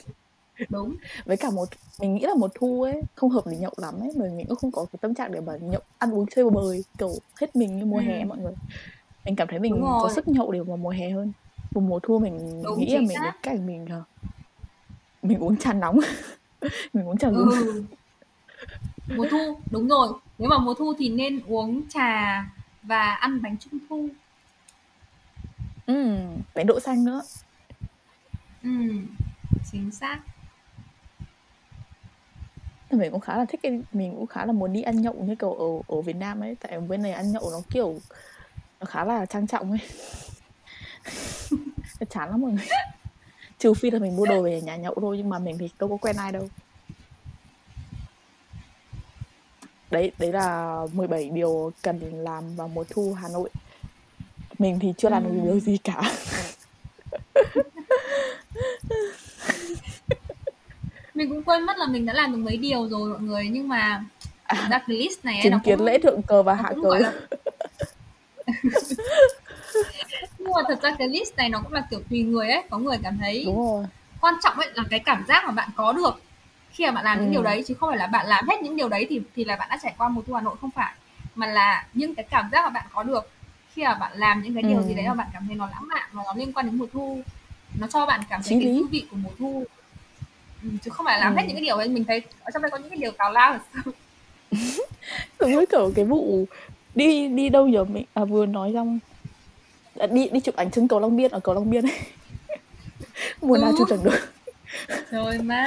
Đúng. 0.70 0.96
Với 1.24 1.36
cả 1.36 1.50
một 1.50 1.68
mình 2.00 2.14
nghĩ 2.14 2.20
là 2.26 2.34
một 2.34 2.50
thu 2.54 2.82
ấy 2.82 3.02
không 3.14 3.30
hợp 3.30 3.42
để 3.50 3.56
nhậu 3.56 3.74
lắm 3.76 3.94
ấy 4.00 4.10
bởi 4.18 4.30
mình 4.30 4.46
cũng 4.48 4.56
không 4.56 4.72
có 4.72 4.86
cái 4.92 4.98
tâm 5.02 5.14
trạng 5.14 5.32
để 5.32 5.40
mà 5.40 5.52
nhậu 5.60 5.80
ăn 5.98 6.10
uống 6.14 6.26
chơi 6.34 6.50
bời 6.50 6.84
kiểu 6.98 7.10
hết 7.40 7.56
mình 7.56 7.76
như 7.76 7.84
mùa 7.86 7.98
Ừ. 7.98 8.02
hè 8.04 8.24
mọi 8.24 8.38
người 8.38 8.52
mình 9.24 9.36
cảm 9.36 9.48
thấy 9.50 9.58
mình 9.58 9.74
có 10.02 10.08
sức 10.08 10.28
nhậu 10.28 10.52
để 10.52 10.60
vào 10.60 10.76
mùa 10.76 10.90
hè 10.90 11.10
hơn 11.10 11.32
vào 11.74 11.82
mùa 11.84 11.98
thu 12.02 12.18
mình 12.18 12.62
Đúng, 12.64 12.78
nghĩ 12.80 12.94
là 12.94 13.00
mình 13.00 13.08
xác. 13.14 13.20
cái 13.22 13.32
cảnh 13.42 13.66
mình 13.66 13.86
ờ, 13.90 14.02
mình 15.22 15.38
uống 15.38 15.56
trà 15.56 15.72
nóng 15.72 15.98
mình 16.92 17.08
uống 17.08 17.18
trà 17.18 17.28
Ừ. 17.28 17.82
Mùa 19.16 19.26
thu, 19.30 19.56
đúng 19.70 19.88
rồi. 19.88 20.08
Nếu 20.38 20.48
mà 20.48 20.58
mùa 20.58 20.74
thu 20.74 20.94
thì 20.98 21.08
nên 21.08 21.40
uống 21.46 21.82
trà 21.88 22.42
và 22.82 23.10
ăn 23.10 23.42
bánh 23.42 23.56
trung 23.58 23.78
thu. 23.88 24.08
ừ, 25.86 25.94
bánh 26.54 26.66
đỗ 26.66 26.80
xanh 26.80 27.04
nữa 27.04 27.22
Ừ. 28.62 28.70
Chính 29.72 29.90
xác. 29.90 30.20
Thì 32.94 33.00
mình 33.00 33.10
cũng 33.12 33.20
khá 33.20 33.36
là 33.36 33.44
thích 33.44 33.60
cái 33.62 33.80
mình 33.92 34.14
cũng 34.14 34.26
khá 34.26 34.46
là 34.46 34.52
muốn 34.52 34.72
đi 34.72 34.82
ăn 34.82 35.02
nhậu 35.02 35.14
như 35.14 35.34
kiểu 35.34 35.52
ở 35.52 35.66
ở 35.96 36.00
Việt 36.00 36.16
Nam 36.16 36.40
ấy. 36.40 36.56
Tại 36.60 36.80
bên 36.80 37.02
này 37.02 37.12
ăn 37.12 37.32
nhậu 37.32 37.50
nó 37.50 37.60
kiểu 37.70 37.94
nó 38.80 38.86
khá 38.86 39.04
là 39.04 39.26
trang 39.26 39.46
trọng 39.46 39.70
ấy. 39.70 39.80
Chán 42.10 42.30
lắm 42.30 42.40
mọi 42.40 42.52
người. 42.52 42.66
Trừ 43.58 43.74
phi 43.74 43.90
là 43.90 43.98
mình 43.98 44.16
mua 44.16 44.26
đồ 44.26 44.42
về 44.42 44.60
nhà 44.60 44.76
nhậu 44.76 44.94
thôi 45.00 45.16
nhưng 45.18 45.28
mà 45.28 45.38
mình 45.38 45.58
thì 45.58 45.70
đâu 45.78 45.88
có 45.88 45.96
quen 45.96 46.16
ai 46.16 46.32
đâu. 46.32 46.48
Đấy 49.90 50.12
đấy 50.18 50.32
là 50.32 50.78
17 50.92 51.30
điều 51.30 51.72
cần 51.82 51.98
làm 52.12 52.56
vào 52.56 52.68
mùa 52.68 52.84
thu 52.90 53.12
Hà 53.12 53.28
Nội. 53.28 53.50
Mình 54.58 54.78
thì 54.78 54.92
chưa 54.98 55.08
làm 55.08 55.24
được 55.24 55.30
Ừ. 55.30 55.40
điều 55.44 55.60
gì 55.60 55.78
cả 55.84 56.02
Mình 61.14 61.28
cũng 61.30 61.42
quên 61.42 61.62
mất 61.66 61.78
là 61.78 61.86
mình 61.86 62.06
đã 62.06 62.12
làm 62.12 62.32
được 62.32 62.38
mấy 62.38 62.56
điều 62.56 62.88
rồi 62.88 63.10
mọi 63.10 63.20
người 63.20 63.48
nhưng 63.50 63.68
mà 63.68 64.04
thực 64.48 64.68
ra 64.70 64.78
cái 64.78 64.96
list 64.96 65.24
này 65.24 65.34
ấy, 65.34 65.42
chứng 65.42 65.52
nó 65.52 65.58
kiến 65.64 65.78
cũng 65.78 65.86
lễ 65.86 65.98
thượng 65.98 66.22
cờ 66.22 66.42
và 66.42 66.54
hạ 66.54 66.72
cờ. 66.82 66.98
là 66.98 67.12
nhưng 70.38 70.50
mà 70.54 70.62
thật 70.68 70.78
ra 70.82 70.90
cái 70.98 71.08
list 71.08 71.36
này 71.36 71.48
nó 71.48 71.60
cũng 71.62 71.72
là 71.72 71.86
kiểu 71.90 72.00
tùy 72.10 72.22
người 72.22 72.48
ấy 72.50 72.62
có 72.70 72.78
người 72.78 72.96
cảm 73.02 73.18
thấy 73.18 73.42
đúng 73.46 73.56
rồi. 73.56 73.84
quan 74.20 74.34
trọng 74.42 74.56
ấy 74.58 74.70
là 74.74 74.84
cái 74.90 75.00
cảm 75.00 75.24
giác 75.28 75.44
mà 75.44 75.50
bạn 75.50 75.68
có 75.76 75.92
được 75.92 76.22
khi 76.70 76.84
mà 76.84 76.90
bạn 76.92 77.04
làm 77.04 77.18
những 77.20 77.28
Ừ. 77.28 77.32
điều 77.32 77.42
đấy 77.42 77.64
chứ 77.66 77.74
không 77.80 77.90
phải 77.90 77.98
là 77.98 78.06
bạn 78.06 78.26
làm 78.26 78.48
hết 78.48 78.62
những 78.62 78.76
điều 78.76 78.88
đấy 78.88 79.06
thì 79.08 79.20
thì 79.36 79.44
là 79.44 79.56
bạn 79.56 79.68
đã 79.70 79.78
trải 79.82 79.94
qua 79.98 80.08
mùa 80.08 80.22
thu 80.26 80.34
Hà 80.34 80.40
Nội 80.40 80.56
không 80.60 80.70
phải. 80.70 80.94
Mà 81.34 81.46
là 81.46 81.86
những 81.94 82.14
cái 82.14 82.24
cảm 82.30 82.48
giác 82.52 82.64
mà 82.64 82.70
bạn 82.70 82.86
có 82.94 83.02
được 83.02 83.30
khi 83.72 83.84
mà 83.84 83.94
bạn 83.94 84.12
làm 84.14 84.42
những 84.42 84.54
cái 84.54 84.62
điều 84.62 84.78
Ừ. 84.78 84.82
gì 84.88 84.94
đấy 84.94 85.08
mà 85.08 85.14
bạn 85.14 85.26
cảm 85.32 85.46
thấy 85.46 85.56
nó 85.56 85.66
lãng 85.66 85.88
mạn 85.88 86.08
và 86.12 86.22
nó 86.26 86.32
liên 86.36 86.52
quan 86.52 86.66
đến 86.66 86.78
mùa 86.78 86.86
thu 86.92 87.22
nó 87.78 87.86
cho 87.86 88.06
bạn 88.06 88.20
cảm 88.30 88.42
thấy 88.42 88.48
Chí 88.60 88.64
cái 88.64 88.76
thư 88.80 88.86
vị 88.86 89.06
của 89.10 89.16
mùa 89.16 89.30
thu. 89.38 89.64
ừ, 89.68 89.83
chứ 90.82 90.90
không 90.90 91.06
phải 91.06 91.18
là 91.18 91.24
làm 91.24 91.34
Ừ. 91.34 91.38
hết 91.38 91.44
những 91.46 91.56
cái 91.56 91.64
điều 91.64 91.76
ấy 91.76 91.88
mình 91.88 92.04
thấy 92.04 92.22
ở 92.44 92.50
trong 92.54 92.62
đây 92.62 92.70
có 92.70 92.78
những 92.78 92.88
cái 92.90 92.98
điều 92.98 93.10
tào 93.10 93.32
lao 93.32 93.58
giống 95.40 95.50
như 95.50 95.66
kiểu 95.70 95.92
cái 95.94 96.04
vụ 96.04 96.46
đi 96.94 97.28
đi 97.28 97.48
đâu 97.48 97.68
giờ 97.68 97.84
mình 97.84 98.04
à, 98.14 98.24
vừa 98.24 98.46
nói 98.46 98.70
xong 98.74 98.98
đi 100.10 100.28
đi 100.28 100.40
chụp 100.40 100.56
ảnh 100.56 100.70
trên 100.70 100.88
cầu 100.88 101.00
Long 101.00 101.16
Biên 101.16 101.30
ở 101.30 101.40
cầu 101.40 101.54
Long 101.54 101.70
Biên 101.70 101.84
ấy. 101.86 101.98
Mùa 103.40 103.56
nào 103.56 103.72
chụp 103.78 103.86
chẳng 103.90 104.04
được. 104.04 104.18
Rồi 105.10 105.38
má. 105.38 105.66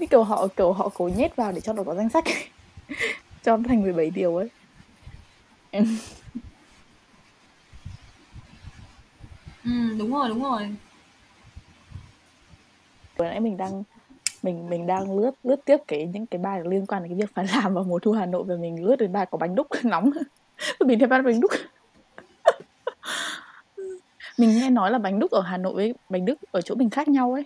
Cái 0.00 0.06
cầu 0.10 0.24
họ 0.24 0.46
cầu 0.56 0.72
họ 0.72 0.88
cố 0.94 1.10
nhét 1.16 1.36
vào 1.36 1.52
để 1.52 1.60
cho 1.60 1.72
nó 1.72 1.82
có 1.82 1.94
danh 1.94 2.08
sách 2.08 2.24
cho 3.44 3.56
nó 3.56 3.62
thành 3.68 3.82
17 3.82 4.10
điều 4.10 4.36
ấy. 4.36 4.48
Ừ 5.72 5.80
đúng 9.98 10.12
rồi 10.14 10.28
đúng 10.28 10.42
rồi 10.42 10.68
vừa 13.16 13.24
nãy 13.24 13.40
mình 13.40 13.56
đang 13.56 13.82
mình 14.42 14.70
mình 14.70 14.86
đang 14.86 15.18
lướt 15.18 15.30
lướt 15.44 15.64
tiếp 15.64 15.76
cái 15.88 16.06
những 16.06 16.26
cái 16.26 16.38
bài 16.38 16.60
liên 16.64 16.86
quan 16.86 17.02
đến 17.02 17.12
cái 17.12 17.18
việc 17.20 17.34
phải 17.34 17.46
làm 17.54 17.74
vào 17.74 17.84
mùa 17.84 17.98
thu 17.98 18.12
Hà 18.12 18.26
Nội 18.26 18.44
và 18.46 18.56
mình 18.56 18.84
lướt 18.84 18.96
đến 18.96 19.12
bài 19.12 19.26
có 19.30 19.38
bánh 19.38 19.54
đúc 19.54 19.66
nóng 19.84 20.10
mình 20.80 20.98
thấy 20.98 21.08
bánh 21.08 21.40
đúc 21.40 21.50
mình 24.38 24.58
nghe 24.58 24.70
nói 24.70 24.90
là 24.90 24.98
bánh 24.98 25.18
đúc 25.18 25.30
ở 25.30 25.40
Hà 25.40 25.56
Nội 25.56 25.74
với 25.74 25.94
bánh 26.08 26.24
đúc 26.24 26.38
ở 26.50 26.60
chỗ 26.60 26.74
mình 26.74 26.90
khác 26.90 27.08
nhau 27.08 27.32
ấy 27.32 27.44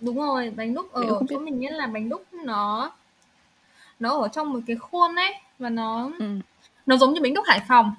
đúng 0.00 0.16
rồi 0.18 0.52
bánh 0.56 0.74
đúc 0.74 0.92
ở 0.92 1.02
chỗ 1.08 1.20
biết. 1.28 1.36
mình 1.40 1.60
nhất 1.60 1.72
là 1.72 1.86
bánh 1.86 2.08
đúc 2.08 2.22
nó 2.44 2.92
nó 4.00 4.18
ở 4.18 4.28
trong 4.28 4.52
một 4.52 4.60
cái 4.66 4.76
khuôn 4.76 5.14
ấy 5.14 5.34
và 5.58 5.68
nó 5.68 6.10
ừ. 6.18 6.26
nó 6.86 6.96
giống 6.96 7.14
như 7.14 7.20
bánh 7.22 7.34
đúc 7.34 7.44
Hải 7.48 7.60
Phòng 7.68 7.94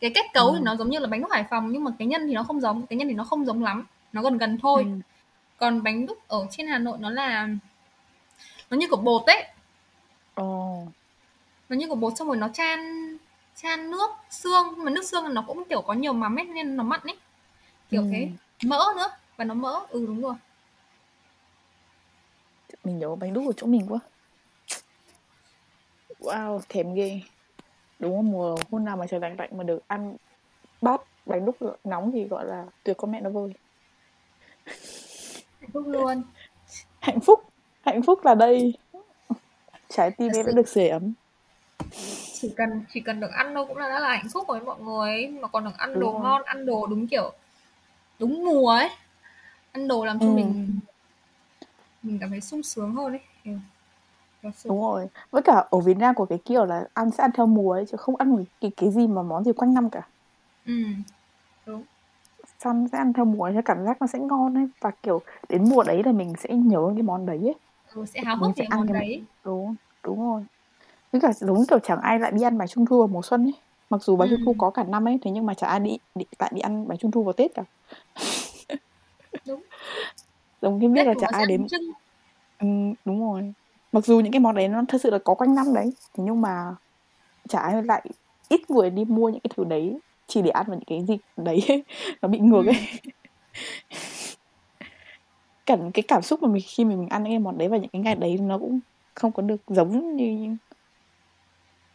cái 0.00 0.10
kết 0.14 0.26
cấu 0.34 0.48
ừ. 0.48 0.54
thì 0.58 0.64
nó 0.64 0.76
giống 0.76 0.90
như 0.90 0.98
là 0.98 1.06
bánh 1.06 1.20
đúc 1.20 1.30
Hải 1.30 1.44
Phòng 1.50 1.72
nhưng 1.72 1.84
mà 1.84 1.90
cái 1.98 2.08
nhân 2.08 2.26
thì 2.26 2.34
nó 2.34 2.42
không 2.42 2.60
giống 2.60 2.86
cái 2.86 2.96
nhân 2.96 3.08
thì 3.08 3.14
nó 3.14 3.24
không 3.24 3.46
giống 3.46 3.62
lắm 3.62 3.86
nó 4.12 4.22
gần 4.22 4.38
gần 4.38 4.58
thôi 4.62 4.82
ừ. 4.82 4.90
Còn 5.60 5.82
bánh 5.82 6.06
đúc 6.06 6.18
ở 6.28 6.46
trên 6.50 6.66
Hà 6.66 6.78
Nội 6.78 6.98
nó 7.00 7.10
là 7.10 7.48
nó 8.70 8.76
như 8.76 8.86
của 8.90 8.96
bột 8.96 9.26
ấy. 9.26 9.46
Oh. 10.40 10.88
nó 11.68 11.76
như 11.76 11.88
của 11.88 11.94
bột 11.94 12.12
xong 12.16 12.28
rồi 12.28 12.36
nó 12.36 12.48
chan 12.48 12.80
chan 13.56 13.90
nước 13.90 14.10
xương. 14.30 14.84
Mà 14.84 14.90
nước 14.90 15.04
xương 15.04 15.34
nó 15.34 15.44
cũng 15.46 15.64
kiểu 15.68 15.82
có 15.82 15.92
nhiều 15.92 16.12
mắm 16.12 16.38
ấy 16.38 16.44
nên 16.44 16.76
nó 16.76 16.84
mặn 16.84 17.00
ấy. 17.00 17.16
Kiểu 17.90 18.02
ừ. 18.02 18.08
thế. 18.12 18.28
Mỡ 18.64 18.84
nữa. 18.96 19.10
Và 19.36 19.44
nó 19.44 19.54
mỡ. 19.54 19.80
Ừ 19.88 20.06
đúng 20.06 20.22
rồi. 20.22 20.34
Mình 22.84 22.98
nhớ 22.98 23.14
bánh 23.14 23.34
đúc 23.34 23.44
của 23.46 23.52
chỗ 23.56 23.66
mình 23.66 23.86
quá. 23.88 23.98
Wow 26.20 26.60
thèm 26.68 26.94
ghê. 26.94 27.20
Đúng 27.98 28.16
không 28.16 28.30
mùa 28.32 28.56
hôm 28.70 28.84
nào 28.84 28.96
mà 28.96 29.06
trời 29.06 29.20
lạnh 29.20 29.36
lạnh 29.38 29.50
mà 29.58 29.64
được 29.64 29.82
ăn 29.86 30.16
bát 30.80 31.00
bánh 31.26 31.44
đúc 31.44 31.56
nóng 31.84 32.12
thì 32.12 32.24
gọi 32.24 32.44
là 32.44 32.64
tuyệt 32.82 32.96
con 32.96 33.12
mẹ 33.12 33.20
nó 33.20 33.30
vui 33.30 33.52
hạnh 35.60 35.70
phúc 35.72 35.84
luôn. 35.86 36.22
Hạnh 37.00 37.20
phúc. 37.20 37.40
Hạnh 37.84 38.02
phúc 38.02 38.24
là 38.24 38.34
đây. 38.34 38.78
Trái 39.88 40.10
tim 40.10 40.32
em 40.34 40.46
đã 40.46 40.52
được 40.52 40.68
sưởi 40.68 40.88
ấm. 40.88 41.12
Chỉ 42.40 42.54
cần 42.56 42.84
chỉ 42.92 43.00
cần 43.00 43.20
được 43.20 43.30
ăn 43.32 43.54
đâu 43.54 43.66
cũng 43.66 43.76
là 43.76 43.88
đã 43.88 44.00
là 44.00 44.08
hạnh 44.08 44.28
phúc 44.32 44.44
với 44.48 44.60
mọi 44.60 44.80
người 44.80 45.26
mà 45.26 45.48
còn 45.48 45.64
được 45.64 45.76
ăn 45.76 45.94
đúng 45.94 46.00
đồ 46.00 46.12
rồi. 46.12 46.20
ngon 46.20 46.42
ăn 46.42 46.66
đồ 46.66 46.86
đúng 46.86 47.06
kiểu 47.06 47.32
đúng 48.18 48.44
mùa 48.44 48.70
ấy. 48.70 48.88
Ăn 49.72 49.88
đồ 49.88 50.04
làm 50.04 50.18
cho 50.18 50.26
ừ. 50.26 50.30
mình 50.30 50.80
mình 52.02 52.18
cảm 52.20 52.30
thấy 52.30 52.40
sung 52.40 52.62
sướng 52.62 52.94
hơn 52.94 53.12
ấy. 53.12 53.20
Đúng 54.64 54.80
rồi. 54.82 55.06
Với 55.30 55.42
cả 55.42 55.64
ở 55.70 55.78
Việt 55.78 55.96
Nam 55.96 56.14
của 56.14 56.24
cái 56.24 56.38
kiểu 56.44 56.64
là 56.64 56.88
ăn 56.94 57.10
sẽ 57.10 57.24
ăn 57.24 57.30
theo 57.34 57.46
mùa 57.46 57.72
ấy 57.72 57.86
chứ 57.90 57.96
không 57.96 58.16
ăn 58.16 58.44
cái 58.60 58.70
cái 58.76 58.90
gì 58.90 59.06
mà 59.06 59.22
món 59.22 59.44
gì 59.44 59.52
quanh 59.52 59.74
năm 59.74 59.90
cả. 59.90 60.02
Ừ 60.66 60.72
xong 62.64 62.88
sẽ 62.92 62.98
ăn 62.98 63.12
theo 63.12 63.24
mùa 63.24 63.50
cho 63.54 63.62
cảm 63.64 63.84
giác 63.84 63.96
nó 64.00 64.06
sẽ 64.06 64.18
ngon 64.18 64.54
ấy. 64.54 64.66
Và 64.80 64.90
kiểu 65.02 65.20
đến 65.48 65.64
mùa 65.68 65.82
đấy 65.82 66.02
là 66.04 66.12
mình 66.12 66.32
sẽ 66.38 66.54
nhớ 66.54 66.90
cái 66.94 67.02
món 67.02 67.26
đấy 67.26 67.38
ấy. 67.38 67.54
Ừ, 67.94 68.04
sẽ 68.06 68.20
háo 68.24 68.36
hức 68.36 68.56
về 68.56 68.66
món 68.70 68.86
đấy. 68.86 69.22
Đúng 69.44 69.74
đúng 70.04 70.20
rồi. 70.20 70.42
Với 71.12 71.20
cả 71.20 71.32
đúng 71.46 71.64
kiểu 71.66 71.78
chẳng 71.78 72.00
ai 72.00 72.18
lại 72.18 72.32
đi 72.32 72.42
ăn 72.42 72.58
bánh 72.58 72.68
trung 72.68 72.86
thu 72.86 72.98
vào 72.98 73.08
mùa 73.08 73.22
xuân 73.22 73.44
ấy. 73.44 73.54
Mặc 73.90 74.02
dù 74.02 74.16
bánh 74.16 74.28
ừ. 74.28 74.36
trung 74.36 74.44
thu 74.46 74.54
có 74.58 74.70
cả 74.70 74.84
năm 74.84 75.08
ấy 75.08 75.18
thế 75.22 75.30
nhưng 75.30 75.46
mà 75.46 75.54
chẳng 75.54 75.70
ai 75.70 75.80
đi, 75.80 75.98
đi 76.14 76.24
lại 76.38 76.52
đi 76.54 76.60
ăn 76.60 76.88
bánh 76.88 76.98
trung 76.98 77.10
thu 77.10 77.22
vào 77.22 77.32
tết 77.32 77.50
cả. 77.54 77.62
Đúng. 79.46 79.62
Giống 80.62 80.78
như 80.78 80.88
biết 80.88 81.06
là 81.06 81.14
chẳng 81.20 81.30
ai 81.32 81.46
đến 81.46 81.66
ừ, 82.58 82.66
đúng 83.04 83.20
rồi. 83.20 83.52
Mặc 83.92 84.04
dù 84.04 84.20
những 84.20 84.32
cái 84.32 84.40
món 84.40 84.54
đấy 84.54 84.68
nó 84.68 84.82
thật 84.88 85.00
sự 85.00 85.10
là 85.10 85.18
có 85.24 85.34
quanh 85.34 85.54
năm 85.54 85.74
đấy 85.74 85.92
thế 86.14 86.24
nhưng 86.24 86.40
mà 86.40 86.74
chả 87.48 87.58
ai 87.60 87.82
lại 87.82 88.06
ít 88.48 88.70
người 88.70 88.90
đi 88.90 89.04
mua 89.04 89.28
những 89.28 89.40
cái 89.40 89.50
thứ 89.56 89.64
đấy 89.64 89.98
chỉ 90.30 90.42
để 90.42 90.50
ăn 90.50 90.66
vào 90.68 90.76
những 90.76 90.84
cái 90.86 91.04
dịp 91.08 91.20
đấy 91.36 91.84
nó 92.22 92.28
bị 92.28 92.38
ngược 92.38 92.66
ấy 92.66 92.76
ừ. 93.90 93.96
cảm 95.66 95.92
cái 95.92 96.02
cảm 96.08 96.22
xúc 96.22 96.42
mà 96.42 96.48
mình 96.48 96.62
khi 96.68 96.84
mình 96.84 97.08
ăn 97.08 97.22
những 97.22 97.32
cái 97.32 97.38
món 97.38 97.58
đấy 97.58 97.68
vào 97.68 97.80
những 97.80 97.90
cái 97.90 98.02
ngày 98.02 98.14
đấy 98.14 98.38
nó 98.38 98.58
cũng 98.58 98.80
không 99.14 99.32
có 99.32 99.42
được 99.42 99.62
giống 99.66 100.16
như 100.16 100.56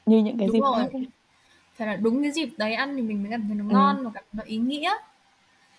như 0.05 0.17
những 0.17 0.37
cái 0.37 0.47
đúng 0.47 0.53
dịp 0.53 0.61
rồi. 0.61 0.83
khác 0.83 0.89
ấy. 0.93 1.05
phải 1.75 1.87
là 1.87 1.95
đúng 1.95 2.21
cái 2.23 2.31
dịp 2.31 2.49
đấy 2.57 2.73
ăn 2.73 2.95
thì 2.95 3.01
mình 3.01 3.23
mới 3.23 3.31
cảm 3.31 3.45
thấy 3.47 3.55
nó 3.55 3.63
ừ. 3.69 3.73
ngon 3.73 4.03
và 4.03 4.11
cảm 4.13 4.23
thấy 4.23 4.37
nó 4.37 4.43
ý 4.43 4.57
nghĩa 4.57 4.91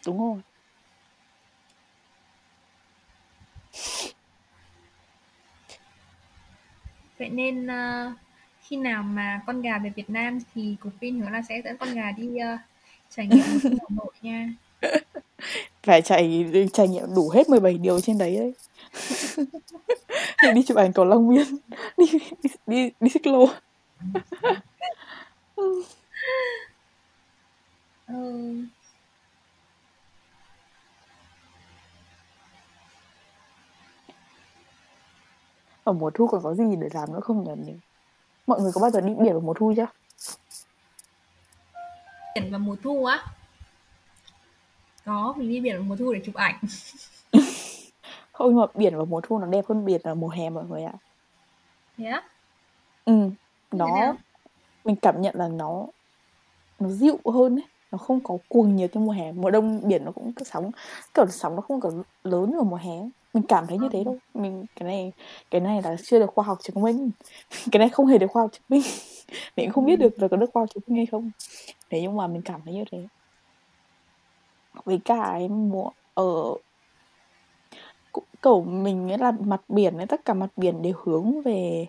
đúng 0.07 0.19
rồi 0.19 0.41
Vậy 7.19 7.29
nên, 7.29 7.67
ơ, 7.67 8.13
khi 8.69 8.77
nào 8.77 9.03
mà 9.03 9.41
con 9.47 9.63
gà 9.63 9.79
về 9.79 9.93
Việt 9.97 10.11
Nam 10.11 10.39
thì 10.55 10.77
Cục 10.81 10.93
Pin 11.01 11.21
hứa 11.21 11.31
là 11.31 11.43
sẽ 11.49 11.61
dẫn 11.65 11.77
con 11.77 11.95
gà 11.95 12.13
đi, 12.17 12.39
ơ, 12.39 12.57
trải 13.11 13.27
nghiệm 13.27 13.45
Hà 13.63 13.87
Nội 13.91 14.13
nha. 14.23 14.49
Phải 15.83 16.03
trải 16.03 16.47
trải 16.73 16.89
nghiệm 16.89 17.15
đủ 17.15 17.31
hết 17.35 17.49
17 17.49 17.79
điều 17.79 18.01
trên 18.01 18.19
đấy 18.19 18.37
đấy. 18.37 18.55
Thì 20.43 20.53
đi 20.55 20.63
chụp 20.63 20.77
ảnh 20.77 20.93
cầu 20.93 21.05
Long 21.05 21.29
Biên, 21.29 21.47
đi 21.99 22.07
đi 22.43 22.51
đi 22.67 22.91
đi 23.01 23.09
xích 23.09 23.27
lô. 23.27 23.49
Ừ. 25.57 25.83
ở 35.85 35.93
mùa 35.93 36.11
thu 36.15 36.27
còn 36.27 36.43
có 36.43 36.55
gì 36.55 36.65
để 36.81 36.89
làm 36.95 37.13
nữa 37.13 37.21
không 37.21 37.45
nhỉ 37.65 37.73
mọi 38.47 38.61
người 38.61 38.73
có 38.75 38.81
bao 38.81 38.91
giờ 38.91 39.01
đi 39.01 39.15
biển 39.15 39.33
vào 39.33 39.41
mùa 39.41 39.55
thu 39.55 39.73
chưa? 39.77 39.87
Biển 42.35 42.51
vào 42.51 42.61
mùa 42.61 42.77
thu 42.83 43.05
á? 43.05 43.25
Có 45.05 45.35
mình 45.37 45.49
đi 45.49 45.61
biển 45.61 45.77
vào 45.77 45.85
mùa 45.85 45.97
thu 45.97 46.13
để 46.13 46.21
chụp 46.25 46.35
ảnh. 46.35 46.61
Không 48.33 48.49
nhưng 48.49 48.61
mà 48.61 48.67
biển 48.75 48.97
vào 48.97 49.07
mùa 49.07 49.21
thu 49.21 49.39
nó 49.39 49.47
đẹp 49.47 49.65
hơn 49.69 49.85
biển 49.85 50.01
vào 50.05 50.15
mùa 50.15 50.29
hè 50.29 50.51
mọi 50.51 50.65
người 50.65 50.83
ạ. 50.83 50.93
Thế 51.97 52.05
á? 52.05 52.23
Ừ 53.05 53.31
nó 53.71 54.15
mình 54.85 54.97
cảm 54.97 55.23
nhận 55.23 55.35
là 55.37 55.49
nó 55.49 55.87
nó 56.79 56.89
dịu 56.89 57.19
hơn 57.25 57.57
ấy. 57.57 57.65
Nó 57.91 57.99
không 57.99 58.21
có 58.21 58.39
cuồng 58.49 58.77
nhiệt 58.77 58.97
như 58.97 59.01
mùa 59.01 59.13
hè. 59.13 59.33
Mùa 59.33 59.51
đông 59.51 59.89
biển 59.89 60.05
nó 60.05 60.13
cũng 60.13 60.33
sóng 60.45 60.71
kiểu 61.15 61.27
sóng 61.27 61.57
nó 61.57 61.63
không 61.63 61.81
có 61.81 61.91
lớn 62.25 62.51
như 62.51 62.61
mùa 62.61 62.77
hè 62.77 63.09
mình 63.37 63.45
cảm 63.49 63.67
thấy 63.67 63.79
như 63.79 63.89
thế 63.93 64.05
đâu 64.05 64.19
ờ. 64.35 64.41
mình 64.41 64.65
cái 64.77 64.89
này 64.89 65.13
cái 65.51 65.61
này 65.61 65.83
là 65.83 65.97
chưa 66.05 66.19
được 66.19 66.31
khoa 66.35 66.45
học 66.45 66.59
chứng 66.63 66.83
minh. 66.83 67.11
Cái 67.73 67.79
này 67.79 67.89
không 67.89 68.07
hề 68.07 68.19
được 68.19 68.27
khoa 68.31 68.43
học 68.43 68.51
chứng 68.53 68.63
minh. 68.69 68.83
Mình 69.57 69.71
không 69.71 69.87
biết 69.87 69.97
được 69.97 70.23
là 70.23 70.29
có 70.29 70.37
được 70.37 70.51
khoa 70.53 70.63
học 70.63 70.69
chứng 70.75 70.83
minh 70.87 70.97
hay 70.97 71.07
không. 71.07 71.31
Thế 71.91 72.01
nhưng 72.01 72.17
mà 72.17 72.27
mình 72.27 72.43
cảm 72.43 72.61
thấy 72.65 72.75
như 72.75 72.85
thế. 72.91 73.07
Với 74.85 75.01
cả 75.05 75.33
em 75.33 75.69
mùa 75.69 75.91
ở 76.15 76.55
cậu 78.41 78.65
mình 78.65 79.07
nghĩa 79.07 79.17
là 79.17 79.33
mặt 79.41 79.61
biển 79.69 79.97
ấy 79.97 80.07
tất 80.07 80.25
cả 80.25 80.35
mặt 80.35 80.49
biển 80.57 80.83
đều 80.83 80.93
hướng 81.05 81.43
về 81.43 81.87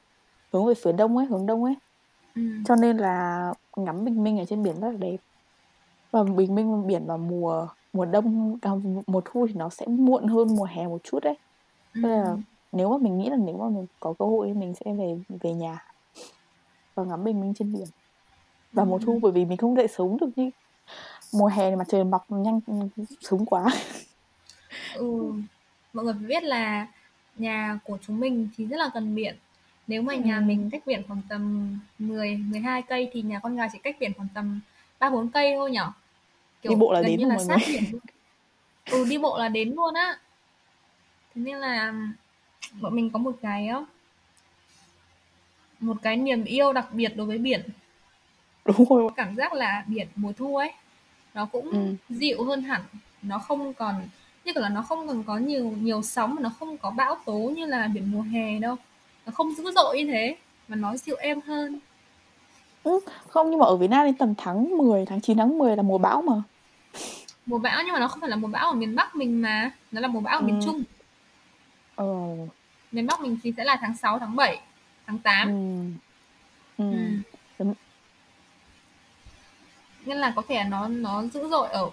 hướng 0.54 0.66
về 0.66 0.74
phía 0.74 0.92
đông 0.92 1.18
ấy 1.18 1.26
hướng 1.26 1.46
đông 1.46 1.64
ấy. 1.64 1.76
Ừ. 2.36 2.42
cho 2.66 2.76
nên 2.76 2.98
là 2.98 3.54
ngắm 3.78 4.06
bình 4.06 4.24
minh 4.24 4.40
ở 4.40 4.46
trên 4.46 4.64
biển 4.64 4.82
rất 4.82 4.90
là 4.90 4.98
đẹp. 4.98 5.18
Và 6.12 6.24
bình 6.24 6.56
minh 6.56 6.88
biển 6.88 7.06
vào 7.06 7.18
mùa 7.18 7.68
mùa 7.98 8.06
đông 8.06 8.58
à, 8.62 8.72
mùa 9.08 9.22
thu 9.26 9.48
thì 9.48 9.54
nó 9.54 9.70
sẽ 9.70 9.86
muộn 9.88 10.28
hơn 10.28 10.56
mùa 10.56 10.64
hè 10.64 10.88
một 10.88 11.04
chút 11.04 11.24
đấy 11.24 11.36
ừ. 11.94 12.00
nên 12.02 12.12
là 12.12 12.38
nếu 12.72 12.90
mà 12.90 12.98
mình 12.98 13.18
nghĩ 13.18 13.30
là 13.30 13.38
nếu 13.38 13.58
mà 13.58 13.70
mình 13.70 13.86
có 14.00 14.14
cơ 14.20 14.26
hội 14.26 14.54
mình 14.54 14.74
sẽ 14.76 14.94
về 14.94 15.18
về 15.42 15.54
nhà 15.54 15.86
và 16.96 17.04
ngắm 17.04 17.24
bình 17.24 17.42
minh 17.42 17.54
trên 17.54 17.74
biển 17.74 17.88
và 18.74 18.84
mùa 18.84 19.00
thu 19.00 19.20
bởi 19.22 19.32
vì 19.32 19.46
mình 19.46 19.58
không 19.58 19.76
dậy 19.76 19.88
sớm 19.88 20.18
được 20.18 20.30
như 20.36 20.50
mùa 21.34 21.48
hè 21.48 21.76
mà 21.76 21.84
trời 21.88 22.04
mọc 22.04 22.26
nhanh 22.32 22.60
sớm 23.22 23.46
quá 23.46 23.66
ừ. 24.96 25.34
mọi 25.94 26.06
người 26.06 26.14
phải 26.14 26.28
biết 26.28 26.44
là 26.44 26.88
nhà 27.38 27.80
của 27.84 27.98
chúng 28.02 28.20
mình 28.20 28.50
thì 28.58 28.66
rất 28.66 28.78
là 28.78 28.90
gần 28.94 29.16
biển 29.16 29.36
nếu 29.88 30.02
mà 30.02 30.16
nhà 30.16 30.38
ừ. 30.38 30.42
mình 30.42 30.70
cách 30.72 30.84
biển 30.86 31.02
khoảng 31.08 31.22
tầm 31.30 31.72
10 32.00 32.38
12 32.38 32.82
cây 32.82 33.10
thì 33.14 33.22
nhà 33.22 33.40
con 33.40 33.56
gà 33.56 33.68
chỉ 33.74 33.80
cách 33.84 33.96
biển 34.00 34.12
khoảng 34.18 34.30
tầm 34.34 34.60
3 35.00 35.10
4 35.10 35.30
cây 35.30 35.54
thôi 35.56 35.72
nhở 35.72 35.92
kiểu 36.62 36.72
đi 36.72 36.76
bộ 36.76 36.94
là 36.94 37.02
đến 37.02 37.20
như 37.20 37.26
là 37.26 37.38
sát 37.38 37.58
biển 37.68 37.84
luôn. 37.92 38.02
ừ 38.92 39.06
đi 39.10 39.18
bộ 39.18 39.38
là 39.38 39.50
đến 39.50 39.74
luôn 39.76 39.94
á. 39.94 40.18
Thế 41.36 41.42
nên 41.42 41.58
là 41.58 41.94
bọn 42.82 42.96
mình 42.96 43.10
có 43.10 43.20
một 43.20 43.36
cái 43.42 43.70
một 45.80 45.98
cái 46.02 46.18
niềm 46.18 46.44
yêu 46.44 46.74
đặc 46.74 46.88
biệt 46.92 47.16
đối 47.16 47.28
với 47.28 47.38
biển. 47.38 47.62
Đúng 48.66 48.86
rồi. 48.90 49.10
Cảm 49.16 49.36
giác 49.36 49.54
là 49.54 49.84
biển 49.88 50.08
mùa 50.16 50.34
thu 50.34 50.56
ấy 50.56 50.72
nó 51.34 51.46
cũng 51.46 51.72
ừ. 51.72 52.16
dịu 52.16 52.44
hơn 52.44 52.62
hẳn. 52.62 52.82
Nó 53.22 53.40
không 53.40 53.74
còn 53.74 54.08
như 54.46 54.52
là 54.56 54.70
nó 54.70 54.82
không 54.82 55.08
còn 55.08 55.24
có 55.24 55.38
nhiều 55.38 55.74
nhiều 55.82 56.02
sóng 56.02 56.36
mà 56.36 56.42
nó 56.42 56.50
không 56.50 56.78
có 56.78 56.92
bão 56.92 57.16
tố 57.26 57.52
như 57.56 57.66
là 57.66 57.88
biển 57.88 58.12
mùa 58.12 58.22
hè 58.22 58.60
đâu. 58.60 58.76
Nó 59.26 59.32
không 59.32 59.56
dữ 59.56 59.72
dội 59.76 59.98
như 59.98 60.12
thế 60.12 60.38
mà 60.68 60.76
nó 60.76 60.98
dịu 60.98 61.16
êm 61.16 61.42
hơn 61.42 61.80
Ừ, 62.84 63.00
không 63.28 63.50
nhưng 63.50 63.60
mà 63.60 63.66
ở 63.66 63.76
Việt 63.78 63.88
Nam 63.88 64.06
đến 64.06 64.16
tầm 64.18 64.34
tháng 64.38 64.78
10, 64.78 65.06
tháng 65.06 65.22
9 65.22 65.38
tháng 65.38 65.58
10 65.58 65.76
là 65.76 65.84
mùa 65.84 65.98
bão 65.98 66.22
mà. 66.22 66.34
Mùa 67.46 67.58
bão 67.58 67.84
nhưng 67.86 67.94
mà 67.94 68.00
nó 68.00 68.08
không 68.08 68.20
phải 68.22 68.30
là 68.30 68.36
mùa 68.36 68.48
bão 68.48 68.68
ở 68.70 68.74
miền 68.74 68.96
Bắc 68.96 69.16
mình 69.16 69.42
mà, 69.42 69.72
nó 69.92 70.02
là 70.02 70.08
mùa 70.08 70.20
bão 70.20 70.40
ở 70.40 70.42
miền 70.42 70.60
Ừ. 70.60 70.66
Trung. 70.66 70.84
Ờ. 71.96 72.06
Miền 72.92 73.08
Bắc 73.08 73.22
mình 73.22 73.38
thì 73.44 73.54
sẽ 73.58 73.64
là 73.64 73.78
tháng 73.82 73.98
6, 73.98 74.20
tháng 74.20 74.36
7, 74.36 74.60
tháng 75.08 75.20
8. 75.20 75.48
Ừ. 76.78 76.84
Ừ. 76.92 76.98
Đúng. 77.60 77.74
Nên 80.06 80.18
là 80.18 80.34
có 80.36 80.42
thể 80.48 80.64
nó 80.64 80.88
nó 80.88 81.24
dữ 81.34 81.48
dội 81.50 81.68
ở 81.70 81.90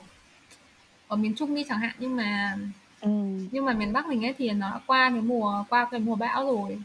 ở 1.09 1.17
miền 1.17 1.35
Trung 1.35 1.55
đi 1.55 1.65
chẳng 1.69 1.79
hạn 1.79 1.95
nhưng 1.99 2.17
mà 2.17 2.57
Ừ. 3.01 3.09
nhưng 3.53 3.65
mà 3.65 3.73
miền 3.73 3.93
Bắc 3.93 4.07
mình 4.07 4.25
ấy 4.25 4.35
thì 4.39 4.51
nó 4.51 4.71
đã 4.71 4.81
qua 4.87 5.11
cái 5.11 5.21
mùa 5.21 5.65
qua 5.71 5.85
cái 5.91 6.01
mùa 6.01 6.15
bão 6.17 6.47
rồi. 6.47 6.79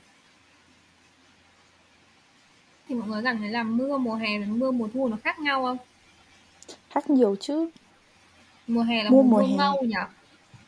Thì 2.90 2.96
mọi 2.96 3.08
người 3.10 3.22
cảm 3.24 3.38
thấy 3.38 3.50
là 3.50 3.64
mưa 3.64 3.98
mùa 3.98 4.16
hè 4.16 4.40
và 4.40 4.46
mưa 4.50 4.72
mùa 4.72 4.88
thu 4.94 5.08
nó 5.08 5.18
khác 5.24 5.40
nhau 5.40 5.64
không? 5.64 5.78
Khác 6.90 7.10
nhiều 7.10 7.36
chứ. 7.36 7.70
Mùa 8.68 8.82
hè 8.82 9.04
là 9.04 9.10
Mùa 9.10 9.24
mùa 9.24 9.30
mùa 9.38 9.48
hè. 9.48 9.58
ngâu 9.58 9.82
nhỉ? 9.82 9.96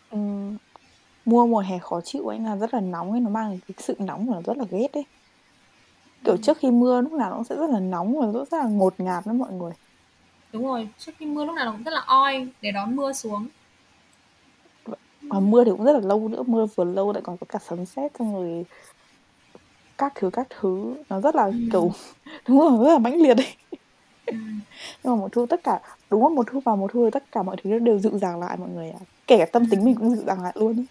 Ừ. 0.10 0.18
Mùa 1.26 1.48
mùa 1.48 1.60
hè 1.60 1.80
khó 1.80 2.02
chịu 2.02 2.28
ấy 2.28 2.40
là 2.40 2.56
rất 2.56 2.74
là 2.74 2.80
nóng 2.80 3.12
ấy, 3.12 3.20
nó 3.22 3.30
mang 3.30 3.60
cái 3.68 3.76
sự 3.78 3.96
nóng 4.00 4.26
mà 4.26 4.34
nó 4.36 4.42
rất 4.42 4.58
là 4.58 4.66
ghét 4.72 4.94
ấy. 4.94 5.04
Kiểu 6.24 6.34
Ừm. 6.34 6.42
trước 6.42 6.58
khi 6.58 6.72
mưa 6.72 7.02
lúc 7.02 7.12
nào 7.14 7.30
nó 7.30 7.36
cũng 7.36 7.46
sẽ 7.46 7.56
rất 7.56 7.70
là 7.70 7.80
nóng 7.80 8.20
và 8.20 8.40
rất 8.52 8.58
là 8.58 8.68
ngột 8.68 9.00
ngạt 9.00 9.26
đó 9.26 9.34
mọi 9.34 9.52
người. 9.52 9.72
Đúng 10.54 10.66
rồi, 10.68 10.90
trước 11.00 11.12
khi 11.18 11.26
mưa 11.26 11.46
lúc 11.46 11.56
nào 11.56 11.66
nó 11.66 11.72
cũng 11.72 11.84
rất 11.84 11.94
là 11.94 12.02
oi 12.08 12.48
để 12.62 12.72
đón 12.72 12.96
mưa 12.96 13.14
xuống. 13.14 13.48
Và 15.22 15.40
mưa 15.40 15.64
thì 15.64 15.72
cũng 15.72 15.84
rất 15.84 15.94
là 15.94 16.00
lâu 16.00 16.28
nữa, 16.28 16.44
mưa 16.48 16.66
vừa 16.76 16.84
lâu 16.84 17.12
lại 17.14 17.22
còn 17.26 17.38
có 17.38 17.46
cả 17.50 17.60
sấm 17.70 17.86
sét 17.86 18.12
xong 18.20 18.34
rồi 18.34 18.66
các 20.02 20.12
thứ 20.16 20.30
các 20.34 20.48
thứ 20.50 20.96
nó 21.10 21.22
rất 21.22 21.36
là 21.36 21.46
Ừm. 21.46 21.70
kiểu 21.72 21.92
đúng 22.50 22.60
rồi 22.60 22.86
rất 22.86 22.94
là 22.94 23.00
mãnh 23.00 23.22
liệt 23.22 23.38
ấy. 23.38 23.48
Ừm. 24.26 24.62
Nhưng 25.04 25.14
mà 25.14 25.20
mùa 25.20 25.30
thu 25.30 25.46
tất 25.46 25.62
cả 25.64 25.82
đúng 26.10 26.24
là 26.24 26.30
mùa 26.36 26.44
thu 26.52 26.60
vào 26.66 26.78
mùa 26.78 26.88
thu 26.88 27.06
thì 27.06 27.12
tất 27.12 27.24
cả 27.32 27.44
mọi 27.44 27.56
thứ 27.64 27.80
đều 27.80 28.00
dịu 28.00 28.18
dàng 28.18 28.40
lại 28.40 28.58
mọi 28.58 28.70
người 28.70 28.90
ạ. 28.90 29.00
Kể 29.28 29.38
cả 29.38 29.46
tâm 29.54 29.70
tính 29.70 29.86
mình 29.86 29.96
cũng 29.96 30.16
dịu 30.16 30.26
dàng 30.28 30.44
lại 30.44 30.54
luôn 30.56 30.80
ấy. 30.80 30.86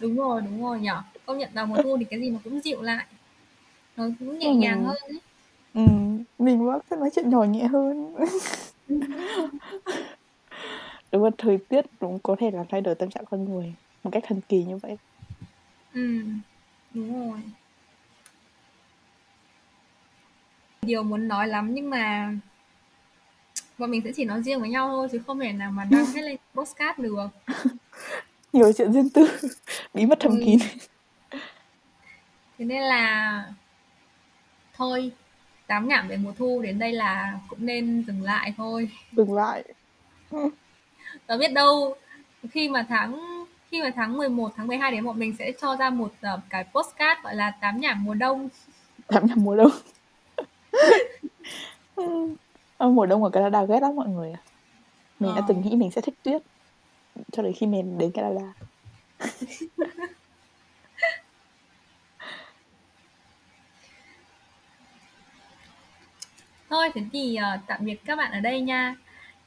Đúng 0.00 0.16
rồi, 0.16 0.40
đúng 0.42 0.62
rồi 0.62 0.80
nhỉ? 0.80 0.88
Công 1.26 1.38
nhận 1.38 1.50
vào 1.54 1.66
mùa 1.66 1.76
thu 1.84 1.96
thì 2.00 2.06
cái 2.10 2.20
gì 2.20 2.30
nó 2.30 2.38
cũng 2.44 2.60
dịu 2.60 2.82
lại. 2.82 3.06
Nó 3.96 4.04
cũng 4.18 4.38
nhẹ 4.38 4.48
Ừ. 4.48 4.54
nhàng 4.54 4.84
hơn 4.84 4.96
ấy. 5.08 5.20
Ừ, 5.74 5.80
mình 6.44 6.66
vẫn 6.66 6.80
sẽ 6.90 6.96
nói 6.96 7.10
chuyện 7.14 7.30
nhỏ 7.30 7.44
nhẹ 7.44 7.64
hơn. 7.66 8.14
Đúng 11.12 11.24
là 11.24 11.30
thời 11.38 11.58
tiết 11.68 11.84
cũng 12.00 12.18
có 12.22 12.36
thể 12.38 12.50
làm 12.50 12.66
thay 12.70 12.80
đổi 12.80 12.94
tâm 12.94 13.10
trạng 13.10 13.24
con 13.24 13.44
người 13.44 13.74
một 14.02 14.10
cách 14.12 14.22
thần 14.26 14.40
kỳ 14.48 14.64
như 14.64 14.76
vậy. 14.82 14.96
Ừm, 15.94 16.40
đúng 16.94 17.30
rồi. 17.30 17.40
Điều 20.86 21.02
muốn 21.02 21.28
nói 21.28 21.48
lắm 21.48 21.74
nhưng 21.74 21.90
mà 21.90 22.32
bọn 23.78 23.90
mình 23.90 24.00
sẽ 24.04 24.12
chỉ 24.16 24.24
nói 24.24 24.42
riêng 24.42 24.60
với 24.60 24.68
nhau 24.68 24.88
thôi 24.88 25.08
chứ 25.12 25.20
không 25.26 25.40
thể 25.40 25.52
nào 25.52 25.72
mà 25.72 25.84
đăng 25.90 26.06
hết 26.06 26.22
lên 26.22 26.36
podcast 26.54 26.98
được. 26.98 27.26
Nhiều 28.52 28.72
chuyện 28.72 28.92
riêng 28.92 29.10
tư, 29.10 29.28
bí 29.94 30.06
mật 30.06 30.18
thầm 30.20 30.32
Ừm. 30.32 30.40
kín. 30.44 30.58
Thế 32.58 32.64
nên 32.64 32.82
là 32.82 33.44
thôi, 34.74 35.10
tám 35.66 35.88
nhảm 35.88 36.08
về 36.08 36.16
mùa 36.16 36.32
thu 36.38 36.62
đến 36.62 36.78
đây 36.78 36.92
là 36.92 37.38
cũng 37.48 37.66
nên 37.66 38.04
dừng 38.06 38.22
lại 38.22 38.54
thôi. 38.56 38.90
Dừng 39.12 39.34
lại. 39.34 39.64
Và 41.26 41.36
biết 41.36 41.52
đâu 41.52 41.96
khi 42.50 42.68
mà 42.68 42.86
tháng 42.88 43.44
khi 43.70 43.82
mà 43.82 43.90
tháng 43.96 44.16
11, 44.16 44.52
tháng 44.56 44.66
12 44.66 44.92
đến 44.92 45.04
bọn 45.04 45.18
mình 45.18 45.34
sẽ 45.38 45.52
cho 45.60 45.76
ra 45.76 45.90
một 45.90 46.12
uh, 46.34 46.40
cái 46.50 46.64
podcast 46.64 47.22
gọi 47.22 47.34
là 47.34 47.50
tám 47.50 47.80
nhảm 47.80 48.04
mùa 48.04 48.14
đông. 48.14 48.48
Tám 49.06 49.26
nhảm 49.26 49.44
mùa 49.44 49.56
đông. 49.56 49.70
Mùa 52.78 53.06
đông 53.06 53.24
ở 53.24 53.30
Canada 53.30 53.64
ghét 53.64 53.80
lắm 53.82 53.96
mọi 53.96 54.08
người 54.08 54.32
ạ. 54.32 54.40
Mình 55.20 55.30
đã 55.34 55.40
Ờ. 55.40 55.44
từng 55.48 55.62
nghĩ 55.62 55.76
mình 55.76 55.90
sẽ 55.90 56.00
thích 56.00 56.14
tuyết 56.22 56.42
cho 57.32 57.42
đến 57.42 57.52
khi 57.52 57.66
mình 57.66 57.98
đến 57.98 58.10
Canada. 58.12 58.52
Thôi 66.70 66.90
thế 66.94 67.02
thì 67.12 67.38
uh, 67.38 67.60
tạm 67.66 67.84
biệt 67.84 68.04
các 68.04 68.16
bạn 68.16 68.32
ở 68.32 68.40
đây 68.40 68.60
nha. 68.60 68.94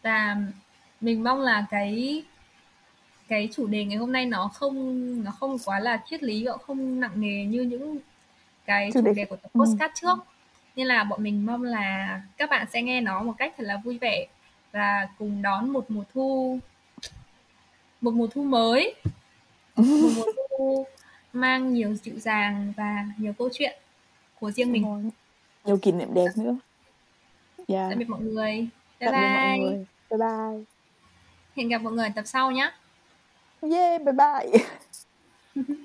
Và 0.03 0.37
mình 1.01 1.23
mong 1.23 1.41
là 1.41 1.65
cái 1.69 2.23
cái 3.27 3.49
chủ 3.53 3.67
đề 3.67 3.85
ngày 3.85 3.97
hôm 3.97 4.11
nay 4.11 4.25
nó 4.25 4.51
không 4.53 5.23
nó 5.23 5.31
không 5.31 5.57
quá 5.65 5.79
là 5.79 6.03
triết 6.09 6.23
lý 6.23 6.45
và 6.45 6.57
không 6.57 6.99
nặng 6.99 7.21
nề 7.21 7.45
như 7.45 7.61
những 7.61 7.97
cái 8.65 8.91
Chủ 8.93 8.99
chủ 8.99 9.05
đề 9.05 9.13
đề 9.13 9.25
của 9.25 9.35
tập 9.35 9.51
ừ. 9.53 9.59
podcast 9.59 9.91
trước. 9.95 10.19
Nên 10.75 10.87
là 10.87 11.03
bọn 11.03 11.23
mình 11.23 11.45
mong 11.45 11.63
là 11.63 12.21
các 12.37 12.49
bạn 12.49 12.67
sẽ 12.73 12.81
nghe 12.81 13.01
nó 13.01 13.23
một 13.23 13.33
cách 13.37 13.53
thật 13.57 13.63
là 13.63 13.77
vui 13.83 13.97
vẻ 13.97 14.27
và 14.71 15.07
cùng 15.19 15.41
đón 15.41 15.69
một 15.69 15.85
mùa 15.91 16.03
thu 16.13 16.59
một 18.01 18.13
mùa 18.13 18.27
thu 18.27 18.43
mới. 18.43 18.95
Một 19.75 19.83
mùa 20.15 20.25
thu 20.57 20.85
mang 21.33 21.73
nhiều 21.73 21.95
dịu 21.95 22.19
dàng 22.19 22.73
và 22.77 23.05
nhiều 23.17 23.33
câu 23.37 23.49
chuyện 23.53 23.79
của 24.39 24.51
riêng 24.51 24.71
mình. 24.71 25.11
Nhiều 25.65 25.77
kỷ 25.77 25.91
niệm 25.91 26.13
đẹp 26.13 26.27
nữa. 26.35 26.57
Yeah. 27.67 27.89
Tạm 27.89 27.99
biệt 27.99 28.09
mọi 28.09 28.21
người. 28.21 28.67
Bye 28.99 29.11
Tạm 29.11 29.11
biệt 29.11 29.27
mọi 29.33 29.43
bye. 29.43 29.59
người. 29.59 29.85
Bye 30.09 30.17
bye. 30.17 30.63
Hẹn 31.55 31.69
gặp 31.69 31.81
mọi 31.81 31.93
người 31.93 32.09
tập 32.15 32.23
sau 32.25 32.51
nhé. 32.51 32.71
Yeah, 33.61 34.01
bye 34.01 34.13
bye. 34.13 34.65